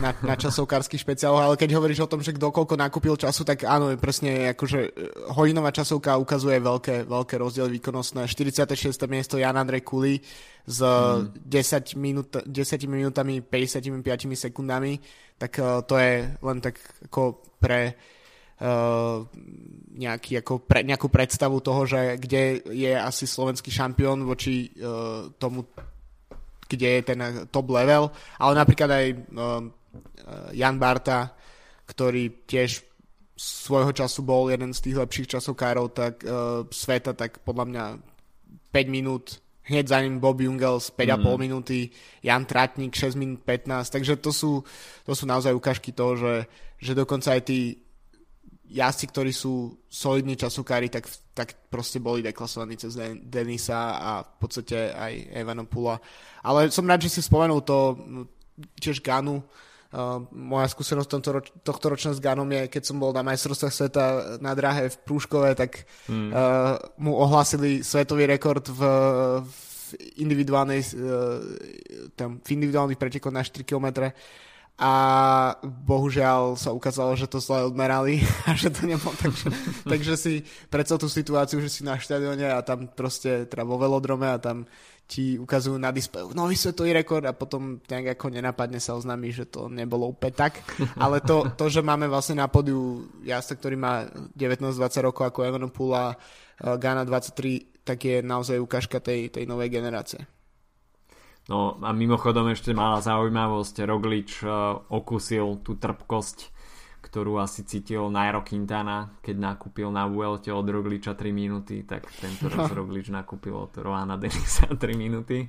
na, 0.00 0.10
na 0.24 0.34
časovkársky 0.34 0.98
špeciál, 0.98 1.36
ale 1.38 1.54
keď 1.54 1.78
hovoríš 1.78 2.02
o 2.02 2.10
tom, 2.10 2.24
že 2.24 2.34
kto 2.34 2.50
koľko 2.50 2.74
nakúpil 2.74 3.14
času, 3.14 3.46
tak 3.46 3.62
áno, 3.62 3.94
presne 3.94 4.50
akože 4.56 4.80
e, 4.80 4.90
hodinová 5.30 5.70
časovka 5.70 6.18
ukazuje 6.18 6.58
veľké, 6.58 7.06
veľké 7.06 7.34
rozdiely 7.38 7.78
výkonnostné. 7.78 8.26
46. 8.26 8.90
miesto 9.06 9.38
Jan 9.38 9.54
Andrej 9.54 9.86
Kuli 9.86 10.18
s 10.66 10.80
mm. 10.82 11.46
10, 11.46 11.94
minút, 11.94 12.42
10 12.42 12.48
minútami 12.90 13.38
55 13.44 14.02
sekundami, 14.34 14.98
tak 15.38 15.62
uh, 15.62 15.86
to 15.86 15.94
je 15.94 16.26
len 16.42 16.58
tak 16.58 16.82
ako 17.06 17.38
pre 17.62 17.94
nejaký, 19.98 20.42
ako 20.42 20.66
pre, 20.66 20.82
nejakú 20.82 21.06
predstavu 21.06 21.62
toho, 21.62 21.86
že 21.86 22.18
kde 22.18 22.66
je 22.74 22.90
asi 22.90 23.22
slovenský 23.22 23.70
šampión 23.70 24.26
voči 24.26 24.74
uh, 24.82 25.30
tomu 25.38 25.62
kde 26.68 27.00
je 27.00 27.02
ten 27.02 27.20
top 27.48 27.72
level, 27.72 28.12
ale 28.36 28.52
napríklad 28.52 28.90
aj 28.92 29.06
uh, 29.08 29.64
Jan 30.52 30.76
Barta, 30.76 31.32
ktorý 31.88 32.44
tiež 32.44 32.84
svojho 33.38 33.96
času 33.96 34.20
bol 34.20 34.52
jeden 34.52 34.76
z 34.76 34.84
tých 34.84 35.00
lepších 35.00 35.30
časokárov 35.38 35.88
tak, 35.96 36.20
uh, 36.28 36.68
sveta, 36.68 37.16
tak 37.16 37.40
podľa 37.40 37.64
mňa 37.72 37.84
5 38.68 38.92
minút 38.92 39.40
hneď 39.68 39.84
za 39.88 39.98
ním 40.00 40.20
Bob 40.20 40.40
Jungels 40.40 40.92
5,5 40.92 41.16
mm. 41.16 41.38
minúty, 41.40 41.78
Jan 42.24 42.44
Tratník 42.48 42.92
6 42.96 43.16
minút 43.20 43.40
15, 43.44 43.92
takže 43.92 44.16
to 44.20 44.32
sú, 44.32 44.64
to 45.04 45.12
sú 45.12 45.24
naozaj 45.28 45.52
ukážky 45.52 45.92
toho, 45.92 46.16
že, 46.16 46.34
že 46.80 46.92
dokonca 46.96 47.36
aj 47.36 47.42
tí 47.48 47.87
jazdci, 48.68 49.04
ktorí 49.08 49.32
sú 49.32 49.80
solidní 49.88 50.36
časokári, 50.36 50.92
tak, 50.92 51.08
tak 51.32 51.56
proste 51.72 51.98
boli 51.98 52.20
deklasovaní 52.20 52.76
cez 52.76 52.96
Denisa 53.24 53.96
a 53.96 54.10
v 54.22 54.36
podstate 54.36 54.92
aj 54.92 55.12
Evanopula. 55.32 55.96
Ale 56.44 56.68
som 56.68 56.84
rád, 56.84 57.08
že 57.08 57.18
si 57.18 57.20
spomenul 57.24 57.64
to 57.64 57.96
tiež 58.76 59.00
Ganu. 59.00 59.40
Uh, 59.88 60.20
moja 60.36 60.68
skúsenosť 60.68 61.08
tomto 61.08 61.30
roč- 61.32 61.52
tohto 61.64 61.88
ročná 61.88 62.12
s 62.12 62.20
Ganom 62.20 62.44
je, 62.52 62.68
keď 62.68 62.82
som 62.84 63.00
bol 63.00 63.08
na 63.08 63.24
majstrovstvách 63.24 63.72
sveta 63.72 64.04
na 64.36 64.52
drahe 64.52 64.92
v 64.92 65.00
Prúškove, 65.00 65.56
tak 65.56 65.88
hmm. 66.12 66.28
uh, 66.28 66.76
mu 67.00 67.16
ohlasili 67.16 67.80
svetový 67.80 68.28
rekord 68.28 68.68
v, 68.68 68.80
v 69.48 69.56
individuálnej 70.20 70.84
uh, 70.92 71.40
tam, 72.20 72.36
v 72.36 72.48
individuálnych 72.52 73.00
pretekoch 73.00 73.32
na 73.32 73.40
4 73.40 73.64
km 73.64 74.12
a 74.78 74.92
bohužiaľ 75.66 76.54
sa 76.54 76.70
ukázalo, 76.70 77.18
že 77.18 77.26
to 77.26 77.42
zle 77.42 77.66
odmerali 77.66 78.22
a 78.48 78.54
že 78.54 78.70
to 78.70 78.86
nebolo 78.86 79.10
takže, 79.18 79.50
takže 79.92 80.14
si 80.14 80.32
predsa 80.70 80.94
tú 80.94 81.10
situáciu, 81.10 81.58
že 81.58 81.66
si 81.66 81.82
na 81.82 81.98
štadióne 81.98 82.54
a 82.54 82.62
tam 82.62 82.86
proste 82.86 83.50
teda 83.50 83.66
vo 83.66 83.74
velodrome 83.74 84.30
a 84.30 84.38
tam 84.38 84.70
ti 85.08 85.40
ukazujú 85.40 85.80
na 85.80 85.88
displeju 85.88 86.36
nový 86.36 86.54
svetový 86.54 86.92
rekord 86.92 87.24
a 87.26 87.34
potom 87.34 87.80
nejak 87.90 88.14
ako 88.14 88.28
nenapadne 88.28 88.78
sa 88.78 88.94
oznámi, 88.94 89.32
že 89.32 89.48
to 89.48 89.66
nebolo 89.66 90.12
úplne 90.14 90.36
tak. 90.36 90.62
Ale 91.02 91.24
to, 91.24 91.48
to 91.58 91.66
že 91.66 91.82
máme 91.82 92.06
vlastne 92.06 92.38
na 92.38 92.46
podiu 92.46 93.08
jazda, 93.24 93.58
ktorý 93.58 93.74
má 93.74 94.06
19-20 94.36 94.78
rokov 95.02 95.24
ako 95.26 95.48
Evenepoel 95.48 95.90
a 95.96 96.06
Ghana 96.60 97.08
23, 97.08 97.88
tak 97.88 97.98
je 98.04 98.20
naozaj 98.20 98.60
ukážka 98.60 99.00
tej, 99.00 99.32
tej 99.32 99.48
novej 99.48 99.72
generácie. 99.72 100.37
No 101.48 101.80
a 101.80 101.96
mimochodom 101.96 102.52
ešte 102.52 102.76
malá 102.76 103.00
zaujímavosť, 103.00 103.88
Roglič 103.88 104.44
uh, 104.44 104.84
okusil 104.92 105.64
tú 105.64 105.80
trpkosť, 105.80 106.52
ktorú 107.00 107.40
asi 107.40 107.64
cítil 107.64 108.04
Nairo 108.12 108.44
Quintana, 108.44 109.16
keď 109.24 109.56
nakúpil 109.56 109.88
na 109.88 110.04
Vuelte 110.04 110.52
od 110.52 110.68
Rogliča 110.68 111.16
3 111.16 111.32
minúty, 111.32 111.88
tak 111.88 112.04
tento 112.20 112.46
raz 112.52 112.68
Roglič 112.68 113.08
nakúpil 113.08 113.56
od 113.56 113.72
Roana 113.80 114.20
Denisa 114.20 114.68
3 114.68 114.76
minúty. 115.08 115.48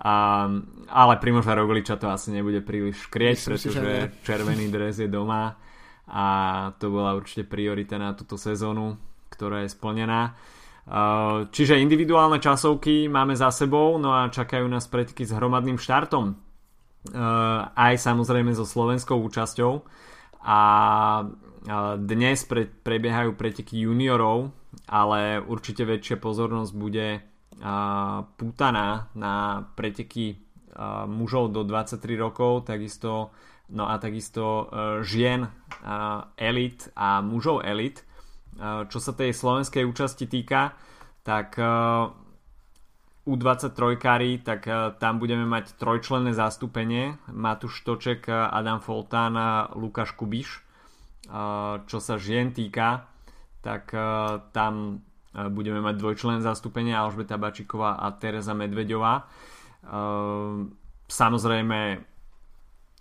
A, 0.00 0.48
ale 0.90 1.14
Primoža 1.22 1.54
Rogliča 1.54 1.94
to 1.94 2.10
asi 2.10 2.34
nebude 2.34 2.58
príliš 2.66 3.06
škrieť, 3.06 3.36
pretože 3.46 3.90
červený 4.26 4.66
dres 4.74 4.98
je 4.98 5.06
doma 5.06 5.54
a 6.10 6.24
to 6.82 6.90
bola 6.90 7.14
určite 7.14 7.46
priorita 7.46 7.94
na 7.94 8.18
túto 8.18 8.34
sezónu, 8.34 8.98
ktorá 9.30 9.62
je 9.62 9.70
splnená. 9.70 10.34
Uh, 10.90 11.46
čiže 11.54 11.78
individuálne 11.78 12.42
časovky 12.42 13.06
máme 13.06 13.38
za 13.38 13.54
sebou, 13.54 13.94
no 13.94 14.10
a 14.10 14.26
čakajú 14.26 14.66
nás 14.66 14.90
preteky 14.90 15.22
s 15.22 15.30
hromadným 15.30 15.78
štartom. 15.78 16.34
Uh, 16.34 17.62
aj 17.78 17.94
samozrejme 17.94 18.50
so 18.58 18.66
slovenskou 18.66 19.14
účasťou. 19.22 19.86
A 20.40 20.60
dnes 22.00 22.48
pre, 22.48 22.64
prebiehajú 22.64 23.36
preteky 23.36 23.84
juniorov, 23.84 24.48
ale 24.88 25.36
určite 25.36 25.84
väčšia 25.84 26.16
pozornosť 26.16 26.72
bude 26.72 27.20
pútaná 28.40 29.12
na 29.12 29.68
preteky 29.76 30.40
mužov 31.12 31.52
do 31.52 31.60
23 31.68 32.16
rokov, 32.16 32.64
takisto, 32.64 33.36
no 33.68 33.84
a 33.84 34.00
takisto 34.00 34.72
žien 35.04 35.44
elit 36.40 36.88
a 36.96 37.20
mužov 37.20 37.60
elit 37.68 38.00
čo 38.58 38.98
sa 38.98 39.12
tej 39.12 39.30
slovenskej 39.36 39.86
účasti 39.86 40.26
týka, 40.26 40.74
tak 41.22 41.60
U23 43.28 43.76
tak 44.42 44.60
tam 44.98 45.14
budeme 45.20 45.44
mať 45.44 45.76
trojčlenné 45.76 46.32
zastúpenie. 46.34 47.20
Matúš 47.30 47.84
Toček, 47.84 48.26
Adam 48.26 48.80
Foltán 48.82 49.36
a 49.36 49.70
Lukáš 49.76 50.16
Kubiš. 50.16 50.64
Čo 51.86 51.98
sa 52.00 52.14
žien 52.18 52.50
týka, 52.50 53.06
tak 53.62 53.92
tam 54.50 55.04
budeme 55.30 55.78
mať 55.78 55.94
dvojčlenné 56.00 56.40
zastúpenie 56.42 56.96
Alžbeta 56.96 57.38
Bačíková 57.38 58.02
a 58.02 58.10
Teresa 58.18 58.56
Medvedová. 58.56 59.30
Samozrejme 61.06 61.78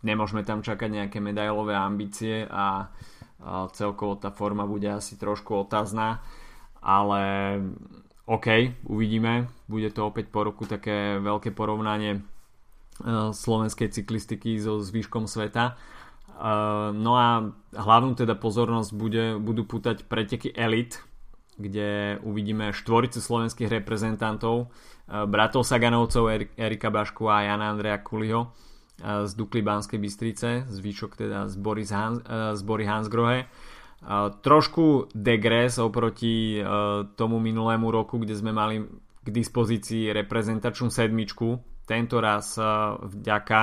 nemôžeme 0.04 0.42
tam 0.46 0.64
čakať 0.64 0.90
nejaké 0.94 1.18
medailové 1.20 1.76
ambície 1.76 2.48
a, 2.48 2.88
a 2.88 3.19
celkovo 3.72 4.20
tá 4.20 4.32
forma 4.36 4.68
bude 4.68 4.92
asi 4.92 5.16
trošku 5.16 5.68
otázna, 5.68 6.20
ale 6.84 7.22
OK, 8.28 8.76
uvidíme, 8.86 9.48
bude 9.66 9.90
to 9.90 10.06
opäť 10.06 10.30
po 10.30 10.44
roku 10.46 10.68
také 10.68 11.18
veľké 11.18 11.56
porovnanie 11.56 12.22
slovenskej 13.32 13.96
cyklistiky 13.96 14.60
so 14.60 14.84
zvyškom 14.84 15.26
sveta. 15.26 15.80
No 16.96 17.12
a 17.20 17.52
hlavnú 17.76 18.16
teda 18.16 18.36
pozornosť 18.36 18.90
bude, 18.96 19.26
budú 19.40 19.68
pútať 19.68 20.08
preteky 20.08 20.52
Elite, 20.56 21.04
kde 21.60 22.20
uvidíme 22.24 22.72
štvoricu 22.72 23.20
slovenských 23.20 23.68
reprezentantov, 23.68 24.72
eh, 25.12 25.28
bratov 25.28 25.68
Saganovcov, 25.68 26.56
Erika 26.56 26.88
Bašku 26.88 27.28
a 27.28 27.44
Jana 27.44 27.76
Andreja 27.76 28.00
Kuliho 28.00 28.56
z 29.00 29.32
Dukly 29.36 29.62
Banskej 29.62 30.00
Bystrice, 30.00 30.50
zvyšok 30.70 31.16
teda 31.16 31.48
z, 31.48 31.56
Boris 31.56 31.92
Hans, 31.92 32.20
eh, 32.24 32.56
z 32.56 32.62
Bory 32.64 32.86
Hansgrohe. 32.86 33.46
Trošku 34.40 35.12
degres 35.12 35.76
oproti 35.76 36.64
tomu 37.20 37.36
minulému 37.44 37.92
roku, 37.92 38.16
kde 38.16 38.32
sme 38.32 38.56
mali 38.56 38.80
k 39.20 39.28
dispozícii 39.28 40.16
reprezentačnú 40.16 40.88
sedmičku. 40.88 41.60
Tento 41.84 42.24
raz 42.24 42.56
vďaka, 42.96 43.62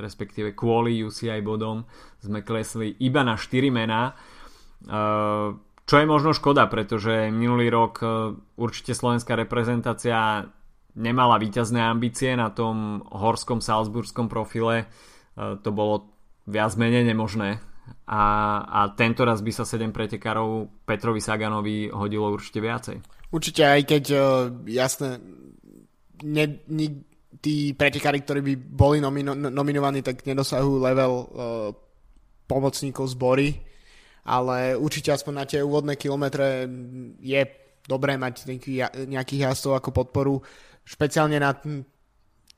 respektíve 0.00 0.56
kvôli 0.56 1.04
UCI 1.04 1.44
bodom, 1.44 1.84
sme 2.24 2.40
klesli 2.40 2.96
iba 3.04 3.20
na 3.20 3.36
4 3.36 3.68
mená 3.68 4.16
čo 5.86 6.02
je 6.02 6.06
možno 6.06 6.34
škoda, 6.34 6.66
pretože 6.66 7.30
minulý 7.30 7.70
rok 7.70 8.02
e, 8.02 8.06
určite 8.58 8.90
slovenská 8.90 9.38
reprezentácia 9.38 10.50
nemala 10.96 11.36
výťazné 11.36 11.78
ambície 11.78 12.32
na 12.34 12.50
tom 12.50 13.04
horskom 13.12 13.60
salzburskom 13.60 14.26
profile. 14.26 14.84
E, 14.84 14.86
to 15.60 15.70
bolo 15.70 16.10
viac 16.48 16.74
menej 16.74 17.04
nemožné. 17.04 17.60
A, 18.10 18.22
a 18.66 18.80
tento 18.98 19.22
raz 19.22 19.38
by 19.44 19.52
sa 19.54 19.62
7 19.62 19.94
pretekárov 19.94 20.82
Petrovi 20.82 21.22
Saganovi 21.22 21.86
hodilo 21.92 22.34
určite 22.34 22.58
viacej. 22.58 22.96
Určite 23.30 23.62
aj 23.62 23.80
keď 23.86 24.04
uh, 24.10 24.22
jasné 24.66 25.22
ne, 26.26 26.44
ne, 26.66 26.86
tí 27.38 27.74
pretekári, 27.78 28.26
ktorí 28.26 28.42
by 28.42 28.54
boli 28.58 28.98
nomino, 28.98 29.38
nominovaní, 29.38 30.02
tak 30.02 30.26
nedosahujú 30.26 30.82
level 30.82 31.12
uh, 31.14 31.26
pomocníkov 32.50 33.06
zbory 33.14 33.54
ale 34.26 34.74
určite 34.74 35.14
aspoň 35.14 35.32
na 35.32 35.44
tie 35.46 35.62
úvodné 35.62 35.94
kilometre 35.94 36.66
je 37.22 37.40
dobré 37.86 38.18
mať 38.18 38.50
nejakých 39.06 39.42
jazdcov 39.46 39.78
ako 39.78 39.90
podporu, 39.94 40.34
špeciálne 40.86 41.42
na 41.42 41.50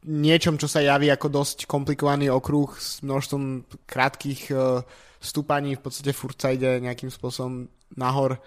niečom, 0.04 0.60
čo 0.60 0.70
sa 0.70 0.84
javí 0.84 1.10
ako 1.10 1.32
dosť 1.32 1.66
komplikovaný 1.66 2.30
okruh 2.30 2.70
s 2.76 3.02
množstvom 3.02 3.66
krátkých 3.88 4.52
e, 4.52 4.84
stúpaní, 5.18 5.74
v 5.74 5.82
podstate 5.82 6.14
furt 6.14 6.38
sa 6.38 6.54
ide 6.54 6.78
nejakým 6.78 7.10
spôsobom 7.10 7.66
nahor, 7.96 8.38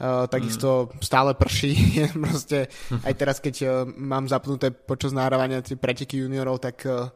Uh, 0.00 0.24
takisto 0.32 0.88
mm. 0.88 1.04
stále 1.04 1.36
prší. 1.36 1.76
Proste 2.24 2.72
aj 3.04 3.14
teraz, 3.20 3.36
keď 3.36 3.54
uh, 3.68 3.72
mám 3.84 4.32
zapnuté 4.32 4.72
počas 4.72 5.12
nahrávania 5.12 5.60
tie 5.60 5.76
preteky 5.76 6.24
juniorov, 6.24 6.56
tak 6.56 6.88
uh, 6.88 7.12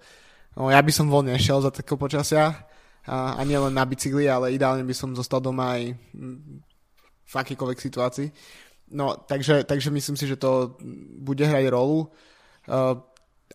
no, 0.52 0.68
ja 0.68 0.84
by 0.84 0.92
som 0.92 1.08
voľne 1.08 1.32
nešiel 1.32 1.64
za 1.64 1.72
takého 1.72 1.96
počasia 1.96 2.68
a, 3.08 3.40
a 3.40 3.42
nielen 3.48 3.72
na 3.72 3.88
bicykli, 3.88 4.28
ale 4.28 4.52
ideálne 4.52 4.84
by 4.84 4.92
som 4.92 5.16
zostal 5.16 5.40
doma 5.40 5.80
aj 5.80 5.96
v 7.24 7.34
akýkoľvek 7.40 7.78
situácii. 7.80 8.28
No, 8.90 9.16
takže, 9.16 9.64
takže 9.64 9.90
myslím 9.90 10.16
si, 10.16 10.26
že 10.28 10.36
to 10.36 10.76
bude 11.20 11.46
hrať 11.46 11.72
rolu. 11.72 12.12
Uh, 12.68 13.00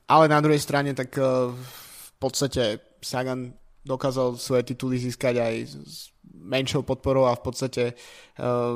ale 0.09 0.25
na 0.25 0.41
druhej 0.41 0.59
strane, 0.59 0.93
tak 0.97 1.13
uh, 1.17 1.53
v 1.53 2.11
podstate 2.17 2.81
Sagan 3.01 3.53
dokázal 3.85 4.35
svoje 4.35 4.73
tituly 4.73 4.97
získať 4.99 5.35
aj 5.39 5.55
s 5.69 6.11
menšou 6.39 6.81
podporou 6.81 7.29
a 7.29 7.37
v 7.37 7.43
podstate 7.45 7.83
uh, 7.93 8.75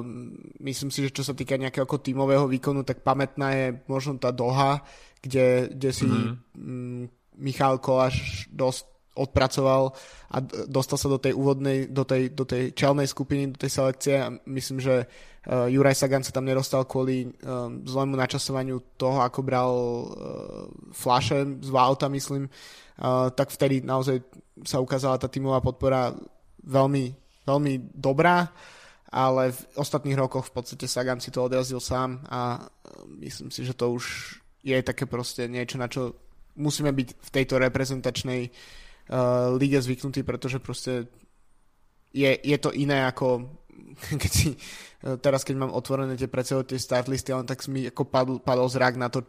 myslím 0.61 0.89
si, 0.93 1.09
že 1.09 1.13
čo 1.13 1.23
sa 1.25 1.33
týka 1.33 1.57
nejakého 1.57 1.85
tímového 1.85 2.45
výkonu, 2.45 2.85
tak 2.85 3.01
pamätná 3.01 3.53
je 3.53 3.65
možno 3.89 4.17
tá 4.21 4.29
Doha, 4.29 4.81
kde, 5.21 5.73
kde 5.73 5.89
si 5.89 6.05
mm-hmm. 6.05 7.09
Michal 7.39 7.81
Koláš 7.81 8.45
dosť 8.53 8.92
odpracoval 9.13 9.93
a 10.33 10.37
dostal 10.65 10.97
sa 10.97 11.05
do 11.05 11.21
tej 11.21 11.37
úvodnej, 11.37 11.85
do 11.85 12.01
tej, 12.01 12.33
do 12.33 12.45
tej 12.45 12.73
čelnej 12.73 13.05
skupiny, 13.05 13.53
do 13.53 13.59
tej 13.61 13.71
selekcie. 13.71 14.15
A 14.17 14.33
myslím, 14.49 14.81
že 14.81 15.05
uh, 15.05 15.69
Juraj 15.69 16.01
Sagan 16.01 16.25
sa 16.25 16.33
tam 16.33 16.49
nedostal 16.49 16.89
kvôli 16.89 17.29
um, 17.29 17.85
zlému 17.85 18.17
načasovaniu 18.17 18.81
toho, 18.97 19.21
ako 19.21 19.39
bral 19.45 19.71
uh, 19.73 20.05
flaše 20.89 21.45
z 21.61 21.69
auta, 21.69 22.09
myslím, 22.09 22.49
uh, 22.49 23.29
tak 23.29 23.53
vtedy 23.53 23.85
naozaj 23.85 24.25
sa 24.65 24.81
ukázala 24.81 25.21
tá 25.21 25.29
tímová 25.29 25.61
podpora 25.61 26.17
veľmi, 26.65 27.13
veľmi 27.45 27.93
dobrá, 27.93 28.49
ale 29.13 29.53
v 29.53 29.61
ostatných 29.77 30.17
rokoch 30.17 30.49
v 30.49 30.53
podstate 30.57 30.89
Sagan 30.89 31.21
si 31.21 31.29
to 31.29 31.45
odrazil 31.45 31.77
sám 31.77 32.25
a 32.33 32.65
myslím 33.21 33.53
si, 33.53 33.61
že 33.61 33.77
to 33.77 33.93
už 33.93 34.37
je 34.65 34.77
také 34.81 35.05
proste 35.05 35.45
niečo, 35.45 35.77
na 35.77 35.85
čo 35.85 36.17
musíme 36.57 36.89
byť 36.89 37.07
v 37.13 37.29
tejto 37.29 37.61
reprezentačnej 37.61 38.41
uh, 38.49 38.81
uh, 39.13 39.53
lige 39.53 39.77
zvyknutý, 39.77 40.25
pretože 40.25 40.57
proste 40.57 41.05
je, 42.09 42.31
je 42.33 42.57
to 42.57 42.73
iné 42.73 43.05
ako 43.05 43.45
keď 44.21 44.31
si, 44.31 44.49
uh, 45.05 45.17
teraz 45.21 45.45
keď 45.45 45.55
mám 45.61 45.71
otvorené 45.71 46.17
tie 46.17 46.29
pred 46.29 46.45
tie 46.45 46.79
start 46.81 47.05
listy, 47.05 47.29
len 47.29 47.45
tak 47.45 47.61
mi 47.69 47.85
ako 47.85 48.03
padl, 48.09 48.35
padol 48.41 48.65
zrak 48.65 48.97
na 48.97 49.13
to, 49.13 49.21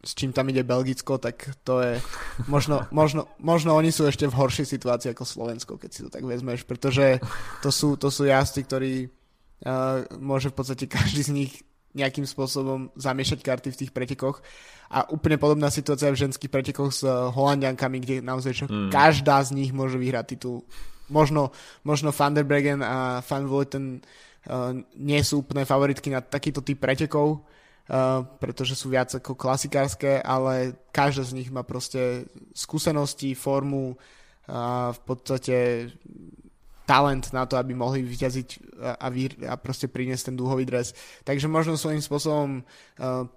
s 0.00 0.16
čím 0.16 0.32
tam 0.32 0.48
ide 0.48 0.64
Belgicko, 0.64 1.20
tak 1.20 1.56
to 1.64 1.80
je 1.80 2.00
možno, 2.48 2.84
možno, 2.92 3.28
možno 3.40 3.76
oni 3.76 3.88
sú 3.88 4.04
ešte 4.04 4.28
v 4.28 4.36
horšej 4.36 4.66
situácii 4.68 5.16
ako 5.16 5.24
Slovensko, 5.24 5.72
keď 5.80 5.90
si 5.90 6.00
to 6.04 6.12
tak 6.12 6.24
vezmeš, 6.24 6.68
pretože 6.68 7.20
to 7.64 7.72
sú, 7.72 7.96
to 7.96 8.12
sú 8.12 8.28
jazdci, 8.28 8.60
ktorí 8.68 8.92
uh, 9.08 10.04
môže 10.20 10.52
v 10.52 10.56
podstate 10.56 10.84
každý 10.84 11.22
z 11.24 11.32
nich 11.32 11.52
nejakým 11.94 12.26
spôsobom 12.26 12.94
zamiešať 12.94 13.38
karty 13.42 13.68
v 13.74 13.78
tých 13.84 13.90
pretekoch. 13.90 14.42
A 14.90 15.06
úplne 15.10 15.38
podobná 15.38 15.70
situácia 15.70 16.10
v 16.10 16.18
ženských 16.18 16.50
pretekoch 16.50 16.90
s 16.90 17.02
eh, 17.06 17.10
Holandiankami, 17.10 17.98
kde 18.02 18.16
naozaj 18.22 18.52
čo, 18.52 18.64
mm. 18.66 18.90
každá 18.90 19.42
z 19.46 19.54
nich 19.54 19.70
môže 19.70 19.98
vyhrať 19.98 20.36
titul. 20.36 20.66
Možno, 21.10 21.50
možno 21.82 22.14
Van 22.14 22.34
der 22.34 22.46
Bregen 22.46 22.86
a 22.86 23.18
Van 23.26 23.42
Vleuten 23.42 23.98
uh, 23.98 24.70
nie 24.94 25.18
sú 25.26 25.42
úplne 25.42 25.66
favoritky 25.66 26.06
na 26.06 26.22
takýto 26.22 26.62
typ 26.62 26.78
pretekov, 26.78 27.42
uh, 27.42 28.22
pretože 28.38 28.78
sú 28.78 28.94
viac 28.94 29.10
ako 29.10 29.34
klasikárske, 29.34 30.22
ale 30.22 30.78
každá 30.94 31.26
z 31.26 31.34
nich 31.34 31.50
má 31.50 31.66
proste 31.66 32.30
skúsenosti, 32.54 33.34
formu 33.34 33.98
a 34.46 34.94
v 34.94 35.00
podstate 35.02 35.56
talent 36.90 37.30
na 37.30 37.46
to, 37.46 37.54
aby 37.54 37.70
mohli 37.70 38.02
vyťaziť 38.02 38.48
a, 38.82 39.06
a, 39.06 39.08
a 39.46 39.54
proste 39.54 39.86
priniesť 39.86 40.34
ten 40.34 40.36
dúhový 40.36 40.66
dres. 40.66 40.90
Takže 41.22 41.46
možno 41.46 41.78
svojím 41.78 42.02
spôsobom 42.02 42.66
uh, 42.66 43.30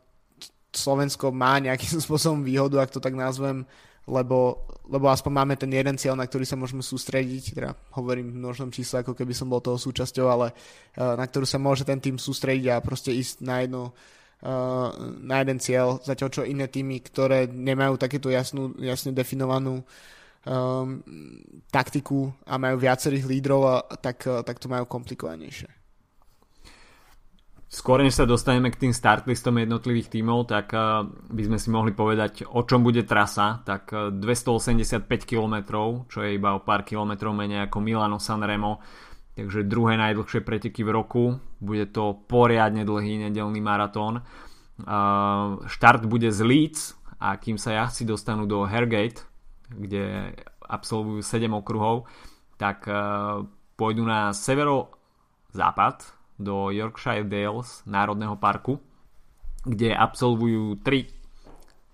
Slovensko 0.74 1.30
má 1.30 1.62
nejakým 1.62 2.02
spôsobom 2.10 2.42
výhodu, 2.42 2.82
ak 2.82 2.90
to 2.90 2.98
tak 2.98 3.14
nazvem, 3.14 3.62
lebo, 4.10 4.66
lebo 4.90 5.06
aspoň 5.08 5.32
máme 5.32 5.56
ten 5.56 5.70
jeden 5.70 5.96
cieľ, 5.96 6.18
na 6.18 6.26
ktorý 6.26 6.50
sa 6.50 6.58
môžeme 6.58 6.82
sústrediť, 6.82 7.54
teda 7.54 7.78
hovorím 7.94 8.34
v 8.34 8.40
množnom 8.42 8.74
čísle, 8.74 9.06
ako 9.06 9.14
keby 9.14 9.32
som 9.38 9.48
bol 9.48 9.62
toho 9.62 9.78
súčasťou, 9.78 10.26
ale 10.26 10.50
uh, 10.98 11.14
na 11.14 11.24
ktorú 11.30 11.46
sa 11.46 11.62
môže 11.62 11.86
ten 11.86 12.02
tým 12.02 12.18
sústrediť 12.18 12.74
a 12.74 12.82
proste 12.82 13.14
ísť 13.14 13.46
na 13.46 13.62
jednu 13.62 13.84
uh, 13.86 14.90
na 15.22 15.46
jeden 15.46 15.62
cieľ, 15.62 16.02
zatiaľ 16.02 16.30
čo 16.34 16.42
iné 16.42 16.66
týmy, 16.66 17.06
ktoré 17.06 17.46
nemajú 17.46 18.02
takéto 18.02 18.34
jasnú, 18.34 18.74
jasne 18.82 19.14
definovanú 19.14 19.86
um, 20.48 21.04
taktiku 21.72 22.32
a 22.48 22.60
majú 22.60 22.76
viacerých 22.80 23.26
lídrov, 23.28 23.62
a, 23.64 23.76
tak, 24.00 24.28
uh, 24.28 24.44
tak 24.44 24.60
to 24.60 24.68
majú 24.68 24.88
komplikovanejšie. 24.88 25.84
Skôr 27.74 28.06
než 28.06 28.14
sa 28.14 28.30
dostaneme 28.30 28.70
k 28.70 28.86
tým 28.86 28.94
startlistom 28.94 29.58
jednotlivých 29.58 30.14
tímov, 30.14 30.46
tak 30.46 30.70
uh, 30.78 31.10
by 31.10 31.42
sme 31.50 31.58
si 31.58 31.74
mohli 31.74 31.90
povedať, 31.90 32.46
o 32.46 32.62
čom 32.62 32.86
bude 32.86 33.02
trasa. 33.02 33.66
Tak 33.66 33.84
uh, 33.90 34.00
285 34.14 35.10
km, 35.26 35.56
čo 36.06 36.22
je 36.22 36.38
iba 36.38 36.54
o 36.54 36.62
pár 36.62 36.86
kilometrov 36.86 37.34
menej 37.34 37.66
ako 37.66 37.82
Milano 37.82 38.22
Sanremo, 38.22 38.78
takže 39.34 39.66
druhé 39.66 39.98
najdlhšie 39.98 40.46
preteky 40.46 40.86
v 40.86 40.94
roku. 40.94 41.24
Bude 41.58 41.90
to 41.90 42.14
poriadne 42.30 42.86
dlhý 42.86 43.26
nedelný 43.26 43.58
maratón. 43.58 44.22
Uh, 44.78 45.58
štart 45.66 46.06
bude 46.06 46.30
z 46.30 46.46
Leeds 46.46 46.94
a 47.18 47.42
kým 47.42 47.58
sa 47.58 47.74
jazdci 47.74 48.06
dostanú 48.06 48.46
do 48.46 48.70
Hergate, 48.70 49.33
kde 49.78 50.34
absolvujú 50.68 51.22
7 51.22 51.52
okruhov, 51.54 52.08
tak 52.56 52.88
e, 52.88 52.94
pôjdu 53.76 54.08
na 54.08 54.32
severo-západ 54.32 56.08
do 56.40 56.72
Yorkshire 56.72 57.28
Dales 57.28 57.84
Národného 57.86 58.40
parku, 58.40 58.80
kde 59.64 59.94
absolvujú 59.94 60.82
3 60.82 61.08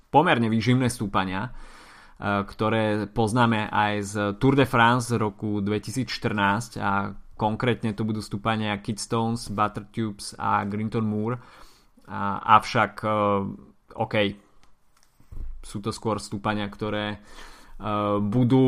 pomerne 0.09 0.49
výživné 0.49 0.89
stúpania, 0.89 1.49
e, 1.49 1.51
ktoré 2.45 3.09
poznáme 3.09 3.69
aj 3.69 3.93
z 4.05 4.13
Tour 4.37 4.53
de 4.57 4.65
France 4.69 5.11
z 5.11 5.17
roku 5.17 5.59
2014 5.61 6.77
a 6.81 7.13
konkrétne 7.39 7.95
to 7.95 8.03
budú 8.03 8.19
stúpania 8.19 8.75
Kidstones, 8.83 9.47
Buttertubes 9.47 10.35
a 10.35 10.67
Grinton 10.67 11.07
Moor. 11.07 11.39
avšak, 12.09 12.93
e, 13.05 13.09
OK, 13.95 14.15
sú 15.61 15.77
to 15.83 15.93
skôr 15.93 16.17
stúpania, 16.17 16.65
ktoré 16.65 17.21
budú 18.19 18.67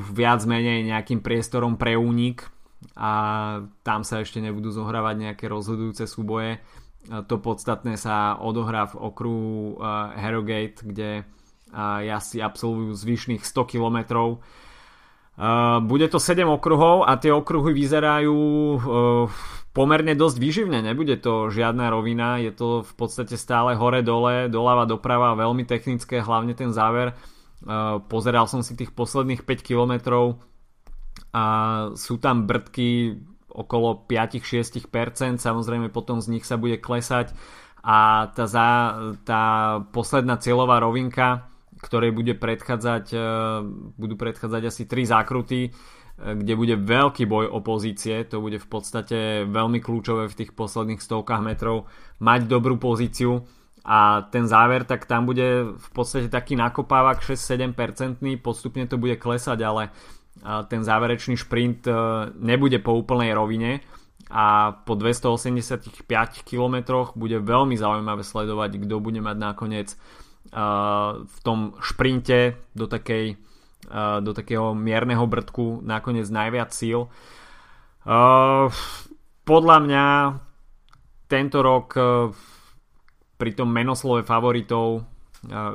viac 0.00 0.40
menej 0.48 0.88
nejakým 0.88 1.20
priestorom 1.20 1.76
pre 1.76 1.94
únik 1.94 2.48
a 2.96 3.12
tam 3.84 4.00
sa 4.00 4.24
ešte 4.24 4.40
nebudú 4.40 4.72
zohrávať 4.72 5.16
nejaké 5.28 5.44
rozhodujúce 5.48 6.08
súboje. 6.08 6.64
To 7.06 7.36
podstatné 7.38 8.00
sa 8.00 8.40
odohrá 8.40 8.88
v 8.88 8.98
okruhu 8.98 9.78
Harrogate, 10.16 10.80
kde 10.82 11.28
jazdci 11.76 12.40
absolvujú 12.40 12.96
zvyšných 12.96 13.44
100 13.44 13.72
kilometrov 13.76 14.40
bude 15.84 16.08
to 16.08 16.16
7 16.16 16.48
okruhov 16.48 17.04
a 17.04 17.20
tie 17.20 17.28
okruhy 17.28 17.76
vyzerajú 17.76 18.32
uh, 18.32 19.28
pomerne 19.76 20.16
dosť 20.16 20.36
výživne, 20.40 20.80
nebude 20.80 21.20
to 21.20 21.52
žiadna 21.52 21.92
rovina, 21.92 22.40
je 22.40 22.48
to 22.56 22.80
v 22.80 22.92
podstate 22.96 23.36
stále 23.36 23.76
hore-dole, 23.76 24.48
doľava 24.48 24.88
doprava, 24.88 25.36
veľmi 25.36 25.68
technické, 25.68 26.24
hlavne 26.24 26.56
ten 26.56 26.72
záver. 26.72 27.12
Uh, 27.64 28.04
pozeral 28.04 28.44
som 28.50 28.60
si 28.60 28.76
tých 28.76 28.92
posledných 28.92 29.46
5 29.48 29.64
kilometrov 29.64 30.42
a 31.32 31.44
sú 31.96 32.20
tam 32.20 32.44
brdky 32.44 33.16
okolo 33.48 34.04
5-6%, 34.04 35.40
samozrejme 35.40 35.88
potom 35.88 36.20
z 36.20 36.36
nich 36.36 36.44
sa 36.44 36.60
bude 36.60 36.76
klesať. 36.76 37.32
A 37.86 38.28
tá, 38.34 38.44
za, 38.50 38.68
tá 39.22 39.42
posledná 39.94 40.36
cieľová 40.36 40.82
rovinka 40.82 41.48
ktorej 41.80 42.10
bude 42.12 42.34
predchádzať, 42.36 43.04
e, 43.12 43.18
budú 43.94 44.14
predchádzať 44.16 44.62
asi 44.64 44.82
tri 44.88 45.04
zákruty, 45.04 45.60
e, 45.68 45.70
kde 46.16 46.54
bude 46.56 46.74
veľký 46.80 47.28
boj 47.28 47.52
o 47.52 47.60
pozície, 47.60 48.24
to 48.24 48.40
bude 48.40 48.56
v 48.56 48.68
podstate 48.68 49.44
veľmi 49.44 49.78
kľúčové 49.84 50.26
v 50.26 50.38
tých 50.44 50.50
posledných 50.56 51.02
stovkách 51.02 51.42
metrov 51.44 51.86
mať 52.18 52.48
dobrú 52.48 52.80
pozíciu 52.80 53.44
a 53.86 54.26
ten 54.34 54.50
záver, 54.50 54.82
tak 54.82 55.06
tam 55.06 55.30
bude 55.30 55.78
v 55.78 55.88
podstate 55.94 56.26
taký 56.26 56.58
nakopávak 56.58 57.22
6-7%, 57.22 58.18
postupne 58.42 58.82
to 58.90 58.98
bude 58.98 59.14
klesať, 59.22 59.58
ale 59.62 59.94
ten 60.66 60.82
záverečný 60.82 61.38
šprint 61.38 61.86
e, 61.88 61.94
nebude 62.34 62.82
po 62.82 62.98
úplnej 62.98 63.32
rovine 63.32 63.80
a 64.26 64.74
po 64.74 64.98
285 64.98 66.02
km 66.42 66.76
bude 67.14 67.38
veľmi 67.38 67.78
zaujímavé 67.78 68.26
sledovať, 68.26 68.82
kto 68.82 68.98
bude 68.98 69.22
mať 69.22 69.36
nakoniec 69.38 69.88
v 71.26 71.38
tom 71.42 71.74
šprinte 71.82 72.54
do 72.74 72.86
takej 72.86 73.34
do 74.22 74.32
takého 74.34 74.74
mierneho 74.74 75.26
brdku 75.26 75.82
nakoniec 75.86 76.26
najviac 76.26 76.74
síl. 76.74 77.06
Podľa 79.46 79.76
mňa 79.78 80.06
tento 81.30 81.58
rok 81.62 81.94
pri 83.36 83.52
tom 83.52 83.68
menoslove 83.68 84.24
favoritov 84.24 85.04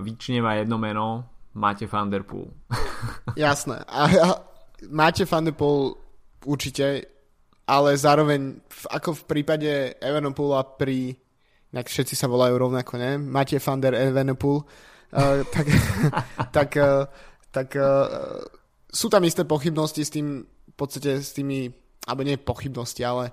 vyčnieva 0.02 0.58
jedno 0.60 0.82
meno 0.82 1.08
Máte 1.54 1.86
Van 1.86 2.10
Der 2.10 2.24
Poel. 2.24 2.50
Jasné. 3.36 3.84
A 3.88 4.02
ja, 4.10 4.28
máte 4.90 5.28
Van 5.28 5.46
určite, 6.46 7.06
ale 7.68 7.98
zároveň 7.98 8.60
ako 8.90 9.14
v 9.14 9.24
prípade 9.28 9.72
Evenepoela 10.02 10.64
pri 10.64 11.16
inak 11.72 11.88
všetci 11.88 12.16
sa 12.20 12.28
volajú 12.28 12.60
rovnako, 12.60 13.00
ne? 13.00 13.16
Máte 13.18 13.56
van 13.64 13.80
der 13.80 13.96
uh, 13.96 15.40
tak, 15.48 15.68
tak, 16.56 16.70
uh, 16.76 17.08
tak 17.52 17.68
uh, 17.80 18.44
sú 18.92 19.08
tam 19.08 19.24
isté 19.24 19.48
pochybnosti 19.48 20.04
s 20.04 20.12
tým, 20.12 20.44
v 20.44 20.76
podstate 20.76 21.24
s 21.24 21.32
tými, 21.32 21.72
alebo 22.08 22.28
nie 22.28 22.36
pochybnosti, 22.36 23.08
ale 23.08 23.32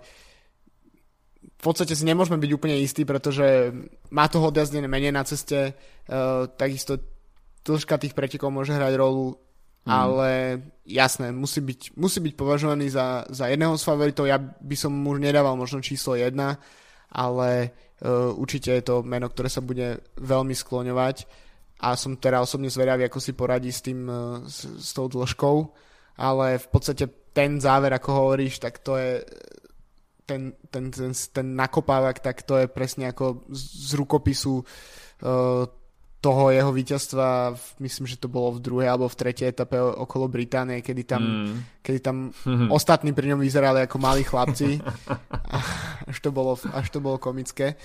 v 1.38 1.62
podstate 1.62 1.94
si 1.94 2.06
nemôžeme 2.06 2.38
byť 2.38 2.50
úplne 2.54 2.78
istí, 2.78 3.02
pretože 3.02 3.74
má 4.14 4.30
toho 4.30 4.50
odjazdené 4.50 4.86
menej 4.86 5.14
na 5.14 5.26
ceste, 5.26 5.74
uh, 5.74 6.46
takisto 6.54 6.98
dĺžka 7.66 7.98
tých 7.98 8.14
pretekov 8.14 8.54
môže 8.54 8.74
hrať 8.74 8.94
rolu, 8.94 9.34
mm. 9.34 9.90
ale 9.90 10.30
jasné, 10.86 11.34
musí 11.34 11.58
byť, 11.58 11.98
musí 11.98 12.18
byť 12.22 12.34
považovaný 12.38 12.90
za, 12.90 13.26
za 13.30 13.50
jedného 13.50 13.74
z 13.74 13.86
favoritov, 13.86 14.30
ja 14.30 14.38
by 14.38 14.76
som 14.78 14.94
mu 14.94 15.18
nedával 15.18 15.58
možno 15.58 15.82
číslo 15.82 16.14
jedna, 16.14 16.58
ale 17.10 17.74
uh, 18.02 18.34
určite 18.38 18.74
je 18.78 18.84
to 18.86 19.02
meno, 19.02 19.26
ktoré 19.26 19.50
sa 19.50 19.62
bude 19.62 20.02
veľmi 20.18 20.54
skloňovať. 20.54 21.46
A 21.78 21.94
som 21.94 22.18
teda 22.18 22.42
osobne 22.42 22.66
zvedavý, 22.66 23.06
ako 23.06 23.22
si 23.22 23.38
poradí 23.38 23.70
s 23.70 23.82
tým, 23.82 24.10
uh, 24.10 24.42
s, 24.46 24.66
s 24.66 24.90
tou 24.90 25.06
dĺžkou, 25.06 25.56
ale 26.18 26.58
v 26.58 26.66
podstate 26.70 27.06
ten 27.30 27.62
záver, 27.62 27.94
ako 27.94 28.10
hovoríš, 28.10 28.58
tak 28.58 28.82
to 28.82 28.98
je 28.98 29.22
ten, 30.28 30.52
ten, 30.68 30.92
ten, 30.92 31.12
ten 31.16 31.46
nakopávak, 31.56 32.20
tak 32.20 32.44
to 32.44 32.60
je 32.60 32.68
presne 32.68 33.08
ako 33.08 33.48
z, 33.48 33.96
rukopisu 33.96 34.60
uh, 34.60 35.64
toho 36.18 36.50
jeho 36.50 36.68
víťazstva, 36.74 37.54
myslím, 37.78 38.04
že 38.10 38.20
to 38.20 38.28
bolo 38.28 38.58
v 38.58 38.60
druhej 38.60 38.90
alebo 38.90 39.08
v 39.08 39.18
tretej 39.22 39.54
etape 39.54 39.78
okolo 39.78 40.28
Británie, 40.28 40.84
kedy 40.84 41.02
tam, 41.08 41.22
mm. 41.24 41.80
kedy 41.80 41.98
tam 42.04 42.16
ostatní 42.76 43.16
pri 43.16 43.32
ňom 43.32 43.40
vyzerali 43.40 43.88
ako 43.88 43.96
malí 43.96 44.26
chlapci. 44.26 44.76
až, 46.10 46.18
to 46.20 46.28
bolo, 46.28 46.60
až 46.74 46.86
to 46.92 47.00
bolo 47.00 47.16
komické. 47.16 47.78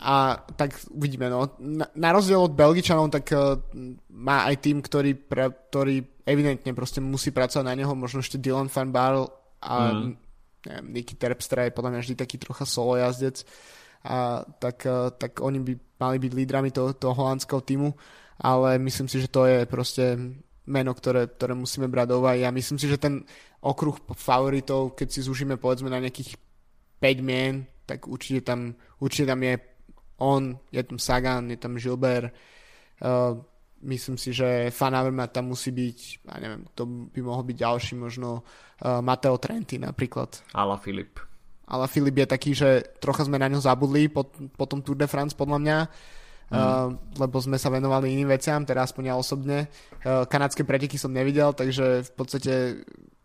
A 0.00 0.40
tak 0.56 0.80
uvidíme, 0.88 1.28
no. 1.28 1.52
Na, 1.60 1.84
na 1.92 2.08
rozdiel 2.16 2.40
od 2.40 2.56
Belgičanov, 2.56 3.12
tak 3.12 3.28
uh, 3.36 3.60
má 4.16 4.48
aj 4.48 4.56
tým, 4.64 4.80
ktorý, 4.80 5.12
pre, 5.12 5.52
ktorý 5.68 6.24
evidentne 6.24 6.72
proste 6.72 7.04
musí 7.04 7.28
pracovať 7.28 7.68
na 7.68 7.76
neho, 7.76 7.92
možno 7.92 8.24
ešte 8.24 8.40
Dylan 8.40 8.72
van 8.72 8.88
Barl 8.88 9.28
a 9.60 9.92
mm. 9.92 10.29
Neviem, 10.66 10.86
Nicky 10.92 11.14
Terpstra 11.16 11.68
je 11.68 11.76
podľa 11.76 11.90
mňa 11.96 12.00
vždy 12.04 12.14
taký 12.16 12.36
trocha 12.36 12.64
solo 12.66 12.96
jazdec. 12.96 13.44
A 14.04 14.44
tak, 14.58 14.88
uh, 14.88 15.12
tak 15.12 15.44
oni 15.44 15.60
by 15.60 15.72
mali 16.00 16.16
byť 16.16 16.32
lídrami 16.32 16.70
toho, 16.72 16.96
toho 16.96 17.12
holandského 17.12 17.60
týmu, 17.60 17.92
ale 18.40 18.80
myslím 18.80 19.08
si, 19.08 19.20
že 19.20 19.28
to 19.28 19.44
je 19.44 19.68
proste 19.68 20.16
meno, 20.64 20.96
ktoré, 20.96 21.28
ktoré 21.28 21.52
musíme 21.52 21.90
brať 21.90 22.06
do 22.08 22.24
úvahy 22.24 22.46
a 22.46 22.54
myslím 22.54 22.80
si, 22.80 22.88
že 22.88 22.96
ten 22.96 23.20
okruh 23.60 24.00
favoritov, 24.16 24.96
keď 24.96 25.08
si 25.12 25.20
zúžime 25.20 25.60
povedzme 25.60 25.92
na 25.92 26.00
nejakých 26.00 26.40
5 27.00 27.20
mien, 27.20 27.68
tak 27.84 28.08
určite 28.08 28.40
tam, 28.48 28.72
určite 29.02 29.28
tam 29.28 29.40
je 29.44 29.54
on, 30.20 30.56
je 30.72 30.80
tam 30.84 30.98
Sagan, 31.00 31.52
je 31.52 31.58
tam 31.60 31.76
Gilbert, 31.76 32.32
uh, 33.04 33.36
myslím 33.84 34.16
si, 34.20 34.32
že 34.32 34.68
Fan 34.74 34.94
Avermaet 34.94 35.32
tam 35.32 35.52
musí 35.52 35.72
byť, 35.72 35.98
ja 36.28 36.36
neviem, 36.40 36.62
to 36.76 36.84
by 36.86 37.20
mohol 37.24 37.44
byť 37.44 37.56
ďalší, 37.56 37.94
možno 37.96 38.44
uh, 38.44 39.00
Matteo 39.00 39.40
Trenti 39.40 39.80
napríklad. 39.80 40.44
Ala 40.52 40.76
Filip 40.76 41.30
ale 41.70 41.86
Filip 41.86 42.18
je 42.18 42.26
taký, 42.26 42.50
že 42.52 42.82
trocha 42.98 43.22
sme 43.22 43.38
na 43.38 43.46
ňo 43.46 43.62
zabudli 43.62 44.10
po, 44.10 44.26
po 44.58 44.66
tom 44.66 44.82
Tour 44.82 44.98
de 44.98 45.06
France 45.06 45.38
podľa 45.38 45.58
mňa, 45.62 45.78
mm. 45.86 46.50
uh, 46.50 46.88
lebo 47.22 47.38
sme 47.38 47.62
sa 47.62 47.70
venovali 47.70 48.10
iným 48.10 48.34
veciam, 48.34 48.66
teda 48.66 48.82
aspoň 48.82 49.02
ja 49.06 49.14
osobne. 49.14 49.70
Uh, 50.02 50.26
kanadské 50.26 50.66
preteky 50.66 50.98
som 50.98 51.14
nevidel, 51.14 51.54
takže 51.54 52.02
v 52.02 52.12
podstate 52.18 52.52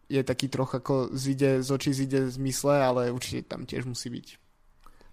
je 0.06 0.22
taký 0.22 0.54
troch 0.54 0.78
ako 0.78 1.10
zide 1.18 1.66
z 1.66 1.70
očí, 1.74 1.90
zide 1.90 2.30
z 2.30 2.38
mysle, 2.38 2.78
ale 2.78 3.10
určite 3.10 3.50
tam 3.50 3.66
tiež 3.66 3.90
musí 3.90 4.14
byť. 4.14 4.28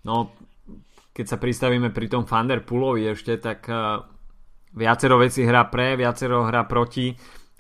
No, 0.05 0.37
keď 1.17 1.25
sa 1.33 1.41
pristavíme 1.41 1.89
pri 1.89 2.13
tom 2.13 2.29
Pulovi 2.69 3.09
ešte, 3.09 3.41
tak 3.41 3.65
uh, 3.73 4.05
viacero 4.73 5.21
vecí 5.21 5.45
hrá 5.45 5.69
pre, 5.69 5.95
viacero 5.97 6.45
hrá 6.49 6.65
proti. 6.65 7.13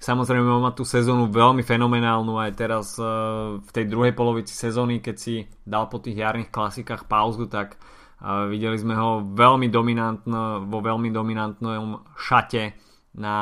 Samozrejme 0.02 0.50
on 0.50 0.66
má 0.66 0.74
tú 0.74 0.82
sezónu 0.82 1.30
veľmi 1.30 1.62
fenomenálnu 1.62 2.34
aj 2.34 2.50
teraz 2.58 2.98
uh, 2.98 3.62
v 3.62 3.70
tej 3.70 3.86
druhej 3.86 4.12
polovici 4.18 4.50
sezóny, 4.50 4.98
keď 4.98 5.16
si 5.16 5.46
dal 5.62 5.86
po 5.86 6.02
tých 6.02 6.18
jarných 6.18 6.50
klasikách 6.50 7.06
pauzu, 7.06 7.46
tak 7.46 7.78
uh, 7.78 8.50
videli 8.50 8.74
sme 8.74 8.98
ho 8.98 9.22
veľmi 9.22 9.70
dominantno, 9.70 10.66
vo 10.66 10.78
veľmi 10.82 11.06
dominantnom 11.14 12.18
šate 12.18 12.74
na 13.14 13.36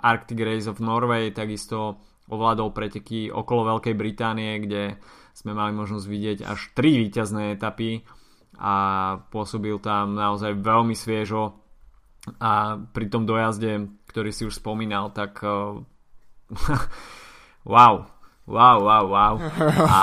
Arctic 0.00 0.40
Race 0.40 0.70
of 0.72 0.80
Norway, 0.80 1.36
takisto 1.36 2.00
ovládol 2.32 2.72
preteky 2.72 3.28
okolo 3.28 3.76
Veľkej 3.76 3.94
Británie, 3.94 4.56
kde 4.64 4.96
sme 5.36 5.52
mali 5.52 5.76
možnosť 5.76 6.06
vidieť 6.08 6.38
až 6.48 6.72
tri 6.72 6.96
víťazné 6.96 7.60
etapy 7.60 8.00
a 8.56 8.74
pôsobil 9.28 9.76
tam 9.84 10.16
naozaj 10.16 10.56
veľmi 10.56 10.96
sviežo 10.96 11.65
a 12.42 12.82
pri 12.90 13.06
tom 13.06 13.24
dojazde, 13.24 13.90
ktorý 14.10 14.30
si 14.34 14.42
už 14.44 14.58
spomínal, 14.58 15.14
tak 15.14 15.38
uh, 15.46 15.78
wow, 17.72 18.06
wow, 18.46 18.78
wow, 18.82 19.04
wow. 19.06 19.34
A 19.86 20.00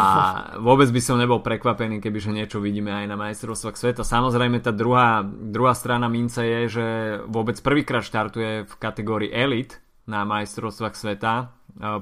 vôbec 0.59 0.91
by 0.91 1.01
som 1.03 1.19
nebol 1.19 1.39
prekvapený, 1.39 2.03
kebyže 2.03 2.31
niečo 2.31 2.59
vidíme 2.59 2.91
aj 2.91 3.05
na 3.07 3.17
majstrovstvách 3.19 3.77
sveta. 3.79 4.03
Samozrejme 4.03 4.59
tá 4.59 4.75
druhá, 4.75 5.23
druhá 5.25 5.75
strana 5.75 6.11
mince 6.11 6.43
je, 6.43 6.61
že 6.79 6.85
vôbec 7.27 7.55
prvýkrát 7.63 8.03
štartuje 8.03 8.67
v 8.67 8.73
kategórii 8.79 9.31
Elite 9.31 9.79
na 10.07 10.27
majstrovstvách 10.27 10.95
sveta. 10.95 11.33
E, 11.39 11.45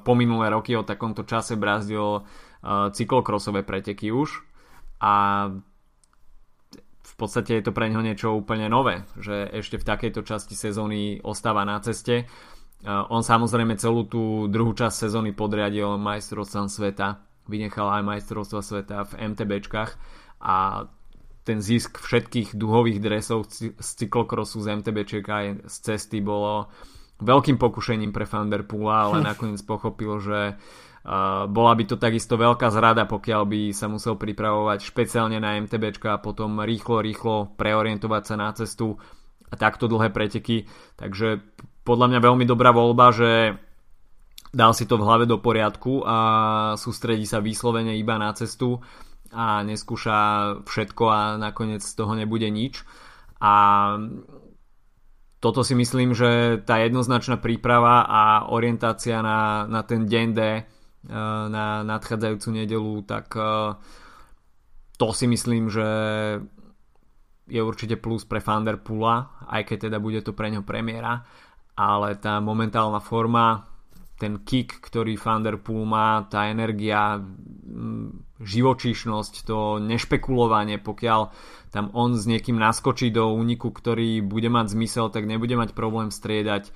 po 0.01 0.13
minulé 0.17 0.49
roky 0.49 0.73
o 0.73 0.81
takomto 0.81 1.21
čase 1.21 1.53
brazdil 1.53 2.17
e, 2.17 2.21
cyklokrosové 2.97 3.61
preteky 3.61 4.09
už 4.09 4.41
a 5.01 5.13
podstate 7.21 7.61
je 7.61 7.69
to 7.69 7.71
pre 7.71 7.85
neho 7.87 8.01
niečo 8.01 8.33
úplne 8.33 8.65
nové, 8.65 9.05
že 9.21 9.45
ešte 9.53 9.77
v 9.77 9.87
takejto 9.87 10.25
časti 10.25 10.57
sezóny 10.57 11.21
ostáva 11.21 11.61
na 11.61 11.77
ceste 11.77 12.25
on 12.85 13.21
samozrejme 13.21 13.77
celú 13.77 14.09
tú 14.09 14.49
druhú 14.49 14.73
časť 14.73 15.05
sezóny 15.05 15.37
podriadil 15.37 16.01
majstrovstvom 16.01 16.65
sveta, 16.65 17.21
vynechal 17.45 17.85
aj 17.85 18.03
majstrovstva 18.05 18.61
sveta 18.65 19.05
v 19.05 19.11
MTBčkách 19.33 19.91
a 20.41 20.89
ten 21.45 21.61
zisk 21.61 22.01
všetkých 22.01 22.57
duhových 22.57 23.01
dresov 23.01 23.49
z 23.49 23.73
cyklokrosu 23.77 24.61
z 24.61 24.81
MTBčiek 24.81 25.25
aj 25.25 25.45
z 25.65 25.75
cesty 25.93 26.21
bolo 26.21 26.69
veľkým 27.21 27.61
pokušením 27.61 28.13
pre 28.13 28.25
Fanderpoola, 28.25 28.97
ale 29.09 29.17
hm. 29.21 29.25
nakoniec 29.29 29.61
pochopil, 29.61 30.17
že 30.17 30.39
uh, 30.57 30.90
bola 31.49 31.73
by 31.73 31.83
to 31.89 31.97
takisto 31.97 32.37
veľká 32.37 32.69
zrada, 32.69 33.09
pokiaľ 33.09 33.41
by 33.49 33.61
sa 33.73 33.89
musel 33.89 34.21
pripravovať 34.21 34.85
špeciálne 34.85 35.41
na 35.41 35.57
MTBčka 35.57 36.13
a 36.13 36.21
potom 36.21 36.61
rýchlo, 36.61 37.01
rýchlo 37.01 37.57
preorientovať 37.57 38.23
sa 38.23 38.35
na 38.37 38.49
cestu 38.53 39.01
a 39.49 39.55
takto 39.57 39.89
dlhé 39.89 40.13
preteky. 40.13 40.69
Takže 41.01 41.41
podľa 41.81 42.05
mňa 42.13 42.19
veľmi 42.21 42.45
dobrá 42.45 42.69
voľba, 42.69 43.09
že 43.09 43.31
dal 44.53 44.77
si 44.77 44.85
to 44.85 45.01
v 45.01 45.05
hlave 45.09 45.25
do 45.25 45.41
poriadku 45.41 46.05
a 46.05 46.17
sústredí 46.77 47.25
sa 47.25 47.41
vyslovene 47.41 47.97
iba 47.97 48.21
na 48.21 48.29
cestu 48.37 48.77
a 49.31 49.63
neskúša 49.63 50.19
všetko 50.67 51.03
a 51.07 51.19
nakoniec 51.41 51.81
z 51.81 51.93
toho 51.97 52.13
nebude 52.13 52.45
nič. 52.51 52.83
A 53.41 53.53
toto 55.41 55.65
si 55.65 55.73
myslím, 55.73 56.13
že 56.13 56.61
tá 56.61 56.77
jednoznačná 56.77 57.41
príprava 57.41 58.05
a 58.05 58.21
orientácia 58.53 59.25
na, 59.25 59.65
na 59.65 59.81
ten 59.81 60.05
deň 60.05 60.27
D, 60.37 60.41
na 61.09 61.81
nadchádzajúcu 61.81 62.49
nedelu, 62.61 62.93
tak 63.09 63.33
e, 63.33 63.73
to 65.01 65.07
si 65.17 65.25
myslím, 65.25 65.69
že 65.69 65.87
je 67.49 67.61
určite 67.61 67.97
plus 67.97 68.21
pre 68.23 68.37
Fanderpula, 68.37 69.43
aj 69.49 69.65
keď 69.65 69.77
teda 69.89 69.97
bude 69.97 70.21
to 70.21 70.31
pre 70.31 70.53
ňo 70.53 70.61
premiéra, 70.61 71.25
ale 71.73 72.15
tá 72.21 72.37
momentálna 72.37 73.01
forma 73.01 73.71
ten 74.21 74.45
kick, 74.45 74.77
ktorý 74.85 75.17
Thunderpool 75.17 75.81
má, 75.81 76.29
tá 76.29 76.45
energia, 76.53 77.17
živočíšnosť, 78.37 79.33
to 79.49 79.81
nešpekulovanie, 79.81 80.77
pokiaľ 80.77 81.21
tam 81.73 81.89
on 81.97 82.13
s 82.13 82.29
niekým 82.29 82.61
naskočí 82.61 83.09
do 83.09 83.33
úniku, 83.33 83.73
ktorý 83.73 84.21
bude 84.21 84.53
mať 84.53 84.77
zmysel, 84.77 85.09
tak 85.09 85.25
nebude 85.25 85.57
mať 85.57 85.73
problém 85.73 86.13
striedať. 86.13 86.69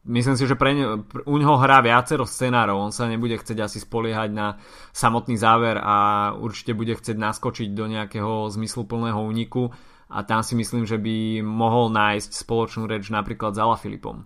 Myslím 0.00 0.32
si, 0.32 0.48
že 0.48 0.56
pre 0.56 0.72
ne, 0.72 1.04
u 1.28 1.34
neho 1.36 1.60
hrá 1.60 1.84
viacero 1.84 2.24
scenárov, 2.24 2.88
on 2.88 2.88
sa 2.88 3.04
nebude 3.04 3.36
chcieť 3.36 3.68
asi 3.68 3.84
spoliehať 3.84 4.32
na 4.32 4.56
samotný 4.96 5.36
záver 5.36 5.76
a 5.76 6.30
určite 6.40 6.72
bude 6.72 6.96
chcieť 6.96 7.20
naskočiť 7.20 7.68
do 7.76 7.84
nejakého 7.84 8.48
zmysluplného 8.48 9.20
úniku 9.20 9.68
a 10.08 10.24
tam 10.24 10.40
si 10.40 10.56
myslím, 10.56 10.88
že 10.88 10.96
by 10.96 11.44
mohol 11.44 11.92
nájsť 11.92 12.32
spoločnú 12.32 12.88
reč 12.88 13.12
napríklad 13.12 13.52
s 13.52 13.60
Filipom. 13.84 14.24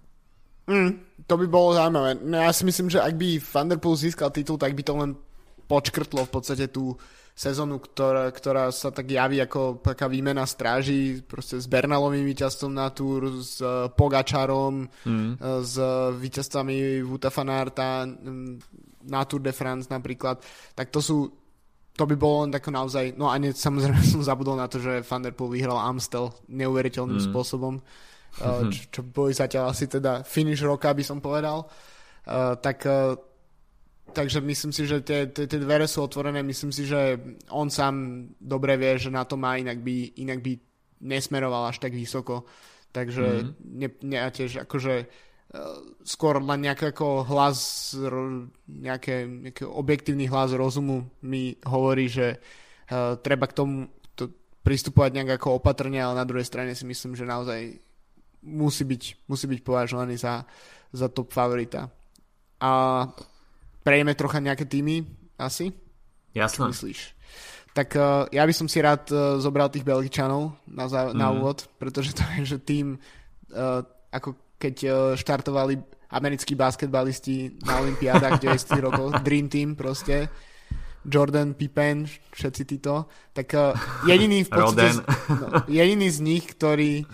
Mm, 0.70 1.26
to 1.26 1.34
by 1.36 1.46
bolo 1.50 1.76
zaujímavé. 1.76 2.22
No 2.22 2.40
ja 2.40 2.54
si 2.54 2.64
myslím, 2.64 2.88
že 2.88 3.02
ak 3.02 3.18
by 3.18 3.42
Thunderpool 3.42 3.98
získal 3.98 4.32
titul, 4.32 4.56
tak 4.56 4.72
by 4.72 4.82
to 4.86 4.94
len 4.96 5.18
počkrtlo 5.66 6.24
v 6.24 6.32
podstate 6.32 6.70
tú 6.72 6.96
sezónu, 7.34 7.82
ktorá, 7.82 8.30
ktorá 8.30 8.70
sa 8.70 8.94
tak 8.94 9.10
javí 9.10 9.42
ako 9.42 9.82
taká 9.82 10.06
výmena 10.06 10.46
stráži 10.46 11.18
proste 11.26 11.58
s 11.58 11.66
Bernalovým 11.66 12.22
víťazstvom 12.22 12.70
na 12.70 12.94
túr, 12.94 13.42
s 13.42 13.58
uh, 13.58 13.90
Pogačarom, 13.90 14.86
mm. 14.86 15.42
s 15.66 15.74
víťazstvami 16.14 17.02
Vuta 17.02 17.34
Fanarta 17.34 18.06
na 19.04 19.22
Tour 19.26 19.42
de 19.42 19.50
France 19.50 19.90
napríklad. 19.90 20.38
Tak 20.78 20.94
to 20.94 21.02
sú 21.02 21.16
to 21.94 22.10
by 22.10 22.18
bolo 22.18 22.42
len 22.42 22.50
tako 22.50 22.74
naozaj, 22.74 23.14
no 23.14 23.30
a 23.30 23.38
ne, 23.38 23.54
samozrejme 23.54 24.02
som 24.14 24.22
zabudol 24.22 24.54
na 24.54 24.70
to, 24.70 24.78
že 24.78 25.02
Thunderpool 25.02 25.50
vyhral 25.50 25.78
Amstel 25.78 26.30
neuveriteľným 26.46 27.18
mm. 27.18 27.26
spôsobom. 27.34 27.78
Uh, 28.34 28.66
čo, 28.66 28.90
čo 28.90 29.00
boli 29.06 29.30
zatiaľ 29.30 29.70
asi 29.70 29.86
teda 29.86 30.26
finish 30.26 30.58
roka, 30.58 30.90
by 30.90 31.06
som 31.06 31.22
povedal. 31.22 31.70
Tak 32.58 32.82
takže 34.14 34.38
myslím 34.40 34.70
si, 34.70 34.86
že 34.86 35.02
tie, 35.02 35.26
tie, 35.26 35.50
tie 35.50 35.58
dvere 35.58 35.90
sú 35.90 36.06
otvorené, 36.06 36.46
myslím 36.46 36.70
si, 36.70 36.86
že 36.86 37.18
on 37.50 37.66
sám 37.68 38.26
dobre 38.38 38.78
vie, 38.78 38.94
že 38.96 39.10
na 39.10 39.26
to 39.26 39.34
má, 39.34 39.58
inak 39.58 39.82
by, 39.82 40.14
inak 40.22 40.38
by 40.38 40.56
nesmeroval 41.02 41.68
až 41.68 41.82
tak 41.82 41.92
vysoko. 41.92 42.46
Takže 42.94 43.26
mm-hmm. 43.26 43.54
ne, 43.82 43.88
ne, 44.06 44.18
tiež 44.30 44.62
akože 44.62 45.10
skôr 46.04 46.42
len 46.42 46.60
nejaký 46.66 46.90
ako 46.90 47.26
hlas, 47.30 47.92
nejaké, 48.66 49.26
nejaký 49.26 49.64
objektívny 49.66 50.26
hlas 50.26 50.50
rozumu 50.50 51.06
mi 51.22 51.54
hovorí, 51.62 52.10
že 52.10 52.38
uh, 52.38 53.14
treba 53.22 53.46
k 53.46 53.56
tomu 53.56 53.86
to 54.18 54.30
pristupovať 54.66 55.10
nejak 55.14 55.30
ako 55.38 55.62
opatrne, 55.62 56.02
ale 56.02 56.18
na 56.18 56.26
druhej 56.26 56.46
strane 56.46 56.74
si 56.74 56.82
myslím, 56.82 57.14
že 57.14 57.28
naozaj 57.28 57.78
musí 58.44 58.84
byť, 58.84 59.02
musí 59.30 59.46
byť 59.46 59.60
považovaný 59.62 60.18
za, 60.18 60.42
za 60.90 61.06
top 61.08 61.30
favorita. 61.30 61.88
A 62.58 62.70
prejeme 63.84 64.16
trocha 64.16 64.40
nejaké 64.40 64.64
týmy 64.64 65.04
asi? 65.36 65.70
Jasné. 66.34 66.72
Myslíš? 66.72 67.14
Tak 67.74 67.88
uh, 67.98 68.26
ja 68.30 68.42
by 68.42 68.54
som 68.54 68.66
si 68.66 68.80
rád 68.80 69.06
uh, 69.12 69.36
zobral 69.38 69.68
tých 69.68 69.84
Belgičanov 69.84 70.56
na, 70.66 70.88
za, 70.88 71.10
mm. 71.10 71.14
na 71.14 71.26
mhm. 71.30 71.34
úvod, 71.38 71.58
pretože 71.78 72.16
to 72.16 72.24
je, 72.40 72.56
že 72.56 72.58
tým 72.64 72.96
uh, 73.52 73.84
ako 74.10 74.34
keď 74.58 74.74
uh, 74.86 74.94
štartovali 75.18 75.74
americkí 76.14 76.54
basketbalisti 76.54 77.58
na 77.66 77.82
Olympiádach 77.82 78.40
90 78.42 78.78
rokov, 78.78 79.06
Dream 79.26 79.50
Team 79.50 79.74
proste, 79.74 80.30
Jordan, 81.04 81.52
Pippen, 81.52 82.08
všetci 82.32 82.62
títo, 82.64 83.10
tak 83.36 83.52
uh, 83.52 83.76
jediný 84.08 84.46
v 84.46 84.50
podstate, 84.50 85.04
no, 85.28 85.46
jediný 85.68 86.08
z 86.08 86.18
nich, 86.24 86.44
ktorý 86.48 87.04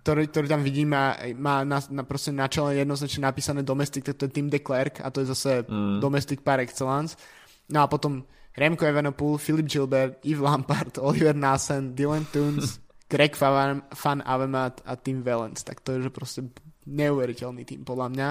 ktorý, 0.00 0.32
ktorý 0.32 0.46
tam 0.48 0.62
vidím, 0.64 0.96
má, 0.96 1.16
má 1.36 1.60
na, 1.62 1.78
na, 1.92 2.02
proste 2.08 2.32
na 2.32 2.48
čele 2.48 2.80
jednoznačne 2.80 3.28
napísané 3.28 3.60
domestic, 3.60 4.08
to 4.08 4.24
je 4.24 4.32
Tim 4.32 4.48
de 4.48 4.60
Klerk 4.60 5.04
a 5.04 5.12
to 5.12 5.20
je 5.20 5.32
zase 5.32 5.68
mm. 5.68 6.00
domestic 6.00 6.40
par 6.40 6.56
excellence. 6.60 7.20
No 7.68 7.84
a 7.84 7.86
potom 7.86 8.24
Remco 8.56 8.88
Evenepoel, 8.88 9.38
Philip 9.38 9.68
Gilbert, 9.68 10.18
Yves 10.24 10.40
Lampard, 10.40 10.96
Oliver 11.04 11.36
Nassen, 11.36 11.92
Dylan 11.92 12.24
Toons, 12.32 12.80
Greg 13.12 13.36
Van, 13.36 13.82
Van 13.90 14.20
Avemat 14.24 14.80
a 14.86 14.96
Tim 14.96 15.22
Valence. 15.22 15.66
Tak 15.66 15.84
to 15.84 15.98
je 15.98 16.08
že 16.08 16.10
proste 16.14 16.40
neuveriteľný 16.86 17.66
tým 17.68 17.84
podľa 17.84 18.08
mňa. 18.08 18.28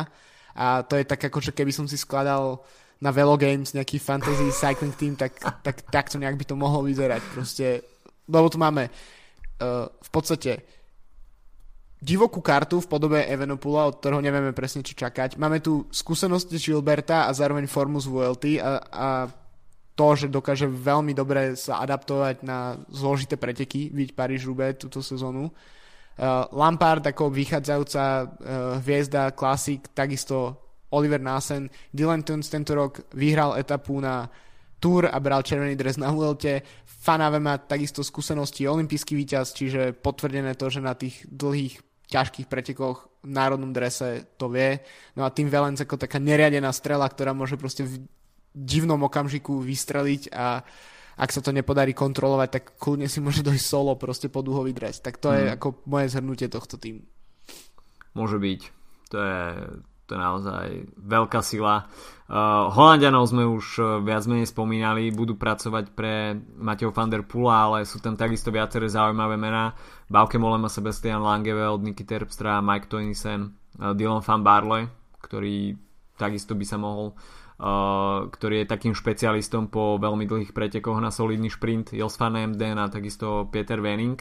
A 0.60 0.84
to 0.84 0.98
je 0.98 1.06
tak 1.06 1.22
ako, 1.22 1.40
že 1.40 1.56
keby 1.56 1.72
som 1.72 1.86
si 1.86 1.96
skladal 1.96 2.64
na 3.00 3.16
Velo 3.16 3.40
Games 3.40 3.72
nejaký 3.72 4.02
fantasy 4.02 4.52
cycling 4.62 4.96
team, 4.96 5.14
tak, 5.16 5.38
tak 5.40 5.88
takto 5.88 6.18
nejak 6.20 6.36
by 6.36 6.46
to 6.48 6.56
mohlo 6.58 6.84
vyzerať. 6.84 7.22
Proste, 7.32 7.66
lebo 8.28 8.48
tu 8.50 8.58
máme 8.60 8.90
uh, 8.90 9.88
v 9.88 10.10
podstate 10.10 10.79
divokú 12.00 12.40
kartu 12.40 12.80
v 12.80 12.88
podobe 12.88 13.20
Evenopula, 13.28 13.92
od 13.92 14.00
ktorého 14.00 14.24
nevieme 14.24 14.56
presne 14.56 14.80
čo 14.80 14.96
čakať. 14.96 15.36
Máme 15.36 15.60
tu 15.60 15.84
skúsenosti 15.92 16.56
Gilberta 16.56 17.28
a 17.28 17.36
zároveň 17.36 17.68
formu 17.68 18.00
z 18.00 18.08
VLT 18.08 18.46
a, 18.64 18.72
a 18.88 19.08
to, 20.00 20.08
že 20.16 20.32
dokáže 20.32 20.64
veľmi 20.64 21.12
dobre 21.12 21.60
sa 21.60 21.84
adaptovať 21.84 22.48
na 22.48 22.80
zložité 22.88 23.36
preteky, 23.36 23.92
vidieť 23.92 24.16
Paríž-Roubaix 24.16 24.80
túto 24.80 25.04
sezónu. 25.04 25.52
Uh, 26.20 26.48
Lampard 26.56 27.04
ako 27.04 27.28
vychádzajúca 27.28 28.04
uh, 28.04 28.28
hviezda 28.80 29.36
klasik, 29.36 29.92
takisto 29.92 30.56
Oliver 30.96 31.20
Nassen. 31.20 31.68
Dylan 31.92 32.24
Tunes 32.24 32.48
tento 32.48 32.80
rok 32.80 33.12
vyhral 33.12 33.60
etapu 33.60 34.00
na 34.00 34.32
Tour 34.80 35.12
a 35.12 35.20
bral 35.20 35.44
červený 35.44 35.76
dres 35.76 36.00
na 36.00 36.08
Vuelte. 36.16 36.64
Fanave 36.88 37.44
má 37.44 37.60
takisto 37.60 38.00
skúsenosti 38.00 38.64
olimpijský 38.64 39.16
víťaz, 39.20 39.52
čiže 39.52 39.92
potvrdené 40.00 40.56
to, 40.56 40.72
že 40.72 40.80
na 40.80 40.96
tých 40.96 41.28
dlhých 41.28 41.89
ťažkých 42.10 42.50
pretekoch 42.50 43.10
v 43.22 43.30
národnom 43.30 43.70
drese 43.70 44.26
to 44.36 44.50
vie. 44.50 44.82
No 45.14 45.24
a 45.24 45.34
tým 45.34 45.48
Valence 45.48 45.86
ako 45.86 46.02
taká 46.02 46.18
neriadená 46.18 46.74
strela, 46.74 47.06
ktorá 47.06 47.38
môže 47.38 47.56
proste 47.56 47.86
v 47.86 48.04
divnom 48.54 48.98
okamžiku 49.06 49.62
vystreliť 49.62 50.34
a 50.34 50.66
ak 51.20 51.30
sa 51.36 51.44
to 51.44 51.52
nepodarí 51.52 51.92
kontrolovať, 51.92 52.50
tak 52.50 52.64
kľudne 52.80 53.12
si 53.12 53.20
môže 53.20 53.44
dojsť 53.44 53.66
solo 53.68 54.00
proste 54.00 54.32
pod 54.32 54.48
duhový 54.48 54.72
dres. 54.72 55.04
Tak 55.04 55.20
to 55.20 55.30
mm. 55.30 55.36
je 55.36 55.46
ako 55.60 55.68
moje 55.84 56.08
zhrnutie 56.16 56.48
tohto 56.48 56.80
týmu. 56.80 57.04
Môže 58.16 58.40
byť. 58.40 58.62
To 59.12 59.18
je, 59.20 59.44
to 60.08 60.10
je 60.16 60.20
naozaj 60.20 60.68
veľká 60.96 61.44
sila. 61.44 61.92
Uh, 62.30 62.72
Holandianov 62.72 63.28
sme 63.28 63.44
už 63.44 63.66
uh, 63.82 63.86
viac 64.00 64.24
menej 64.32 64.48
spomínali, 64.48 65.12
budú 65.12 65.36
pracovať 65.36 65.92
pre 65.92 66.40
Mateo 66.56 66.96
van 66.96 67.12
der 67.12 67.28
Pula, 67.28 67.68
ale 67.68 67.90
sú 67.90 68.00
tam 68.00 68.16
takisto 68.16 68.54
viaceré 68.54 68.88
zaujímavé 68.88 69.36
mená. 69.36 69.76
Bauke 70.10 70.42
Molema, 70.42 70.68
Sebastian 70.68 71.22
Langeveld, 71.22 71.86
Niky 71.86 72.04
Terpstra, 72.04 72.60
Mike 72.66 72.90
Toynisen, 72.90 73.54
uh, 73.78 73.94
Dylan 73.94 74.26
van 74.26 74.42
Barley, 74.42 74.84
ktorý 75.22 75.78
takisto 76.18 76.58
by 76.58 76.66
sa 76.66 76.82
mohol 76.82 77.14
uh, 77.14 78.28
ktorý 78.28 78.66
je 78.66 78.72
takým 78.74 78.98
špecialistom 78.98 79.70
po 79.70 80.02
veľmi 80.02 80.26
dlhých 80.26 80.52
pretekoch 80.52 80.98
na 81.00 81.14
solidný 81.14 81.48
šprint, 81.48 81.94
Jos 81.94 82.18
van 82.18 82.36
Emden 82.36 82.82
a 82.82 82.90
takisto 82.90 83.48
Peter 83.54 83.78
Wenning. 83.80 84.18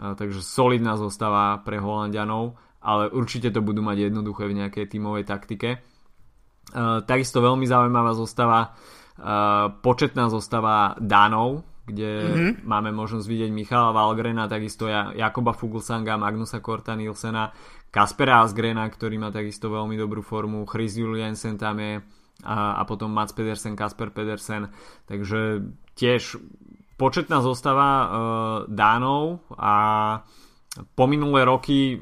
Uh, 0.00 0.16
takže 0.16 0.42
solidná 0.42 0.96
zostava 0.96 1.60
pre 1.62 1.76
Holandianov 1.76 2.56
ale 2.80 3.12
určite 3.12 3.52
to 3.52 3.60
budú 3.60 3.84
mať 3.84 4.08
jednoduché 4.08 4.48
v 4.48 4.64
nejakej 4.64 4.88
tímovej 4.88 5.24
taktike. 5.28 5.84
Takisto 7.04 7.44
veľmi 7.44 7.68
zaujímavá 7.68 8.16
zostava, 8.16 8.72
početná 9.84 10.32
zostava 10.32 10.96
Dánov, 10.96 11.60
kde 11.86 12.10
mm-hmm. 12.22 12.52
máme 12.68 12.90
možnosť 12.92 13.26
vidieť 13.26 13.50
Michala 13.50 13.90
Valgrena, 13.90 14.46
takisto 14.46 14.86
Jakoba 14.90 15.56
Fuglsanga, 15.56 16.20
Magnusa 16.20 16.62
Korta 16.62 16.94
Nielsena, 16.94 17.50
Kaspera 17.90 18.46
Asgrena, 18.46 18.86
ktorý 18.86 19.18
má 19.18 19.34
takisto 19.34 19.72
veľmi 19.72 19.98
dobrú 19.98 20.22
formu, 20.22 20.62
Chris 20.68 20.94
Juliensen 20.94 21.58
tam 21.58 21.82
je 21.82 21.98
a, 22.46 22.78
a 22.78 22.82
potom 22.86 23.10
Mats 23.10 23.34
Pedersen, 23.34 23.74
Kasper 23.74 24.14
Pedersen, 24.14 24.70
takže 25.04 25.66
tiež 25.98 26.38
početná 26.96 27.42
zostava 27.42 27.88
uh, 27.90 28.08
Dánov 28.70 29.44
a 29.58 29.74
po 30.94 31.04
minulé 31.10 31.42
roky 31.42 31.98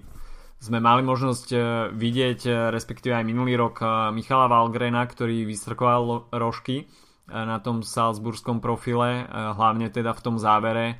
sme 0.58 0.82
mali 0.82 1.06
možnosť 1.06 1.54
vidieť, 1.94 2.70
respektíve 2.74 3.14
aj 3.14 3.22
minulý 3.22 3.54
rok, 3.54 3.78
Michala 4.10 4.50
Valgrena, 4.50 5.06
ktorý 5.06 5.46
vystrkoval 5.46 6.34
rožky 6.34 6.90
na 7.28 7.60
tom 7.60 7.84
salzburskom 7.84 8.58
profile, 8.64 9.28
hlavne 9.30 9.92
teda 9.92 10.16
v 10.16 10.20
tom 10.24 10.36
závere, 10.40 10.96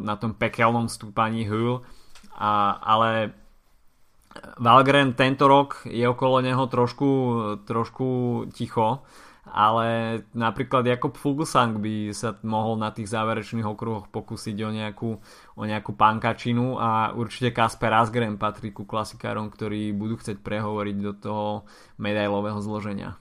na 0.00 0.14
tom 0.16 0.32
pekelnom 0.32 0.86
stúpaní 0.86 1.44
Hull. 1.44 1.82
Ale 2.38 3.34
Valgren 4.62 5.18
tento 5.18 5.50
rok 5.50 5.82
je 5.84 6.06
okolo 6.06 6.38
neho 6.40 6.64
trošku, 6.70 7.10
trošku 7.66 8.08
ticho 8.54 9.02
ale 9.52 10.20
napríklad 10.36 10.84
Jakob 10.84 11.16
Fuglsang 11.16 11.80
by 11.80 12.12
sa 12.12 12.36
mohol 12.44 12.76
na 12.76 12.92
tých 12.92 13.08
záverečných 13.08 13.64
okruhoch 13.64 14.12
pokúsiť 14.12 14.56
o 14.64 14.70
nejakú, 14.70 15.10
o 15.56 15.62
nejakú 15.64 15.96
pankačinu 15.96 16.76
a 16.76 17.12
určite 17.16 17.56
Kasper 17.56 17.92
Asgren 17.96 18.36
patrí 18.36 18.72
ku 18.72 18.84
klasikárom, 18.84 19.48
ktorí 19.48 19.92
budú 19.96 20.20
chcieť 20.20 20.44
prehovoriť 20.44 20.96
do 21.00 21.12
toho 21.16 21.46
medailového 21.96 22.60
zloženia. 22.60 23.16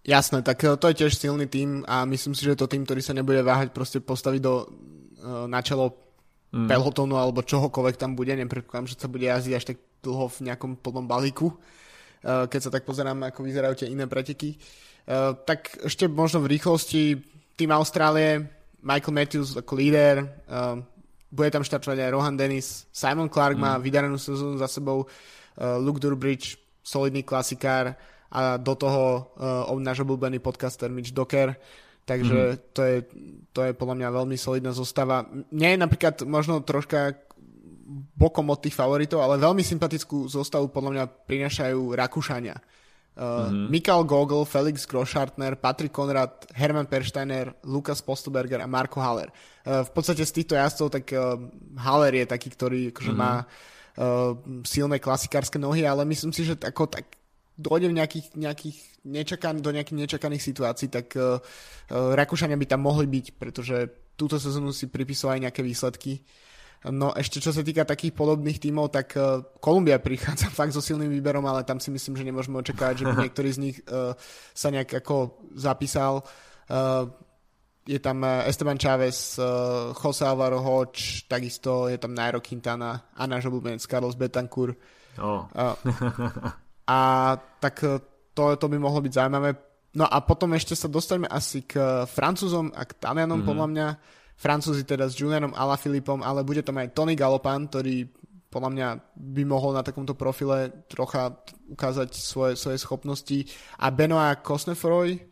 Jasné, 0.00 0.40
tak 0.40 0.64
to 0.80 0.86
je 0.88 0.98
tiež 1.04 1.12
silný 1.12 1.44
tým 1.44 1.84
a 1.84 2.08
myslím 2.08 2.32
si, 2.32 2.48
že 2.48 2.56
je 2.56 2.60
to 2.64 2.72
tým, 2.72 2.88
ktorý 2.88 3.04
sa 3.04 3.12
nebude 3.12 3.44
váhať 3.44 3.68
proste 3.76 4.00
postaviť 4.00 4.40
do, 4.40 4.64
e, 4.64 4.66
na 5.44 5.60
čelo 5.60 5.92
mm. 6.56 6.64
pelotonu 6.72 7.20
alebo 7.20 7.44
čohokoľvek 7.44 8.00
tam 8.00 8.16
bude. 8.16 8.32
Nepredpokladám, 8.32 8.88
že 8.88 8.96
sa 8.96 9.12
bude 9.12 9.28
jazdiť 9.28 9.52
až 9.52 9.64
tak 9.68 9.78
dlho 10.00 10.32
v 10.32 10.48
nejakom 10.48 10.80
plnom 10.80 11.04
balíku, 11.04 11.52
e, 11.52 11.56
keď 12.48 12.60
sa 12.64 12.72
tak 12.72 12.88
pozerám, 12.88 13.28
ako 13.28 13.44
vyzerajú 13.44 13.84
tie 13.84 13.92
iné 13.92 14.08
preteky. 14.08 14.56
Tak 15.44 15.90
ešte 15.90 16.06
možno 16.06 16.38
v 16.38 16.54
rýchlosti 16.54 17.18
tým 17.58 17.74
Austrálie, 17.74 18.46
Michael 18.78 19.16
Matthews 19.16 19.58
ako 19.58 19.72
líder, 19.74 20.22
bude 21.34 21.50
tam 21.50 21.66
štartovať 21.66 21.98
aj 21.98 22.14
Rohan 22.14 22.38
Dennis, 22.38 22.86
Simon 22.94 23.26
Clark 23.26 23.58
mm. 23.58 23.64
má 23.64 23.74
vydarenú 23.74 24.14
sezónu 24.22 24.54
za 24.54 24.70
sebou, 24.70 25.10
Luke 25.58 25.98
Durbridge, 25.98 26.62
solidný 26.84 27.26
klasikár 27.26 27.98
a 28.30 28.56
do 28.56 28.74
toho 28.78 29.34
uh, 29.36 29.82
náš 29.82 30.06
obľúbený 30.06 30.38
podcaster 30.38 30.86
Mitch 30.86 31.10
Docker, 31.10 31.58
takže 32.06 32.38
mm. 32.54 32.56
to, 32.70 32.80
je, 32.86 32.96
to 33.50 33.60
je 33.66 33.72
podľa 33.74 33.96
mňa 33.98 34.08
veľmi 34.22 34.36
solidná 34.38 34.70
zostava. 34.70 35.26
Mne 35.50 35.68
je 35.74 35.78
napríklad 35.82 36.22
možno 36.26 36.62
troška 36.62 37.18
bokom 38.14 38.46
od 38.54 38.62
tých 38.62 38.78
favoritov, 38.78 39.18
ale 39.18 39.42
veľmi 39.42 39.66
sympatickú 39.66 40.30
zostavu 40.30 40.70
podľa 40.70 40.90
mňa 40.94 41.04
prinašajú 41.26 41.80
Rakúšania. 41.98 42.54
Uh, 43.20 43.50
mm-hmm. 43.50 43.66
Mikael 43.68 44.02
Gogol, 44.06 44.46
Felix 44.46 44.86
Groschartner, 44.86 45.58
Patrick 45.58 45.90
Konrad, 45.90 46.46
Herman 46.54 46.86
Persteiner, 46.86 47.50
Lukas 47.66 47.98
Postberger 47.98 48.62
a 48.62 48.70
Marko 48.70 49.02
Haller. 49.02 49.34
Uh, 49.66 49.82
v 49.82 49.90
podstate 49.90 50.22
z 50.22 50.32
týchto 50.40 50.54
jazdcov 50.54 50.88
tak 50.94 51.10
uh, 51.10 51.34
Haller 51.82 52.14
je 52.14 52.26
taký, 52.30 52.48
ktorý 52.54 52.94
akože 52.94 53.12
mm-hmm. 53.12 53.26
má 53.34 53.42
uh, 53.42 54.38
silné 54.62 55.02
klasikárske 55.02 55.58
nohy, 55.58 55.82
ale 55.82 56.06
myslím 56.06 56.30
si, 56.30 56.46
že 56.46 56.54
ako 56.54 56.86
tak 56.86 57.19
dojde 57.60 57.92
v 57.92 57.98
nejakých, 58.00 58.26
nejakých 58.40 58.76
nečakan, 59.04 59.60
do 59.60 59.70
nejakých 59.70 60.00
nečakaných 60.08 60.42
situácií, 60.42 60.88
tak 60.88 61.12
uh, 61.16 61.36
Rakúšania 61.92 62.56
by 62.56 62.66
tam 62.66 62.80
mohli 62.80 63.04
byť, 63.04 63.26
pretože 63.36 63.76
túto 64.16 64.40
sezónu 64.40 64.72
si 64.72 64.88
pripisovali 64.88 65.44
nejaké 65.44 65.60
výsledky. 65.60 66.24
No 66.88 67.12
ešte 67.12 67.44
čo 67.44 67.52
sa 67.52 67.60
týka 67.60 67.84
takých 67.84 68.16
podobných 68.16 68.56
tímov, 68.56 68.88
tak 68.88 69.12
uh, 69.20 69.44
Kolumbia 69.60 70.00
prichádza 70.00 70.48
fakt 70.58 70.72
so 70.72 70.80
silným 70.80 71.12
výberom, 71.12 71.44
ale 71.44 71.68
tam 71.68 71.76
si 71.76 71.92
myslím, 71.92 72.16
že 72.16 72.24
nemôžeme 72.24 72.56
očakávať, 72.56 73.04
že 73.04 73.04
by 73.04 73.14
niektorý 73.28 73.50
z 73.52 73.60
nich 73.60 73.76
uh, 73.84 74.16
sa 74.56 74.72
nejak 74.72 75.04
ako 75.04 75.44
zapísal. 75.52 76.24
Uh, 76.72 77.12
je 77.88 77.98
tam 77.98 78.22
Esteban 78.22 78.78
Chávez, 78.78 79.40
uh, 79.40 79.90
Jose 79.96 80.22
Alvaro 80.22 80.60
Hodge, 80.62 81.26
takisto 81.26 81.88
je 81.88 81.98
tam 81.98 82.14
Nairo 82.14 82.38
Quintana 82.38 83.08
a 83.16 83.22
náš 83.26 83.48
obľúbenec 83.50 83.82
Carlos 83.82 84.14
Betancourt. 84.14 84.76
Oh. 85.18 85.48
Uh, 85.50 85.74
a 86.90 86.98
tak 87.62 88.02
to, 88.34 88.42
to 88.58 88.66
by 88.66 88.78
mohlo 88.82 88.98
byť 88.98 89.12
zaujímavé. 89.14 89.50
No 89.94 90.10
a 90.10 90.18
potom 90.22 90.50
ešte 90.58 90.74
sa 90.74 90.90
dostaneme 90.90 91.30
asi 91.30 91.62
k 91.62 92.06
Francúzom 92.10 92.74
a 92.74 92.82
k 92.82 92.98
Talianom, 92.98 93.42
mm-hmm. 93.42 93.50
podľa 93.50 93.66
mňa. 93.70 93.88
Francúzi 94.40 94.88
teda 94.88 95.04
s 95.04 95.20
Julianom 95.20 95.52
Alaphilippom, 95.52 96.24
ale 96.24 96.40
bude 96.40 96.64
tam 96.64 96.80
aj 96.80 96.96
Tony 96.96 97.12
Galopan, 97.12 97.68
ktorý 97.68 98.08
podľa 98.50 98.70
mňa 98.72 98.88
by 99.14 99.42
mohol 99.46 99.76
na 99.76 99.84
takomto 99.84 100.18
profile 100.18 100.88
trocha 100.90 101.38
ukázať 101.70 102.10
svoje, 102.16 102.58
svoje 102.58 102.80
schopnosti. 102.82 103.46
A 103.78 103.92
Benoit 103.94 104.40
Cosnefroy, 104.42 105.22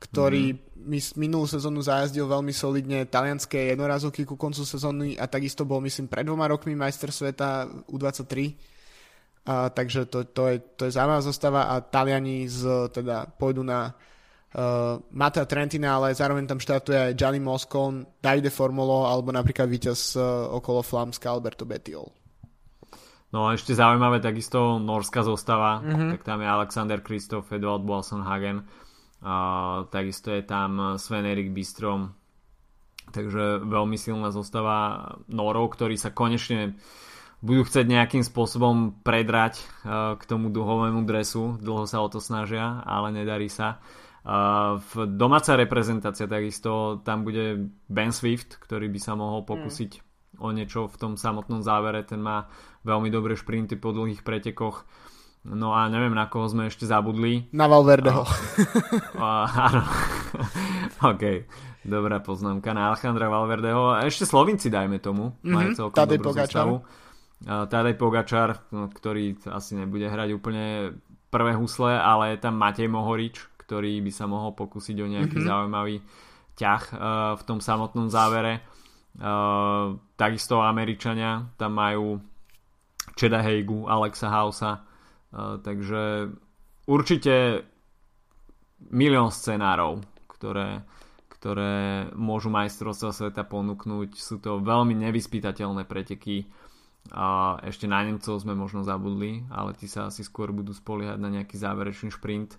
ktorý 0.00 0.58
mm. 0.58 1.14
minulú 1.14 1.46
sezónu 1.46 1.84
zajazdil 1.84 2.26
veľmi 2.26 2.50
solidne 2.50 3.06
talianské 3.06 3.70
jednorazovky 3.70 4.26
ku 4.26 4.34
koncu 4.34 4.66
sezóny 4.66 5.14
a 5.14 5.30
takisto 5.30 5.62
bol 5.62 5.78
myslím 5.84 6.10
pred 6.10 6.26
dvoma 6.26 6.50
rokmi 6.50 6.74
majster 6.74 7.14
sveta 7.14 7.68
U23. 7.86 8.73
A, 9.44 9.68
takže 9.68 10.08
to, 10.08 10.24
to, 10.24 10.48
je, 10.48 10.56
to 10.80 10.88
je 10.88 10.96
zaujímavá 10.96 11.20
zostava 11.20 11.68
a 11.68 11.84
Taliani 11.84 12.48
z, 12.48 12.88
teda 12.88 13.28
pôjdu 13.28 13.60
na 13.60 13.92
uh, 13.92 14.96
Mata 15.12 15.44
Trentina, 15.44 16.00
ale 16.00 16.16
zároveň 16.16 16.48
tam 16.48 16.56
štartuje 16.56 17.12
aj 17.12 17.12
Gianni 17.12 17.44
Moscon, 17.44 18.08
Davide 18.24 18.48
Formulo 18.48 19.04
alebo 19.04 19.28
napríklad 19.36 19.68
víťaz 19.68 20.16
uh, 20.16 20.48
okolo 20.48 20.80
Flamska 20.80 21.28
Alberto 21.28 21.68
Betiol. 21.68 22.08
No 23.36 23.50
a 23.50 23.52
ešte 23.52 23.76
zaujímavé 23.76 24.24
takisto 24.24 24.80
norská 24.80 25.20
zostava, 25.20 25.84
mm-hmm. 25.84 26.10
tak 26.16 26.20
tam 26.24 26.40
je 26.40 26.48
Alexander 26.48 27.04
Kristof, 27.04 27.52
Edward 27.52 27.84
Bolson 27.84 28.24
Hagen, 28.24 28.64
uh, 28.64 29.84
takisto 29.92 30.32
je 30.32 30.40
tam 30.40 30.96
Sven 30.96 31.28
Erik 31.28 31.52
Bistrom, 31.52 32.16
takže 33.12 33.60
veľmi 33.60 34.00
silná 34.00 34.32
zostava 34.32 35.04
Norov, 35.28 35.76
ktorí 35.76 36.00
sa 36.00 36.16
konečne 36.16 36.80
budú 37.44 37.68
chcieť 37.68 37.84
nejakým 37.84 38.24
spôsobom 38.24 39.04
predrať 39.04 39.60
uh, 39.60 40.16
k 40.16 40.22
tomu 40.24 40.48
duhovému 40.48 41.04
dresu, 41.04 41.60
dlho 41.60 41.84
sa 41.84 42.00
o 42.00 42.08
to 42.08 42.24
snažia, 42.24 42.80
ale 42.88 43.12
nedarí 43.12 43.52
sa. 43.52 43.84
V 44.24 45.04
domáca 45.04 45.52
reprezentácia 45.52 46.24
takisto 46.24 47.04
tam 47.04 47.28
bude 47.28 47.68
Ben 47.92 48.08
Swift, 48.08 48.56
ktorý 48.56 48.88
by 48.88 48.96
sa 48.96 49.12
mohol 49.12 49.44
pokúsiť 49.44 50.00
mm. 50.00 50.40
o 50.40 50.48
niečo 50.48 50.88
v 50.88 50.96
tom 50.96 51.12
samotnom 51.20 51.60
závere. 51.60 52.00
Ten 52.08 52.24
má 52.24 52.48
veľmi 52.88 53.12
dobré 53.12 53.36
šprinty 53.36 53.76
po 53.76 53.92
dlhých 53.92 54.24
pretekoch. 54.24 54.88
No 55.44 55.76
a 55.76 55.92
neviem, 55.92 56.16
na 56.16 56.24
koho 56.24 56.48
sme 56.48 56.72
ešte 56.72 56.88
zabudli. 56.88 57.52
Na 57.52 57.68
Valverdeho. 57.68 58.24
Áno. 59.20 59.84
OK. 61.12 61.24
Dobrá 61.84 62.16
poznámka 62.24 62.72
na 62.72 62.88
Alejandra 62.88 63.28
Valverdeho. 63.28 63.92
A 63.92 64.08
ešte 64.08 64.24
Slovinci, 64.24 64.72
dajme 64.72 65.04
tomu. 65.04 65.36
Mm-hmm. 65.44 65.52
Majú 65.52 65.68
celkom 65.76 65.98
Tadej 66.00 66.16
dobrú 66.16 66.32
Pogačar. 66.32 66.64
zostavu. 66.64 66.76
Tadej 67.44 67.94
Pogačar, 68.00 68.64
ktorý 68.72 69.36
asi 69.52 69.76
nebude 69.76 70.08
hrať 70.08 70.32
úplne 70.32 70.96
prvé 71.28 71.52
husle, 71.52 71.92
ale 71.92 72.34
je 72.34 72.38
tam 72.40 72.56
Matej 72.56 72.88
Mohorič, 72.88 73.36
ktorý 73.60 74.00
by 74.00 74.12
sa 74.12 74.24
mohol 74.24 74.56
pokúsiť 74.56 74.96
o 75.00 75.06
nejaký 75.08 75.40
mm-hmm. 75.40 75.50
zaujímavý 75.50 75.96
ťah 76.54 76.82
uh, 76.92 76.98
v 77.34 77.42
tom 77.42 77.58
samotnom 77.58 78.06
závere. 78.08 78.62
Uh, 79.18 79.98
takisto 80.14 80.62
Američania 80.62 81.50
tam 81.58 81.74
majú 81.76 82.22
Čeda 83.18 83.42
Heigu, 83.42 83.90
Alexa 83.90 84.30
Hausa, 84.30 84.80
uh, 84.80 85.58
takže 85.58 86.30
určite 86.86 87.66
milión 88.94 89.34
scenárov, 89.34 90.04
ktoré, 90.30 90.84
ktoré 91.28 92.06
môžu 92.14 92.52
majstrovstva 92.52 93.10
sveta 93.10 93.42
ponúknuť. 93.42 94.14
Sú 94.14 94.38
to 94.38 94.62
veľmi 94.62 94.94
nevyspytateľné 95.08 95.88
preteky. 95.88 96.46
A 97.12 97.60
ešte 97.60 97.84
na 97.84 98.00
Nemcov 98.00 98.40
sme 98.40 98.56
možno 98.56 98.80
zabudli, 98.80 99.44
ale 99.52 99.76
tí 99.76 99.84
sa 99.84 100.08
asi 100.08 100.24
skôr 100.24 100.56
budú 100.56 100.72
spoliehať 100.72 101.20
na 101.20 101.28
nejaký 101.28 101.60
záverečný 101.60 102.08
šprint 102.08 102.56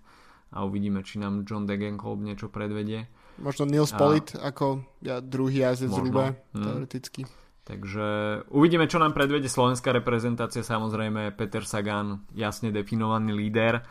a 0.54 0.62
uvidíme, 0.62 1.02
či 1.02 1.18
nám 1.18 1.42
John 1.50 1.66
Degenkolb 1.66 2.22
niečo 2.22 2.54
predvedie. 2.54 3.10
Možno 3.42 3.66
Nils 3.66 3.92
a... 3.92 3.98
Polit 3.98 4.30
ako 4.38 4.86
ja, 5.02 5.18
druhý 5.20 5.66
jazdec 5.66 5.90
zhruba, 5.90 6.38
hmm. 6.54 6.62
teoreticky. 6.62 7.22
Takže 7.66 8.06
uvidíme, 8.54 8.86
čo 8.86 9.02
nám 9.02 9.18
predvede 9.18 9.50
slovenská 9.50 9.90
reprezentácia. 9.90 10.62
Samozrejme, 10.62 11.34
Peter 11.34 11.66
Sagan, 11.66 12.30
jasne 12.38 12.70
definovaný 12.70 13.34
líder. 13.34 13.82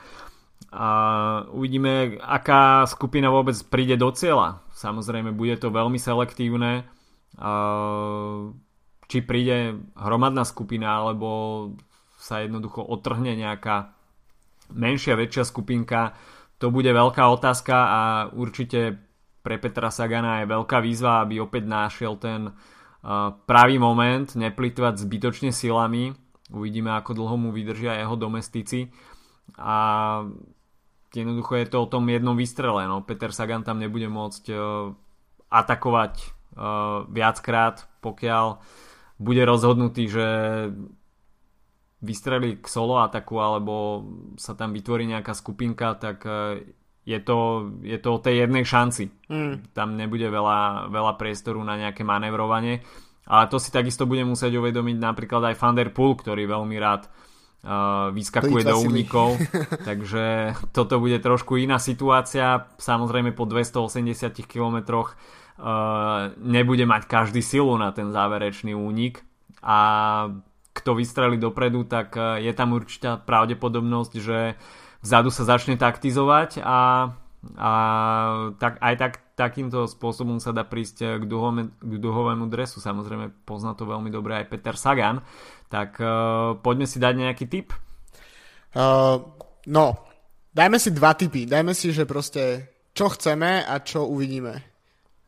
A 0.71 0.89
uvidíme, 1.51 2.23
aká 2.23 2.87
skupina 2.87 3.35
vôbec 3.35 3.59
príde 3.67 3.99
do 3.99 4.15
cieľa. 4.15 4.63
Samozrejme, 4.79 5.35
bude 5.35 5.59
to 5.59 5.75
veľmi 5.75 5.99
selektívne. 5.99 6.87
A 7.35 7.51
či 9.15 9.23
príde 9.23 9.79
hromadná 9.95 10.43
skupina, 10.43 10.99
alebo 10.99 11.71
sa 12.19 12.43
jednoducho 12.43 12.83
otrhne 12.83 13.39
nejaká 13.39 13.95
menšia, 14.75 15.15
väčšia 15.15 15.47
skupinka 15.47 16.19
to 16.59 16.71
bude 16.71 16.89
veľká 16.89 17.21
otázka 17.29 17.77
a 17.77 18.01
určite 18.33 18.97
pre 19.45 19.61
Petra 19.61 19.93
Sagana 19.93 20.41
je 20.41 20.49
veľká 20.49 20.81
výzva, 20.81 21.21
aby 21.21 21.43
opäť 21.43 21.69
našiel 21.69 22.17
ten 22.17 22.49
uh, 22.49 23.37
pravý 23.45 23.77
moment, 23.77 24.25
neplitvať 24.25 25.05
zbytočne 25.05 25.53
silami. 25.53 26.17
Uvidíme, 26.49 26.97
ako 26.97 27.13
dlho 27.13 27.37
mu 27.37 27.51
vydržia 27.53 28.01
jeho 28.01 28.17
domestici. 28.17 28.89
A 29.61 29.77
jednoducho 31.13 31.61
je 31.61 31.69
to 31.69 31.85
o 31.85 31.91
tom 31.91 32.09
jednom 32.09 32.33
výstrele. 32.33 32.89
No. 32.89 33.05
Peter 33.05 33.29
Sagan 33.29 33.61
tam 33.61 33.77
nebude 33.77 34.09
môcť 34.09 34.45
uh, 34.49 34.89
atakovať 35.53 36.15
uh, 36.57 37.05
viackrát, 37.13 37.85
pokiaľ 38.01 38.57
bude 39.19 39.43
rozhodnutý, 39.47 40.11
že 40.11 40.27
vystrelí 42.05 42.61
k 42.61 42.67
solo 42.69 43.01
ataku 43.01 43.41
alebo 43.41 44.05
sa 44.37 44.53
tam 44.53 44.77
vytvorí 44.77 45.09
nejaká 45.09 45.33
skupinka, 45.33 45.97
tak 45.97 46.21
e, 46.29 46.69
je 47.09 47.19
to, 47.25 47.71
je 47.81 47.97
to 47.97 48.09
o 48.13 48.21
tej 48.21 48.45
jednej 48.45 48.65
šanci. 48.69 49.09
Mm. 49.33 49.73
Tam 49.73 49.97
nebude 49.97 50.29
veľa, 50.29 50.93
veľa 50.93 51.13
priestoru 51.17 51.65
na 51.65 51.81
nejaké 51.81 52.05
manevrovanie. 52.05 52.85
Ale 53.25 53.49
to 53.49 53.57
si 53.57 53.73
takisto 53.73 54.05
bude 54.05 54.21
musieť 54.29 54.53
uvedomiť 54.61 54.97
napríklad 55.01 55.53
aj 55.53 55.57
Van 55.57 55.73
der 55.73 55.89
Poel, 55.97 56.13
ktorý 56.13 56.45
veľmi 56.45 56.77
rád 56.77 57.09
uh, 57.09 58.13
vyskakuje 58.13 58.69
do 58.69 58.77
únikov. 58.85 59.41
takže 59.89 60.53
toto 60.77 61.01
bude 61.01 61.17
trošku 61.25 61.57
iná 61.57 61.81
situácia. 61.81 62.69
Samozrejme 62.77 63.33
po 63.33 63.49
280 63.49 64.45
kilometroch 64.45 65.17
uh, 65.17 65.44
nebude 66.41 66.85
mať 66.87 67.03
každý 67.07 67.39
silu 67.39 67.79
na 67.79 67.95
ten 67.95 68.11
záverečný 68.11 68.75
únik. 68.75 69.23
A 69.63 69.79
kto 70.75 70.99
vystrelí 70.99 71.39
dopredu, 71.39 71.87
tak 71.87 72.19
je 72.19 72.53
tam 72.53 72.75
určitá 72.75 73.17
pravdepodobnosť, 73.17 74.13
že 74.19 74.59
vzadu 75.05 75.31
sa 75.31 75.47
začne 75.47 75.79
taktizovať 75.79 76.65
a, 76.65 77.13
a 77.55 77.73
tak, 78.59 78.81
aj 78.81 78.95
tak, 78.97 79.13
takýmto 79.37 79.85
spôsobom 79.91 80.39
sa 80.39 80.55
dá 80.55 80.65
prísť 80.65 81.21
k, 81.21 81.25
duhome, 81.29 81.75
k 81.79 81.95
duhovému 82.01 82.47
dresu. 82.49 82.81
Samozrejme 82.81 83.45
pozná 83.45 83.75
to 83.75 83.85
veľmi 83.85 84.09
dobre 84.09 84.43
aj 84.43 84.49
Peter 84.49 84.75
Sagan. 84.75 85.21
Tak 85.69 85.99
uh, 85.99 86.57
poďme 86.63 86.87
si 86.87 87.03
dať 87.03 87.15
nejaký 87.19 87.45
tip. 87.51 87.75
Uh, 88.75 89.23
no, 89.71 90.09
dajme 90.55 90.79
si 90.79 90.91
dva 90.95 91.15
typy. 91.19 91.47
Dajme 91.47 91.75
si, 91.75 91.91
že 91.91 92.07
proste 92.07 92.75
čo 92.95 93.11
chceme 93.11 93.63
a 93.67 93.75
čo 93.83 94.07
uvidíme. 94.07 94.74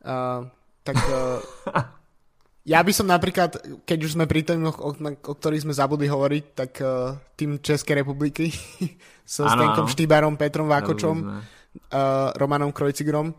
Uh, 0.07 0.47
tak 0.87 0.95
uh, 1.11 1.43
Ja 2.67 2.83
by 2.83 2.91
som 2.91 3.07
napríklad, 3.07 3.63
keď 3.87 3.99
už 4.03 4.19
sme 4.19 4.27
pri 4.27 4.43
tom, 4.43 4.67
o, 4.67 4.71
o, 4.75 4.91
ktorých 5.31 5.63
sme 5.63 5.71
zabudli 5.71 6.11
hovoriť, 6.11 6.43
tak 6.51 6.71
uh, 6.83 7.15
tým 7.39 7.63
Českej 7.63 8.03
republiky 8.03 8.51
so 9.23 9.47
ano, 9.47 9.55
Stenkom 9.55 9.87
Štýbarom, 9.87 10.35
Petrom 10.35 10.67
Vákočom, 10.67 11.15
uh, 11.23 12.35
Romanom 12.35 12.75
Krojcigrom, 12.75 13.31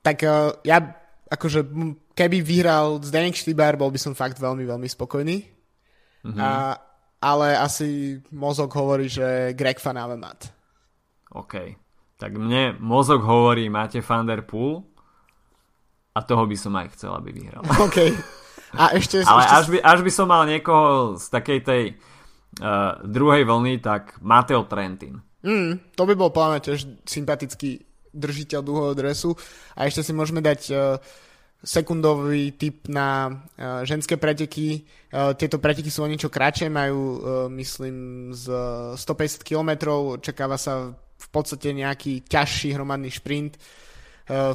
tak 0.00 0.24
uh, 0.24 0.56
ja 0.64 0.80
akože 1.28 1.60
keby 2.16 2.40
vyhral 2.40 3.04
Zdenek 3.04 3.36
Štýbar, 3.36 3.76
bol 3.76 3.92
by 3.92 4.00
som 4.00 4.16
fakt 4.16 4.40
veľmi, 4.40 4.64
veľmi 4.64 4.88
spokojný. 4.88 5.36
Uh-huh. 6.24 6.40
A, 6.40 6.80
ale 7.20 7.52
asi 7.60 8.16
mozog 8.32 8.72
hovorí, 8.72 9.12
že 9.12 9.52
Greg 9.52 9.76
Van 9.84 10.00
Avermaet. 10.00 10.48
OK. 11.36 11.76
Tak 12.16 12.32
mne 12.32 12.80
mozog 12.80 13.20
hovorí 13.20 13.68
máte 13.68 14.00
Van 14.00 14.24
Der 14.24 14.40
Poel, 14.40 14.84
a 16.12 16.20
toho 16.20 16.44
by 16.44 16.56
som 16.56 16.76
aj 16.76 16.92
chcel, 16.96 17.12
aby 17.16 17.32
vyhral. 17.32 17.64
OK. 17.88 18.12
A 18.76 18.92
ešte... 18.96 19.24
Ale 19.24 19.48
ešte... 19.48 19.56
Až, 19.56 19.66
by, 19.72 19.78
až 19.80 20.00
by 20.04 20.10
som 20.12 20.26
mal 20.28 20.44
niekoho 20.44 21.16
z 21.16 21.26
takej 21.32 21.58
tej 21.64 21.84
uh, 22.60 23.00
druhej 23.04 23.48
vlny, 23.48 23.80
tak 23.80 24.20
Mateo 24.20 24.68
Trentin. 24.68 25.20
Mm, 25.42 25.96
to 25.96 26.02
by 26.04 26.14
bol 26.14 26.30
plán 26.30 26.60
tiež 26.60 26.84
sympatický 27.08 27.82
držiteľ 28.12 28.60
dlhého 28.60 28.94
dresu. 28.94 29.32
A 29.72 29.88
ešte 29.88 30.04
si 30.04 30.12
môžeme 30.12 30.44
dať 30.44 30.60
uh, 30.68 31.00
sekundový 31.64 32.52
typ 32.60 32.92
na 32.92 33.32
uh, 33.32 33.82
ženské 33.88 34.20
preteky. 34.20 34.84
Uh, 35.08 35.32
tieto 35.32 35.56
preteky 35.56 35.88
sú 35.88 36.04
o 36.04 36.10
niečo 36.12 36.28
kratšie, 36.28 36.68
majú 36.68 37.00
uh, 37.00 37.18
myslím 37.56 38.28
z 38.36 38.52
150 39.00 39.48
km, 39.48 39.96
očakáva 40.20 40.60
sa 40.60 40.92
v 40.92 41.28
podstate 41.32 41.72
nejaký 41.72 42.28
ťažší 42.28 42.76
hromadný 42.76 43.08
šprint. 43.08 43.56
Uh, 43.56 43.91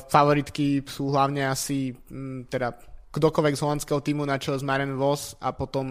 favoritky 0.07 0.79
sú 0.87 1.11
hlavne 1.11 1.43
asi 1.43 1.91
mm, 1.91 2.47
teda 2.47 2.71
kdokoľvek 3.17 3.55
z 3.57 3.63
holandského 3.65 3.99
týmu 4.03 4.23
na 4.27 4.37
čele 4.37 4.61
s 4.61 4.67
Marian 4.67 4.93
Vos 4.99 5.33
a 5.41 5.51
potom 5.55 5.87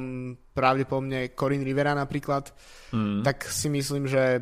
pravdepodobne 0.54 1.34
Corin 1.34 1.66
Rivera 1.66 1.96
napríklad, 1.96 2.54
mm. 2.94 3.26
tak 3.26 3.50
si 3.50 3.66
myslím, 3.66 4.06
že 4.06 4.40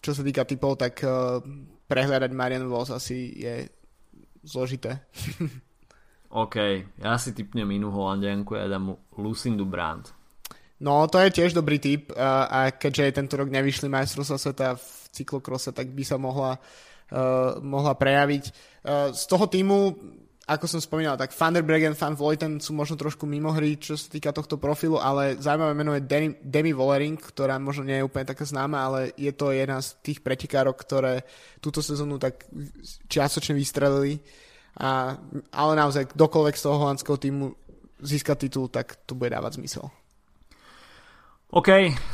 čo 0.00 0.12
sa 0.12 0.22
týka 0.24 0.44
typov, 0.44 0.76
tak 0.76 1.00
uh, 1.02 1.40
prehľadať 1.88 2.30
Marian 2.36 2.68
Vos 2.68 2.92
asi 2.92 3.32
je 3.40 3.54
zložité. 4.44 5.00
OK, 6.42 6.56
ja 7.00 7.14
si 7.18 7.34
typnem 7.34 7.66
inú 7.74 7.90
holandianku, 7.90 8.54
ja 8.54 8.70
dám 8.70 8.94
Lucindu 9.18 9.66
Brandt. 9.66 10.14
No, 10.80 11.04
to 11.12 11.20
je 11.20 11.28
tiež 11.28 11.52
dobrý 11.52 11.76
typ 11.76 12.12
uh, 12.12 12.48
a 12.48 12.58
keďže 12.72 13.20
tento 13.20 13.36
rok 13.36 13.52
nevyšli 13.52 13.88
majstrovstvá 13.88 14.36
sveta 14.40 14.68
v 14.76 14.86
cyklokrose, 15.12 15.76
tak 15.76 15.92
by 15.92 16.04
sa 16.06 16.16
mohla 16.16 16.56
uh, 16.56 16.89
mohla 17.60 17.92
prejaviť. 17.98 18.44
Uh, 18.80 19.10
z 19.10 19.24
toho 19.26 19.50
týmu, 19.50 19.94
ako 20.50 20.66
som 20.66 20.82
spomínal, 20.82 21.14
tak 21.14 21.30
Van 21.30 21.54
der 21.54 21.62
Bregen, 21.62 21.94
Van 21.94 22.18
Vleuten 22.18 22.58
sú 22.58 22.74
možno 22.74 22.98
trošku 22.98 23.22
mimo 23.22 23.54
hry, 23.54 23.78
čo 23.78 23.94
sa 23.94 24.10
týka 24.10 24.34
tohto 24.34 24.58
profilu, 24.58 24.98
ale 24.98 25.38
zaujímavé 25.38 25.74
meno 25.78 25.94
je 25.94 26.02
Demi, 26.02 26.34
Demi 26.42 26.74
Vollering, 26.74 27.18
ktorá 27.18 27.54
možno 27.62 27.86
nie 27.86 28.02
je 28.02 28.06
úplne 28.06 28.26
taká 28.26 28.42
známa, 28.42 28.82
ale 28.82 29.00
je 29.14 29.30
to 29.30 29.54
jedna 29.54 29.78
z 29.78 29.94
tých 30.02 30.18
pretekárok, 30.22 30.74
ktoré 30.74 31.22
túto 31.62 31.78
sezónu 31.82 32.18
tak 32.18 32.50
čiastočne 33.06 33.54
vystrelili. 33.54 34.18
A, 34.74 35.18
ale 35.54 35.72
naozaj, 35.78 36.14
kdokoľvek 36.14 36.56
z 36.58 36.64
toho 36.66 36.76
holandského 36.78 37.18
týmu 37.18 37.54
získa 38.02 38.34
titul, 38.34 38.66
tak 38.72 38.96
to 39.06 39.14
bude 39.14 39.30
dávať 39.30 39.60
zmysel. 39.60 39.86
OK, 41.50 41.66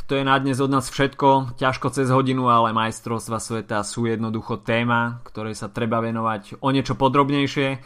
to 0.09 0.17
je 0.17 0.25
na 0.25 0.33
dnes 0.41 0.57
od 0.57 0.73
nás 0.73 0.89
všetko. 0.89 1.61
Ťažko 1.61 1.93
cez 1.93 2.09
hodinu, 2.09 2.49
ale 2.49 2.73
majstrovstva 2.73 3.37
sveta 3.37 3.85
sú 3.85 4.09
jednoducho 4.09 4.65
téma, 4.65 5.21
ktorej 5.29 5.53
sa 5.53 5.69
treba 5.69 6.01
venovať 6.01 6.57
o 6.57 6.73
niečo 6.73 6.97
podrobnejšie. 6.97 7.77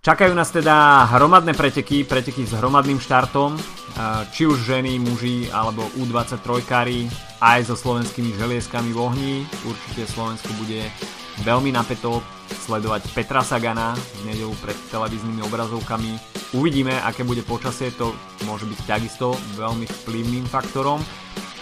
Čakajú 0.00 0.32
nás 0.32 0.48
teda 0.48 1.04
hromadné 1.12 1.52
preteky, 1.52 2.08
preteky 2.08 2.48
s 2.48 2.56
hromadným 2.56 3.04
štartom, 3.04 3.52
či 4.32 4.48
už 4.48 4.64
ženy, 4.64 4.96
muži 4.96 5.52
alebo 5.52 5.84
U23 6.00 6.40
kári, 6.64 7.04
aj 7.44 7.68
so 7.68 7.76
slovenskými 7.76 8.32
želieskami 8.32 8.96
v 8.96 8.98
ohni. 8.98 9.34
Určite 9.68 10.08
Slovensko 10.08 10.56
bude 10.56 10.88
veľmi 11.42 11.74
napeto 11.74 12.22
sledovať 12.66 13.10
Petra 13.12 13.42
Sagana 13.42 13.92
v 14.22 14.32
nedelu 14.32 14.54
pred 14.62 14.78
televíznymi 14.88 15.42
obrazovkami. 15.44 16.16
Uvidíme, 16.54 16.94
aké 17.02 17.26
bude 17.26 17.42
počasie, 17.42 17.90
to 17.92 18.14
môže 18.46 18.64
byť 18.70 18.80
takisto 18.86 19.34
veľmi 19.58 19.84
vplyvným 19.84 20.46
faktorom, 20.46 21.02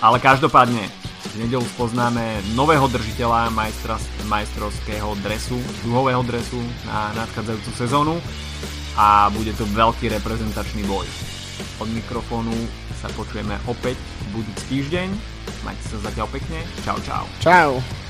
ale 0.04 0.20
každopádne 0.20 0.84
v 1.30 1.34
nedelu 1.46 1.64
spoznáme 1.76 2.42
nového 2.52 2.88
držiteľa 2.90 3.52
majstra, 3.54 3.96
majstrovského 4.28 5.14
dresu, 5.24 5.56
duhového 5.86 6.20
dresu 6.26 6.60
na 6.84 7.14
nadchádzajúcu 7.16 7.70
sezónu 7.76 8.16
a 8.98 9.30
bude 9.32 9.54
to 9.54 9.64
veľký 9.70 10.10
reprezentačný 10.10 10.84
boj. 10.84 11.06
Od 11.80 11.88
mikrofónu 11.88 12.52
sa 13.00 13.08
počujeme 13.16 13.56
opäť 13.64 13.96
budúci 14.32 14.64
týždeň. 14.68 15.08
Majte 15.64 15.84
sa 15.88 15.96
zatiaľ 16.10 16.28
pekne. 16.28 16.60
Čau, 16.84 16.98
čau. 17.04 17.24
Čau. 17.40 18.09